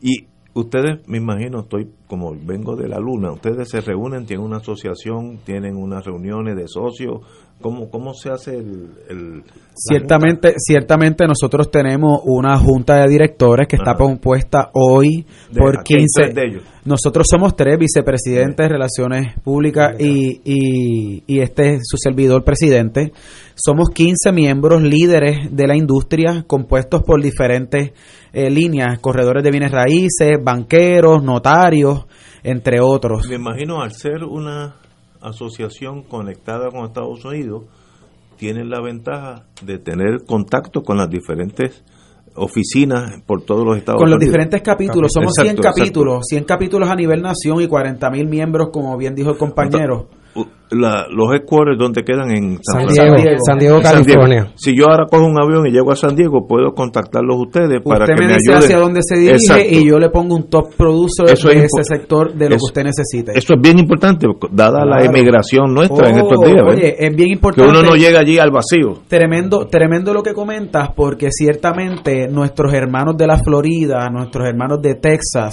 [0.00, 4.58] Y ustedes, me imagino, estoy como vengo de la luna, ustedes se reúnen, tienen una
[4.58, 7.20] asociación, tienen unas reuniones de socios,
[7.60, 9.42] ¿cómo, cómo se hace el...
[9.76, 15.94] Ciertamente, ciertamente nosotros tenemos una junta de directores que está compuesta hoy De- por aquí
[15.94, 16.22] hay 15.
[16.22, 16.62] tres de ellos.
[16.84, 23.12] Nosotros somos tres vicepresidentes de Relaciones Públicas y, y, y este es su servidor presidente.
[23.54, 27.92] Somos 15 miembros líderes de la industria compuestos por diferentes
[28.32, 32.04] eh, líneas, corredores de bienes raíces, banqueros, notarios,
[32.42, 33.26] entre otros.
[33.28, 34.76] Me imagino al ser una
[35.24, 37.64] asociación conectada con Estados Unidos,
[38.36, 41.82] tienen la ventaja de tener contacto con las diferentes
[42.36, 44.32] oficinas por todos los Estados Con los Unidos.
[44.32, 45.80] diferentes capítulos, somos 100 Exacto, exacto.
[45.80, 50.08] capítulos, 100 capítulos a nivel nación y 40 mil miembros, como bien dijo el compañero.
[50.70, 52.86] La- los headquarters donde quedan en San.
[52.88, 53.14] Diego,
[53.46, 54.52] San Diego, En California.
[54.56, 58.04] Si yo ahora cojo un avión y llego a San Diego, puedo contactarlos ustedes para
[58.04, 58.64] usted que me me dice ayuden.
[58.64, 59.64] hacia dónde se dirige Exacto.
[59.70, 62.64] y yo le pongo un top producer Eso de es ese sector de lo eso-
[62.66, 63.38] que usted necesite.
[63.38, 66.62] Eso es bien importante, dada la emigración nuestra en Oh, estos días.
[66.66, 66.74] ¿ves?
[66.76, 67.70] Oye, es bien que importante.
[67.70, 69.02] uno no llega allí al vacío.
[69.06, 74.94] Tremendo, tremendo lo que comentas, porque ciertamente nuestros hermanos de la Florida, nuestros hermanos de
[74.96, 75.52] Texas,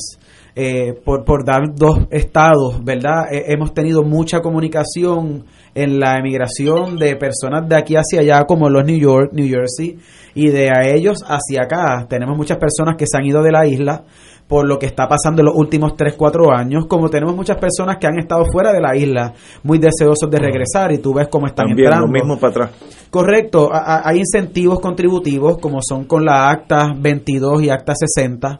[0.55, 3.31] eh, por, por dar dos estados, ¿verdad?
[3.31, 8.69] Eh, hemos tenido mucha comunicación en la emigración de personas de aquí hacia allá, como
[8.69, 9.97] los New York, New Jersey,
[10.35, 12.05] y de a ellos hacia acá.
[12.09, 14.03] Tenemos muchas personas que se han ido de la isla
[14.51, 17.95] por lo que está pasando en los últimos 3, 4 años, como tenemos muchas personas
[17.97, 19.33] que han estado fuera de la isla,
[19.63, 22.07] muy deseosos de regresar, y tú ves cómo están También entrando.
[22.07, 22.71] lo mismo para atrás.
[23.09, 28.59] Correcto, hay incentivos contributivos como son con la Acta 22 y Acta 60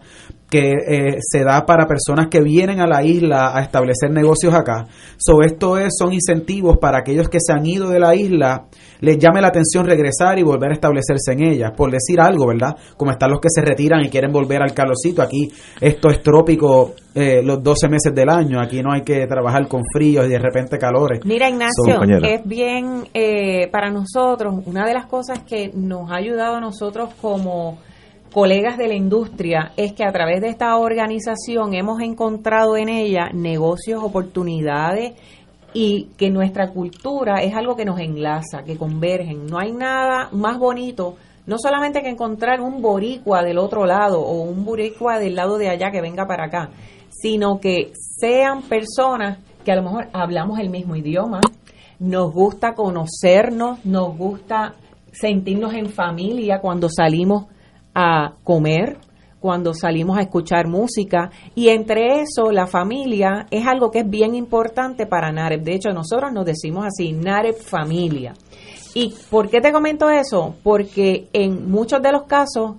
[0.52, 4.86] que eh, se da para personas que vienen a la isla a establecer negocios acá.
[5.18, 8.66] So, esto es, son incentivos para aquellos que se han ido de la isla,
[9.00, 12.76] les llame la atención regresar y volver a establecerse en ella, por decir algo, ¿verdad?
[12.98, 15.50] Como están los que se retiran y quieren volver al calorcito, aquí
[15.80, 19.84] esto es trópico eh, los 12 meses del año, aquí no hay que trabajar con
[19.94, 21.22] fríos y de repente calores.
[21.24, 26.56] Mira, Ignacio, es bien eh, para nosotros, una de las cosas que nos ha ayudado
[26.56, 27.78] a nosotros como
[28.32, 33.30] colegas de la industria es que a través de esta organización hemos encontrado en ella
[33.34, 35.14] negocios, oportunidades
[35.74, 39.46] y que nuestra cultura es algo que nos enlaza, que convergen.
[39.48, 44.42] No hay nada más bonito, no solamente que encontrar un boricua del otro lado o
[44.44, 46.70] un boricua del lado de allá que venga para acá,
[47.10, 51.42] sino que sean personas que a lo mejor hablamos el mismo idioma,
[52.00, 54.74] nos gusta conocernos, nos gusta
[55.12, 57.46] sentirnos en familia cuando salimos
[57.94, 58.98] a comer,
[59.42, 64.36] cuando salimos a escuchar música y entre eso la familia es algo que es bien
[64.36, 65.64] importante para NAREP.
[65.64, 68.34] De hecho, nosotros nos decimos así, NAREP familia.
[68.94, 70.56] ¿Y por qué te comento eso?
[70.64, 72.76] Porque en muchos de los casos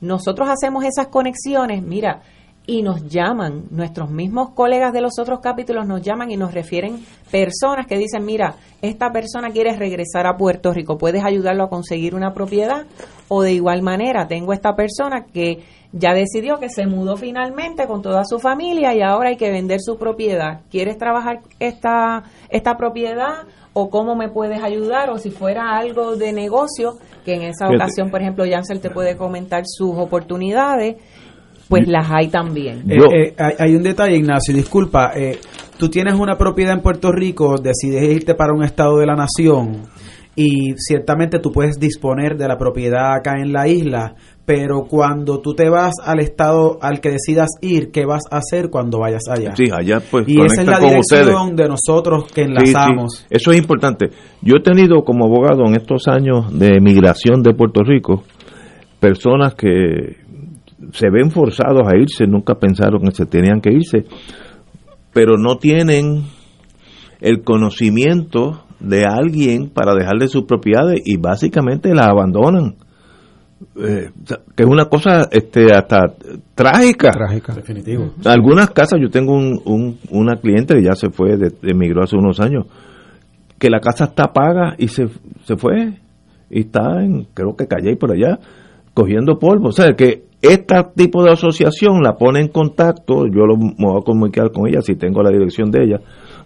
[0.00, 2.22] nosotros hacemos esas conexiones, mira,
[2.66, 6.98] y nos llaman, nuestros mismos colegas de los otros capítulos nos llaman y nos refieren
[7.30, 12.14] personas que dicen, mira, esta persona quiere regresar a Puerto Rico, ¿puedes ayudarlo a conseguir
[12.14, 12.86] una propiedad?
[13.28, 15.60] O de igual manera, tengo esta persona que
[15.92, 19.80] ya decidió que se mudó finalmente con toda su familia y ahora hay que vender
[19.80, 20.60] su propiedad.
[20.70, 23.44] ¿Quieres trabajar esta, esta propiedad?
[23.72, 25.10] ¿O cómo me puedes ayudar?
[25.10, 29.16] O si fuera algo de negocio, que en esa ocasión, por ejemplo, Jansel te puede
[29.16, 30.96] comentar sus oportunidades,
[31.68, 32.84] pues las hay también.
[32.90, 35.12] Eh, eh, hay, hay un detalle, Ignacio, disculpa.
[35.16, 35.38] eh,
[35.78, 39.82] tú tienes una propiedad en Puerto Rico, decides irte para un estado de la nación
[40.38, 44.14] y ciertamente tú puedes disponer de la propiedad acá en la isla,
[44.44, 48.68] pero cuando tú te vas al estado al que decidas ir, ¿qué vas a hacer
[48.70, 49.54] cuando vayas allá?
[49.56, 51.56] Sí, allá pues y esa es la dirección ustedes.
[51.56, 53.16] de nosotros que Sí, enlazamos.
[53.20, 54.10] sí, Eso es importante.
[54.42, 58.22] Yo he tenido como abogado en estos años de migración de Puerto Rico
[59.00, 60.16] personas que
[60.92, 64.04] se ven forzados a irse, nunca pensaron que se tenían que irse,
[65.12, 66.24] pero no tienen
[67.20, 72.76] el conocimiento de alguien para dejarle sus propiedades y básicamente las abandonan.
[73.82, 74.10] Eh,
[74.54, 76.12] que es una cosa este hasta
[76.54, 77.10] trágica.
[77.10, 77.54] Trágica.
[77.54, 78.12] Definitivo.
[78.26, 82.16] Algunas casas, yo tengo un, un- una cliente que ya se fue, de- emigró hace
[82.16, 82.66] unos años,
[83.58, 85.08] que la casa está paga y se,
[85.44, 85.94] se fue
[86.50, 88.38] y está en, creo que Calle por allá,
[88.92, 89.68] cogiendo polvo.
[89.68, 94.00] O sea, que este tipo de asociación la pone en contacto, yo lo, me voy
[94.00, 96.00] a comunicar con ella si tengo la dirección de ella,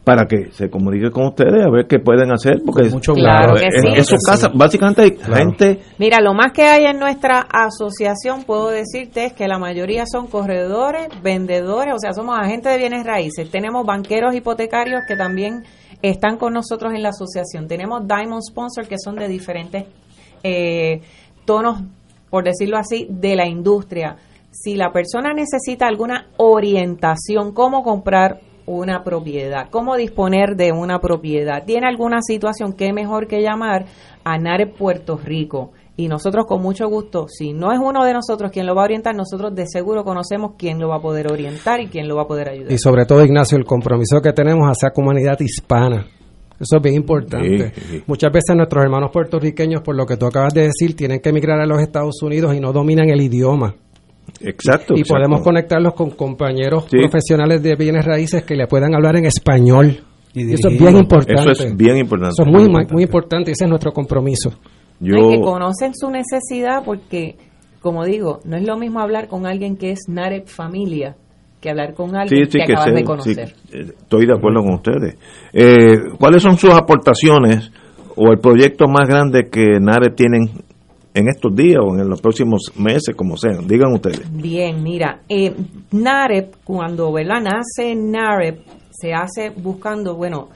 [0.05, 3.67] para que se comunique con ustedes a ver qué pueden hacer, porque mucho Claro que
[3.67, 3.99] en, sí.
[3.99, 8.71] en su casa, básicamente hay gente Mira, lo más que hay en nuestra asociación, puedo
[8.71, 13.51] decirte, es que la mayoría son corredores, vendedores, o sea, somos agentes de bienes raíces.
[13.51, 15.65] Tenemos banqueros hipotecarios que también
[16.03, 17.69] están con nosotros en la asociación.
[17.69, 19.85] Tenemos Diamond Sponsor que son de diferentes
[20.43, 21.03] eh,
[21.45, 21.83] tonos,
[22.31, 24.17] por decirlo así, de la industria.
[24.51, 31.65] Si la persona necesita alguna orientación, cómo comprar una propiedad, cómo disponer de una propiedad,
[31.65, 33.87] tiene alguna situación, qué mejor que llamar
[34.25, 35.73] a NARE Puerto Rico.
[35.97, 38.85] Y nosotros con mucho gusto, si no es uno de nosotros quien lo va a
[38.85, 42.23] orientar, nosotros de seguro conocemos quién lo va a poder orientar y quién lo va
[42.23, 42.73] a poder ayudar.
[42.73, 46.07] Y sobre todo, Ignacio, el compromiso que tenemos hacia comunidad hispana,
[46.61, 47.73] Eso es bien importante.
[47.75, 48.03] Sí, sí.
[48.07, 51.59] Muchas veces nuestros hermanos puertorriqueños, por lo que tú acabas de decir, tienen que emigrar
[51.61, 53.75] a los Estados Unidos y no dominan el idioma.
[54.43, 54.95] Exacto.
[54.95, 55.15] Y exacto.
[55.15, 56.99] podemos conectarlos con compañeros Sí.
[56.99, 60.01] profesionales de bienes raíces que le puedan hablar en español.
[60.35, 61.51] Y eso es bien importante.
[61.53, 62.35] Eso es bien importante.
[62.35, 63.03] Eso es muy, Muy muy importante.
[63.03, 63.51] importante.
[63.51, 64.51] y ese es nuestro compromiso.
[65.01, 67.37] Yo, No, que conocen su necesidad porque,
[67.81, 71.17] como digo, no es lo mismo hablar con alguien que es NAREP familia
[71.61, 73.55] que hablar con alguien que, acabas sé, de sí, conocer.
[73.73, 75.17] eh, estoy de acuerdo con ustedes.
[75.53, 77.71] Eh, ¿Cuáles son sus aportaciones
[78.17, 80.51] o el proyecto más grande que NARE tienen
[81.13, 83.67] en estos días o en los próximos meses, como sean?
[83.67, 84.23] Digan ustedes.
[84.33, 85.55] Bien, mira, eh,
[85.93, 87.43] NAREP, cuando ¿verdad?
[87.43, 88.61] nace NAREP,
[88.91, 90.49] se hace buscando, bueno,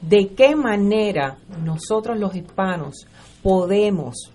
[0.00, 3.06] de qué manera nosotros los hispanos
[3.42, 4.32] podemos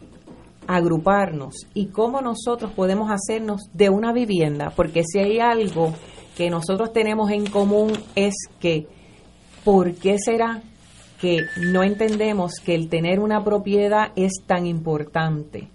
[0.68, 5.94] agruparnos y cómo nosotros podemos hacernos de una vivienda, porque si hay algo
[6.38, 8.86] que nosotros tenemos en común es que,
[9.64, 10.62] ¿por qué será
[11.20, 15.70] que no entendemos que el tener una propiedad es tan importante?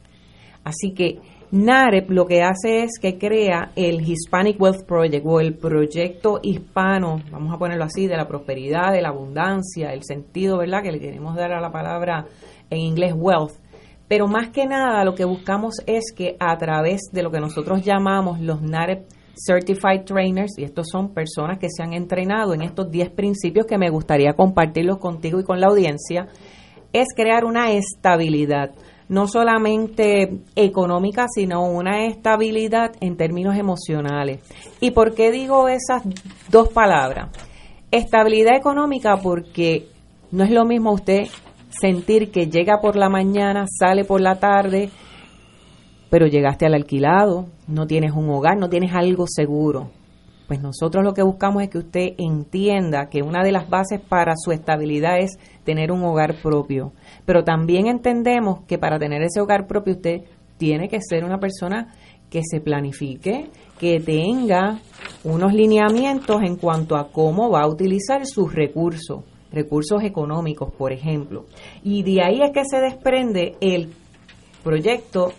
[0.62, 1.18] Así que
[1.50, 7.20] NAREP lo que hace es que crea el Hispanic Wealth Project o el proyecto hispano,
[7.32, 11.00] vamos a ponerlo así, de la prosperidad, de la abundancia, el sentido, ¿verdad?, que le
[11.00, 12.26] queremos dar a la palabra
[12.70, 13.58] en inglés wealth.
[14.06, 17.82] Pero más que nada lo que buscamos es que a través de lo que nosotros
[17.82, 22.90] llamamos los NAREP Certified Trainers, y estos son personas que se han entrenado en estos
[22.90, 26.28] 10 principios que me gustaría compartirlos contigo y con la audiencia,
[26.92, 28.72] es crear una estabilidad,
[29.08, 34.40] no solamente económica, sino una estabilidad en términos emocionales.
[34.80, 36.02] ¿Y por qué digo esas
[36.50, 37.30] dos palabras?
[37.90, 39.88] Estabilidad económica porque
[40.30, 41.24] no es lo mismo usted
[41.70, 44.90] sentir que llega por la mañana, sale por la tarde,
[46.10, 49.90] pero llegaste al alquilado, no tienes un hogar, no tienes algo seguro.
[50.46, 54.34] Pues nosotros lo que buscamos es que usted entienda que una de las bases para
[54.36, 56.92] su estabilidad es tener un hogar propio.
[57.24, 60.24] Pero también entendemos que para tener ese hogar propio usted
[60.58, 61.94] tiene que ser una persona
[62.28, 64.78] que se planifique, que tenga
[65.24, 71.46] unos lineamientos en cuanto a cómo va a utilizar sus recursos, recursos económicos, por ejemplo.
[71.82, 73.90] Y de ahí es que se desprende el
[74.62, 75.32] proyecto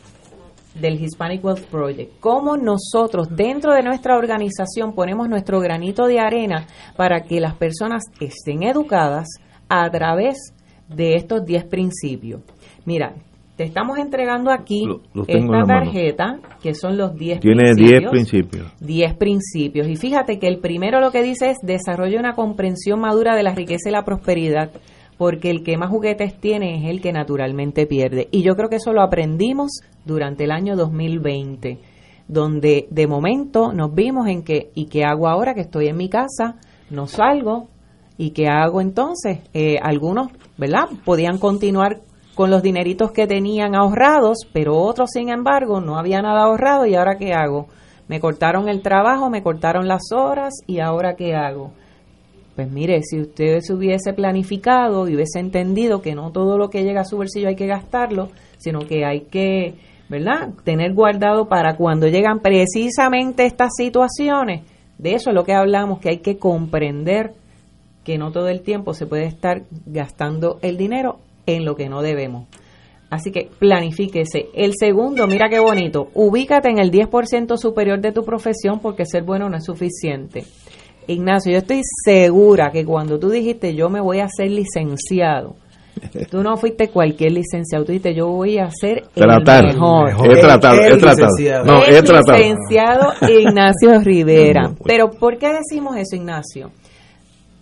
[0.79, 2.19] del Hispanic Wealth Project.
[2.19, 6.65] Cómo nosotros dentro de nuestra organización ponemos nuestro granito de arena
[6.97, 9.27] para que las personas estén educadas
[9.69, 10.37] a través
[10.89, 12.41] de estos 10 principios.
[12.85, 13.13] Mira,
[13.55, 18.11] te estamos entregando aquí Lo- en esta tarjeta, que son los 10 Tiene 10 principios.
[18.11, 18.73] principios.
[18.79, 19.87] 10 principios.
[19.87, 23.53] Y fíjate que el primero lo que dice es desarrolla una comprensión madura de la
[23.53, 24.71] riqueza y la prosperidad,
[25.17, 28.27] porque el que más juguetes tiene es el que naturalmente pierde.
[28.31, 31.79] Y yo creo que eso lo aprendimos durante el año 2020,
[32.27, 36.09] donde de momento nos vimos en que, ¿y qué hago ahora que estoy en mi
[36.09, 36.55] casa?
[36.89, 37.69] No salgo.
[38.17, 39.39] ¿Y qué hago entonces?
[39.53, 40.27] Eh, algunos,
[40.57, 40.85] ¿verdad?
[41.03, 42.01] Podían continuar
[42.35, 46.95] con los dineritos que tenían ahorrados, pero otros, sin embargo, no había nada ahorrado y
[46.95, 47.67] ahora qué hago?
[48.07, 51.71] Me cortaron el trabajo, me cortaron las horas y ahora qué hago?
[52.55, 56.83] Pues mire, si usted se hubiese planificado y hubiese entendido que no todo lo que
[56.83, 59.73] llega a su bolsillo hay que gastarlo, sino que hay que,
[60.07, 64.61] ¿verdad?, tener guardado para cuando llegan precisamente estas situaciones.
[64.99, 67.33] De eso es lo que hablamos, que hay que comprender
[68.03, 72.01] que no todo el tiempo se puede estar gastando el dinero en lo que no
[72.01, 72.47] debemos.
[73.09, 74.47] Así que planifíquese.
[74.53, 79.23] El segundo, mira qué bonito, ubícate en el 10% superior de tu profesión porque ser
[79.23, 80.45] bueno no es suficiente.
[81.07, 85.55] Ignacio, yo estoy segura que cuando tú dijiste yo me voy a ser licenciado,
[86.29, 89.65] tú no fuiste cualquier licenciado, tú dijiste yo voy a ser Tratar.
[89.65, 90.09] el mejor.
[90.25, 91.27] He tratado, he El tratado.
[91.27, 91.65] licenciado.
[91.71, 92.37] No, he tratado.
[92.37, 94.73] licenciado Ignacio Rivera.
[94.85, 96.71] Pero ¿por qué decimos eso, Ignacio?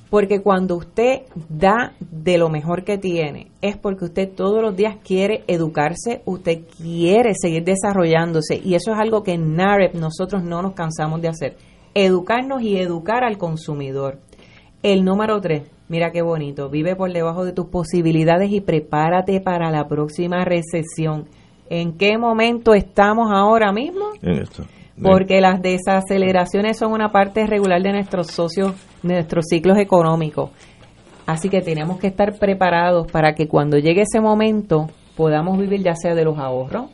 [0.09, 4.97] Porque cuando usted da de lo mejor que tiene, es porque usted todos los días
[5.05, 10.61] quiere educarse, usted quiere seguir desarrollándose y eso es algo que en NAREP nosotros no
[10.61, 11.55] nos cansamos de hacer,
[11.93, 14.19] educarnos y educar al consumidor.
[14.83, 19.69] El número tres, mira qué bonito, vive por debajo de tus posibilidades y prepárate para
[19.71, 21.27] la próxima recesión.
[21.69, 24.09] ¿En qué momento estamos ahora mismo?
[24.21, 24.63] En esto.
[25.01, 30.51] porque las desaceleraciones son una parte regular de nuestros socios, de nuestros ciclos económicos.
[31.25, 35.95] Así que tenemos que estar preparados para que cuando llegue ese momento podamos vivir ya
[35.95, 36.89] sea de los ahorros,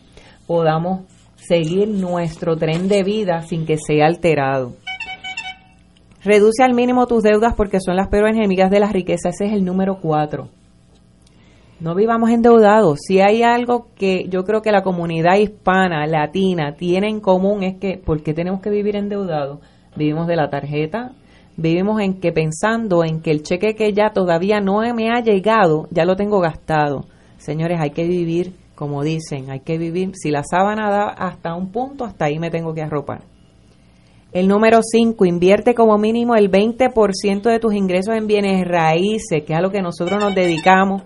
[0.46, 1.02] podamos
[1.36, 4.74] seguir nuestro tren de vida sin que sea alterado.
[6.28, 9.30] Reduce al mínimo tus deudas porque son las peores enemigas de la riqueza.
[9.30, 10.50] Ese es el número cuatro.
[11.80, 13.00] No vivamos endeudados.
[13.08, 17.78] Si hay algo que yo creo que la comunidad hispana, latina, tiene en común es
[17.78, 19.60] que, ¿por qué tenemos que vivir endeudados?
[19.96, 21.14] Vivimos de la tarjeta,
[21.56, 25.88] vivimos en que pensando en que el cheque que ya todavía no me ha llegado,
[25.92, 27.06] ya lo tengo gastado.
[27.38, 31.72] Señores, hay que vivir, como dicen, hay que vivir, si la sábana da hasta un
[31.72, 33.37] punto, hasta ahí me tengo que arropar.
[34.34, 39.54] El número 5, invierte como mínimo el 20% de tus ingresos en bienes raíces, que
[39.54, 41.04] es a lo que nosotros nos dedicamos,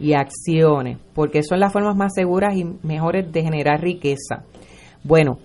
[0.00, 4.44] y acciones, porque son las formas más seguras y mejores de generar riqueza.
[5.02, 5.38] Bueno,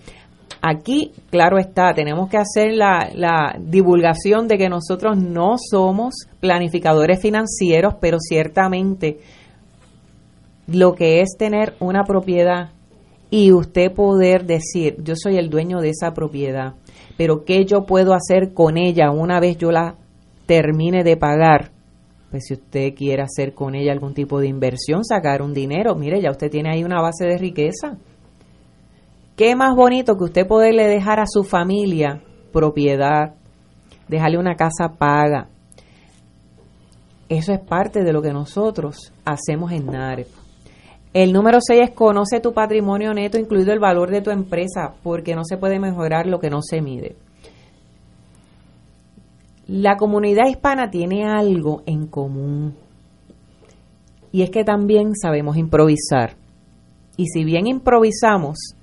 [0.62, 7.22] aquí, claro está, tenemos que hacer la, la divulgación de que nosotros no somos planificadores
[7.22, 9.20] financieros, pero ciertamente
[10.68, 12.72] lo que es tener una propiedad
[13.30, 16.74] y usted poder decir, yo soy el dueño de esa propiedad,
[17.20, 19.96] pero ¿qué yo puedo hacer con ella una vez yo la
[20.46, 21.70] termine de pagar?
[22.32, 26.22] Pues si usted quiere hacer con ella algún tipo de inversión, sacar un dinero, mire,
[26.22, 27.98] ya usted tiene ahí una base de riqueza.
[29.36, 32.22] ¿Qué más bonito que usted poderle dejar a su familia
[32.54, 33.36] propiedad,
[34.08, 35.50] dejarle una casa paga?
[37.28, 40.39] Eso es parte de lo que nosotros hacemos en NAREP.
[41.14, 45.36] El número 6 es conoce tu patrimonio neto, incluido el valor de tu empresa, porque
[45.36, 47.16] no se puede mejorar lo que no se mide.
[49.68, 52.76] La comunidad hispana tiene algo en común
[54.32, 56.36] y es que también sabemos improvisar.
[57.18, 58.76] Y si bien improvisamos,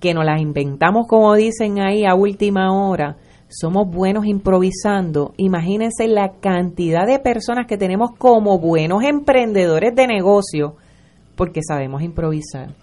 [0.00, 3.16] que nos las inventamos como dicen ahí a última hora,
[3.48, 10.76] somos buenos improvisando, imagínense la cantidad de personas que tenemos como buenos emprendedores de negocio
[11.36, 12.74] porque sabemos improvisar.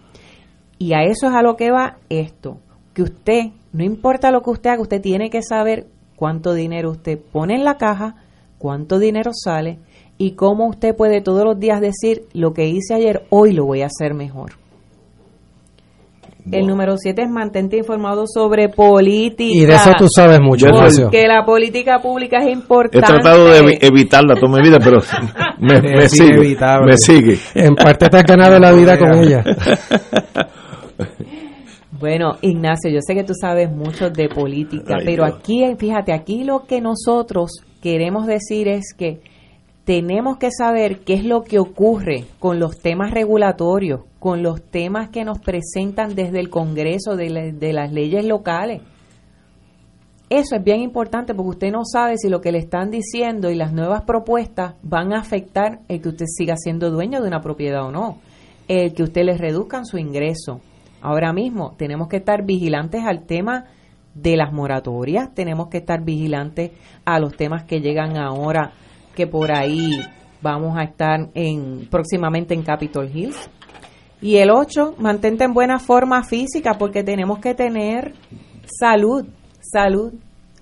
[0.78, 2.58] Y a eso es a lo que va esto,
[2.94, 7.20] que usted, no importa lo que usted haga, usted tiene que saber cuánto dinero usted
[7.20, 8.16] pone en la caja,
[8.58, 9.80] cuánto dinero sale
[10.18, 13.82] y cómo usted puede todos los días decir lo que hice ayer, hoy lo voy
[13.82, 14.54] a hacer mejor.
[16.52, 19.52] El número siete es mantente informado sobre política.
[19.54, 23.00] Y de eso tú sabes mucho, Porque la política pública es importante.
[23.00, 25.00] He tratado de evitarla toda mi vida, pero
[25.60, 26.58] me, me sigue.
[26.86, 27.38] Me sigue.
[27.56, 29.44] En parte te has ganado la vida con ella.
[32.00, 36.64] Bueno, Ignacio, yo sé que tú sabes mucho de política, pero aquí, fíjate, aquí lo
[36.66, 39.20] que nosotros queremos decir es que
[39.90, 45.10] tenemos que saber qué es lo que ocurre con los temas regulatorios, con los temas
[45.10, 48.84] que nos presentan desde el Congreso, de, las leyes locales.
[50.30, 53.56] Eso es bien importante porque usted no sabe si lo que le están diciendo y
[53.56, 57.84] las nuevas propuestas van a afectar el que usted siga siendo dueño de una propiedad
[57.84, 58.20] o no,
[58.68, 60.62] el que usted le reduzcan su ingreso.
[61.02, 63.66] Ahora mismo tenemos que estar vigilantes al tema
[64.14, 66.74] de las moratorias, tenemos que estar vigilantes
[67.06, 68.74] a los temas que llegan ahora
[69.20, 70.00] que por ahí
[70.42, 73.34] vamos a estar en próximamente en Capitol Hill.
[74.22, 78.14] Y el 8, mantente en buena forma física porque tenemos que tener
[78.80, 79.26] salud,
[79.60, 80.14] salud.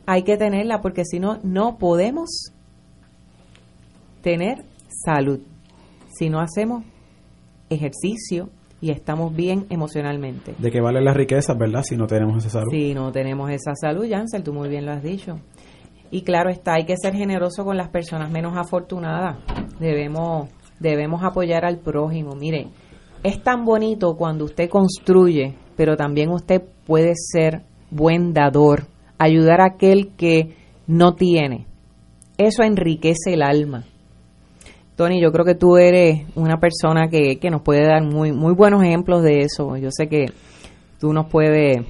[0.08, 2.52] Hay que tenerla porque si no, no podemos
[4.24, 4.66] tener
[5.06, 5.40] salud.
[6.18, 6.84] Si no hacemos
[7.70, 8.50] ejercicio
[8.82, 10.56] y estamos bien emocionalmente.
[10.58, 11.84] ¿De qué vale la riqueza, verdad?
[11.84, 12.72] Si no tenemos esa salud.
[12.72, 15.40] Si no tenemos esa salud, Jansel, tú muy bien lo has dicho.
[16.12, 19.38] Y claro está, hay que ser generoso con las personas menos afortunadas.
[19.80, 22.36] Debemos, debemos apoyar al prójimo.
[22.36, 22.68] Mire,
[23.24, 29.74] es tan bonito cuando usted construye, pero también usted puede ser buen dador, ayudar a
[29.76, 30.56] aquel que
[30.88, 31.66] no tiene.
[32.38, 33.84] Eso enriquece el alma.
[34.96, 38.54] Tony, yo creo que tú eres una persona que, que nos puede dar muy, muy
[38.54, 39.78] buenos ejemplos de eso.
[39.78, 40.26] Yo sé que
[41.00, 41.86] tú nos puedes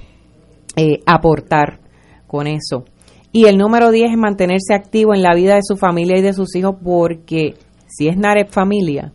[0.75, 1.79] eh, aportar
[2.27, 2.83] con eso.
[3.31, 6.33] Y el número 10 es mantenerse activo en la vida de su familia y de
[6.33, 7.55] sus hijos porque
[7.87, 9.13] si es NAREP familia,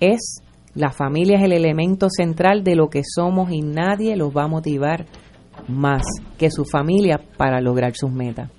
[0.00, 0.42] es
[0.74, 4.48] la familia es el elemento central de lo que somos y nadie los va a
[4.48, 5.04] motivar
[5.68, 6.02] más
[6.38, 8.50] que su familia para lograr sus metas.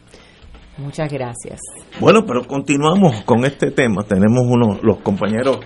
[0.78, 1.60] Muchas gracias.
[2.00, 4.04] Bueno, pero continuamos con este tema.
[4.04, 5.60] Tenemos unos, los compañeros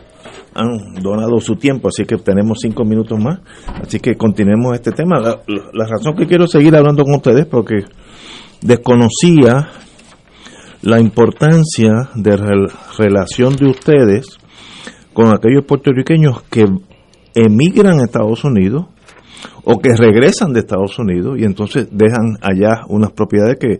[0.53, 3.39] han donado su tiempo, así que tenemos cinco minutos más.
[3.81, 5.19] Así que continuemos este tema.
[5.19, 7.85] La, la razón que quiero seguir hablando con ustedes porque
[8.67, 9.69] desconocía
[10.81, 12.67] la importancia de la
[12.97, 14.37] relación de ustedes
[15.13, 16.65] con aquellos puertorriqueños que
[17.33, 18.87] emigran a Estados Unidos
[19.63, 23.79] o que regresan de Estados Unidos y entonces dejan allá unas propiedades que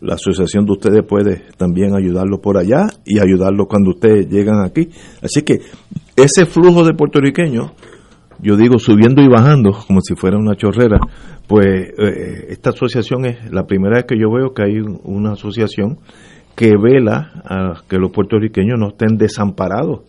[0.00, 4.88] la asociación de ustedes puede también ayudarlo por allá y ayudarlo cuando ustedes llegan aquí.
[5.22, 5.60] Así que
[6.16, 7.72] ese flujo de puertorriqueños,
[8.40, 10.98] yo digo subiendo y bajando, como si fuera una chorrera,
[11.52, 11.66] pues
[11.98, 15.98] eh, esta asociación es la primera vez que yo veo que hay una asociación
[16.56, 20.00] que vela a que los puertorriqueños no estén desamparados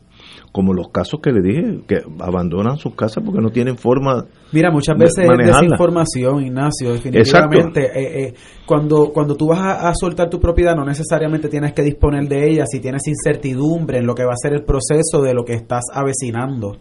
[0.53, 4.71] como los casos que le dije, que abandonan sus casas porque no tienen forma Mira,
[4.71, 7.87] muchas de veces es desinformación, Ignacio, definitivamente.
[7.87, 8.33] Eh, eh,
[8.65, 12.51] cuando, cuando tú vas a, a soltar tu propiedad, no necesariamente tienes que disponer de
[12.51, 15.55] ella si tienes incertidumbre en lo que va a ser el proceso de lo que
[15.55, 16.77] estás avecinando.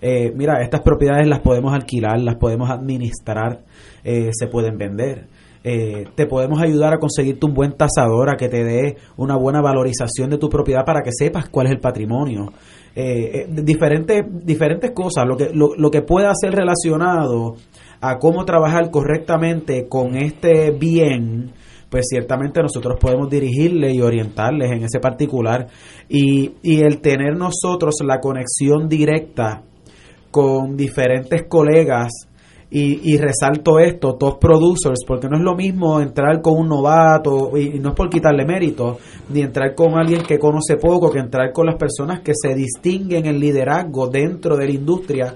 [0.00, 3.64] Eh, mira, estas propiedades las podemos alquilar, las podemos administrar,
[4.06, 5.26] eh, se pueden vender.
[5.64, 9.60] Eh, te podemos ayudar a conseguirte un buen tasador, a que te dé una buena
[9.60, 12.52] valorización de tu propiedad para que sepas cuál es el patrimonio.
[12.94, 17.56] Eh, diferentes, diferentes cosas, lo que, lo, lo que pueda ser relacionado
[18.00, 21.50] a cómo trabajar correctamente con este bien,
[21.90, 25.66] pues ciertamente nosotros podemos dirigirle y orientarles en ese particular.
[26.08, 29.64] Y, y el tener nosotros la conexión directa
[30.30, 32.28] con diferentes colegas
[32.70, 37.56] y, y resalto esto, top producers, porque no es lo mismo entrar con un novato,
[37.56, 38.98] y, y no es por quitarle mérito,
[39.28, 43.26] ni entrar con alguien que conoce poco, que entrar con las personas que se distinguen
[43.26, 45.34] en liderazgo dentro de la industria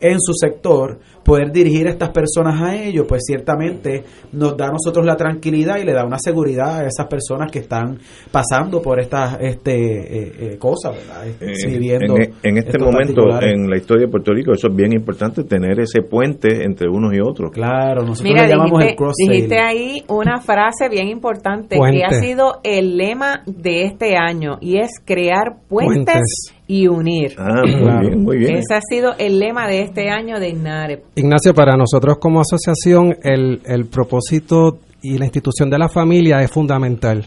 [0.00, 4.02] en su sector, poder dirigir a estas personas a ellos, pues ciertamente
[4.32, 7.58] nos da a nosotros la tranquilidad y le da una seguridad a esas personas que
[7.60, 7.98] están
[8.32, 11.26] pasando por estas este, eh, eh, cosas, ¿verdad?
[11.26, 14.74] Este, en, viviendo en- en este momento en la historia de Puerto Rico eso es
[14.74, 18.90] bien importante tener ese puente entre unos y otros claro nosotros Mira, le llamamos dijiste,
[18.92, 21.98] el cross dijiste ahí una frase bien importante Puente.
[21.98, 26.54] que ha sido el lema de este año y es crear puentes, Puentes.
[26.70, 27.34] Y unir.
[27.36, 28.58] Ah, muy bien, muy bien.
[28.58, 31.02] Ese ha sido el lema de este año de INAREP.
[31.16, 36.50] Ignacio, para nosotros como asociación el, el propósito y la institución de la familia es
[36.52, 37.26] fundamental.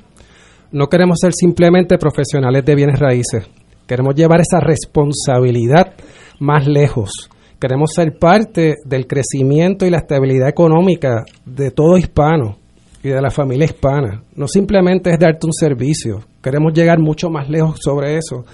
[0.72, 3.50] No queremos ser simplemente profesionales de bienes raíces.
[3.86, 5.94] Queremos llevar esa responsabilidad
[6.40, 7.12] más lejos.
[7.60, 12.63] Queremos ser parte del crecimiento y la estabilidad económica de todo hispano
[13.04, 14.24] y de la familia hispana.
[14.36, 16.22] No simplemente es darte un servicio.
[16.42, 18.46] Queremos llegar mucho más lejos sobre eso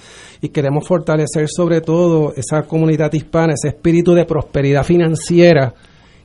[0.42, 5.74] y queremos fortalecer sobre todo esa comunidad hispana, ese espíritu de prosperidad financiera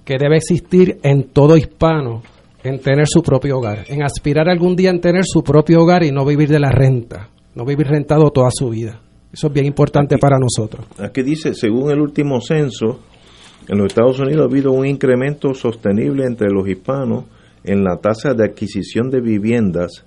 [0.04, 2.22] que debe existir en todo hispano,
[2.62, 6.10] en tener su propio hogar, en aspirar algún día en tener su propio hogar y
[6.10, 9.00] no vivir de la renta, no vivir rentado toda su vida.
[9.30, 10.86] Eso es bien importante para nosotros.
[10.98, 13.00] Aquí dice, según el último censo,
[13.68, 17.24] en los Estados Unidos ha habido un incremento sostenible entre los hispanos
[17.64, 20.04] en la tasa de adquisición de viviendas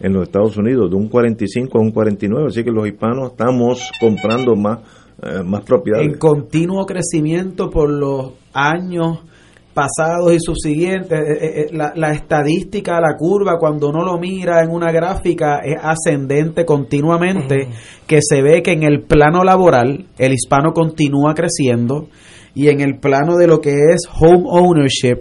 [0.00, 3.90] en los Estados Unidos, de un 45 a un 49, así que los hispanos estamos
[4.00, 4.78] comprando más,
[5.22, 6.06] eh, más propiedades.
[6.06, 9.20] en continuo crecimiento por los años
[9.78, 11.18] pasados y subsiguientes.
[11.20, 15.60] Eh, eh, eh, La, la estadística, la curva, cuando uno lo mira en una gráfica,
[15.64, 17.68] es ascendente continuamente,
[18.06, 22.08] que se ve que en el plano laboral el hispano continúa creciendo
[22.54, 25.20] y en el plano de lo que es home ownership,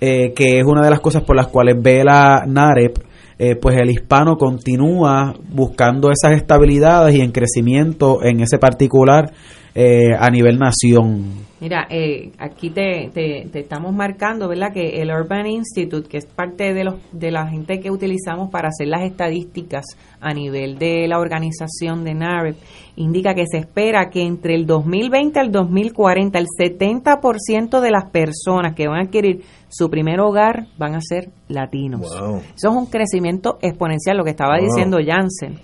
[0.00, 2.98] eh, que es una de las cosas por las cuales ve la NAREP,
[3.38, 9.32] eh, pues el hispano continúa buscando esas estabilidades y en crecimiento en ese particular
[9.74, 11.44] eh, a nivel nación.
[11.60, 14.72] Mira, eh, aquí te, te, estamos marcando, ¿verdad?
[14.72, 18.68] Que el Urban Institute, que es parte de, los, de la gente que utilizamos para
[18.68, 19.84] hacer las estadísticas
[20.20, 22.56] a nivel de la organización de NAREP,
[22.94, 28.74] indica que se espera que entre el 2020 al 2040 el 70% de las personas
[28.76, 29.42] que van a adquirir
[29.76, 32.00] su primer hogar van a ser latinos.
[32.00, 32.36] Wow.
[32.54, 34.64] Eso es un crecimiento exponencial, lo que estaba Wow.
[34.66, 35.58] diciendo Jansen.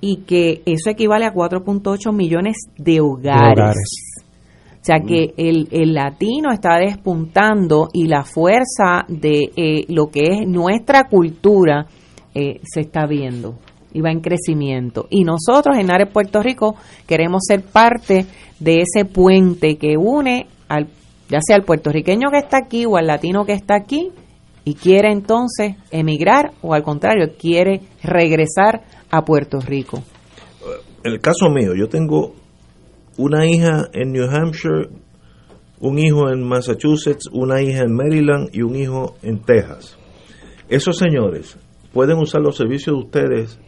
[0.00, 3.58] Y que eso equivale a 4.8 millones de hogares.
[3.58, 4.22] hogares.
[4.80, 10.20] O sea que el, el latino está despuntando y la fuerza de eh, lo que
[10.26, 11.86] es nuestra cultura
[12.34, 13.56] eh, se está viendo
[13.92, 15.06] y va en crecimiento.
[15.10, 18.24] Y nosotros en Área Puerto Rico queremos ser parte
[18.58, 20.86] de ese puente que une al
[21.30, 24.10] ya sea al puertorriqueño que está aquí o al latino que está aquí
[24.64, 30.02] y quiere entonces emigrar o al contrario quiere regresar a Puerto Rico.
[31.02, 32.34] En el caso mío, yo tengo
[33.16, 34.88] una hija en New Hampshire,
[35.80, 39.96] un hijo en Massachusetts, una hija en Maryland y un hijo en Texas.
[40.68, 41.56] Esos señores
[41.92, 43.58] pueden usar los servicios de ustedes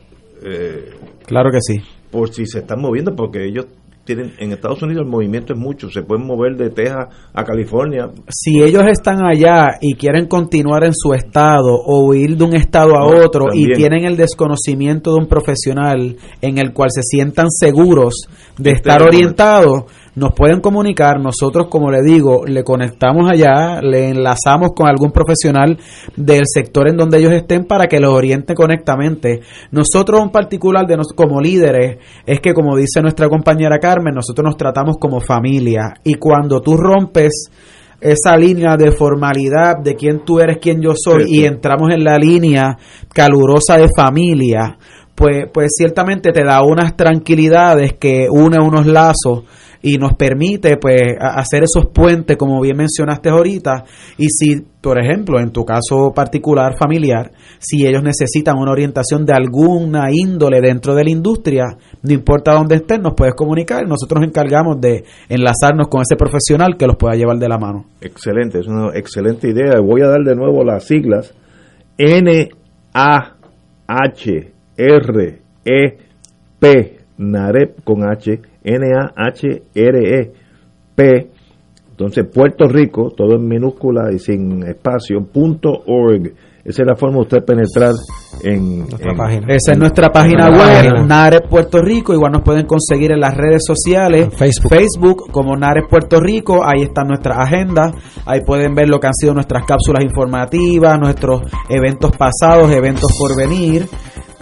[0.44, 0.90] eh,
[1.26, 1.80] Claro que sí.
[2.10, 3.66] por si se están moviendo, porque ellos
[4.04, 8.10] tienen, en Estados Unidos el movimiento es mucho, se pueden mover de Texas a California.
[8.28, 12.96] si ellos están allá y quieren continuar en su estado o ir de un estado
[12.96, 17.46] a No, otro y tienen el desconocimiento de un profesional en el cual se sientan
[17.50, 18.26] seguros
[18.58, 19.84] de Este estar orientados,
[20.14, 21.20] nos pueden comunicar.
[21.20, 25.78] Nosotros, como le digo, le conectamos allá, le enlazamos con algún profesional
[26.16, 29.40] del sector en donde ellos estén para que los oriente correctamente.
[29.70, 34.44] Nosotros en particular, de nos, como líderes, es que como dice nuestra compañera Carmen, nosotros
[34.44, 37.50] nos tratamos como familia y cuando tú rompes
[38.02, 42.02] esa línea de formalidad de quién tú eres, quién yo soy, Sí, y entramos en
[42.02, 42.76] la línea
[43.14, 44.76] calurosa de familia,
[45.14, 49.44] pues, pues ciertamente te da unas tranquilidades que une unos lazos
[49.84, 53.82] y nos permite pues a- hacer esos puentes como bien mencionaste ahorita
[54.16, 59.32] y si por ejemplo en tu caso particular familiar si ellos necesitan una orientación de
[59.32, 64.28] alguna índole dentro de la industria no importa dónde estén nos puedes comunicar nosotros nos
[64.28, 68.68] encargamos de enlazarnos con ese profesional que los pueda llevar de la mano Excelente, es
[68.68, 69.80] una excelente idea.
[69.80, 71.34] Voy a dar de nuevo las siglas.
[74.76, 78.40] N-A-H-R-E-P, NAREP con H,
[79.82, 81.30] N-A-H-R-E-P,
[81.90, 86.32] entonces Puerto Rico, todo en minúscula y sin espacio, punto org.
[86.64, 87.92] Esa es la forma de usted penetrar
[88.44, 88.86] en...
[89.10, 89.16] en-
[89.50, 91.02] Esa es nuestra página en web, página.
[91.06, 92.14] Nares Puerto Rico.
[92.14, 94.28] Igual nos pueden conseguir en las redes sociales,
[94.68, 95.28] Facebook.
[95.32, 96.62] como Nares Puerto Rico.
[96.64, 97.92] Ahí están nuestras agendas.
[98.26, 103.36] Ahí pueden ver lo que han sido nuestras cápsulas informativas, nuestros eventos pasados, eventos por
[103.36, 103.86] venir.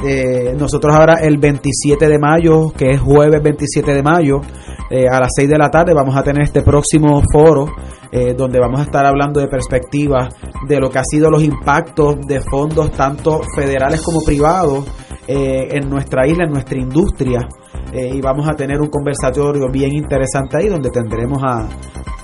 [0.03, 4.41] Eh, nosotros ahora el 27 de mayo, que es jueves 27 de mayo,
[4.89, 7.67] eh, a las 6 de la tarde vamos a tener este próximo foro
[8.11, 10.35] eh, donde vamos a estar hablando de perspectivas
[10.67, 14.85] de lo que ha sido los impactos de fondos tanto federales como privados
[15.33, 17.47] eh, en nuestra isla, en nuestra industria.
[17.93, 21.69] Eh, y vamos a tener un conversatorio bien interesante ahí donde tendremos a,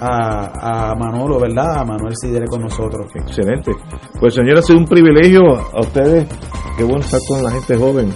[0.01, 1.79] a, Manolo, ¿verdad?
[1.79, 3.07] A Manuel Sidere con nosotros.
[3.15, 3.73] Excelente.
[4.19, 6.27] Pues señora, ha sido un privilegio a ustedes.
[6.77, 8.09] Qué bueno estar con la gente joven.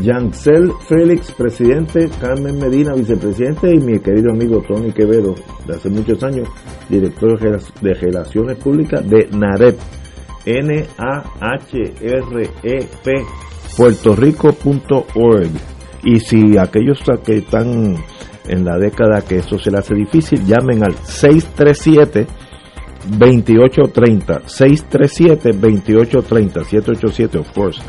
[0.00, 5.34] Yancel Félix, presidente, Carmen Medina, vicepresidente, y mi querido amigo Tony Quevedo,
[5.66, 6.48] de hace muchos años,
[6.88, 9.78] director de Rela- de Relaciones Públicas de NAREP,
[11.92, 13.10] N-A-H-R-E-P,
[13.76, 15.50] puertorico.org.
[16.04, 17.96] Y si aquellos que están
[18.48, 22.26] en la década que eso se le hace difícil, llamen al 637
[23.18, 27.82] 2830 637 2830 787 of course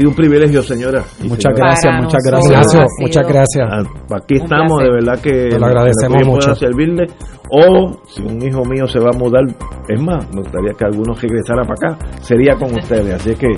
[0.00, 2.66] sido un privilegio señora Muchas gracias, muchas gracias.
[3.00, 3.68] muchas gracias.
[3.70, 3.82] Ah,
[4.16, 6.54] aquí estamos de verdad que Te lo agradecemos mucho.
[6.54, 7.06] servirle
[7.52, 9.42] o si un hijo mío se va a mudar
[9.88, 13.48] es más me gustaría que algunos regresaran para acá sería con ustedes así que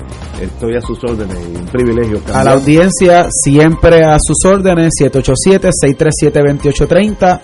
[0.41, 7.39] estoy a sus órdenes y un privilegio A la audiencia, siempre a sus órdenes, 787-637-2830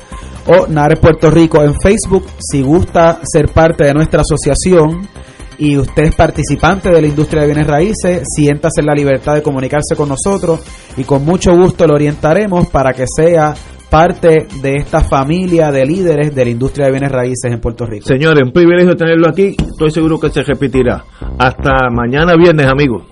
[0.47, 2.25] o Nares Puerto Rico en Facebook.
[2.39, 5.07] Si gusta ser parte de nuestra asociación
[5.59, 9.43] y usted es participante de la industria de bienes raíces, siéntase en la libertad de
[9.43, 10.61] comunicarse con nosotros
[10.97, 13.53] y con mucho gusto lo orientaremos para que sea
[13.89, 18.05] parte de esta familia de líderes de la industria de bienes raíces en Puerto Rico.
[18.05, 19.55] señores un privilegio tenerlo aquí.
[19.59, 21.03] Estoy seguro que se repetirá.
[21.37, 23.03] Hasta mañana viernes amigos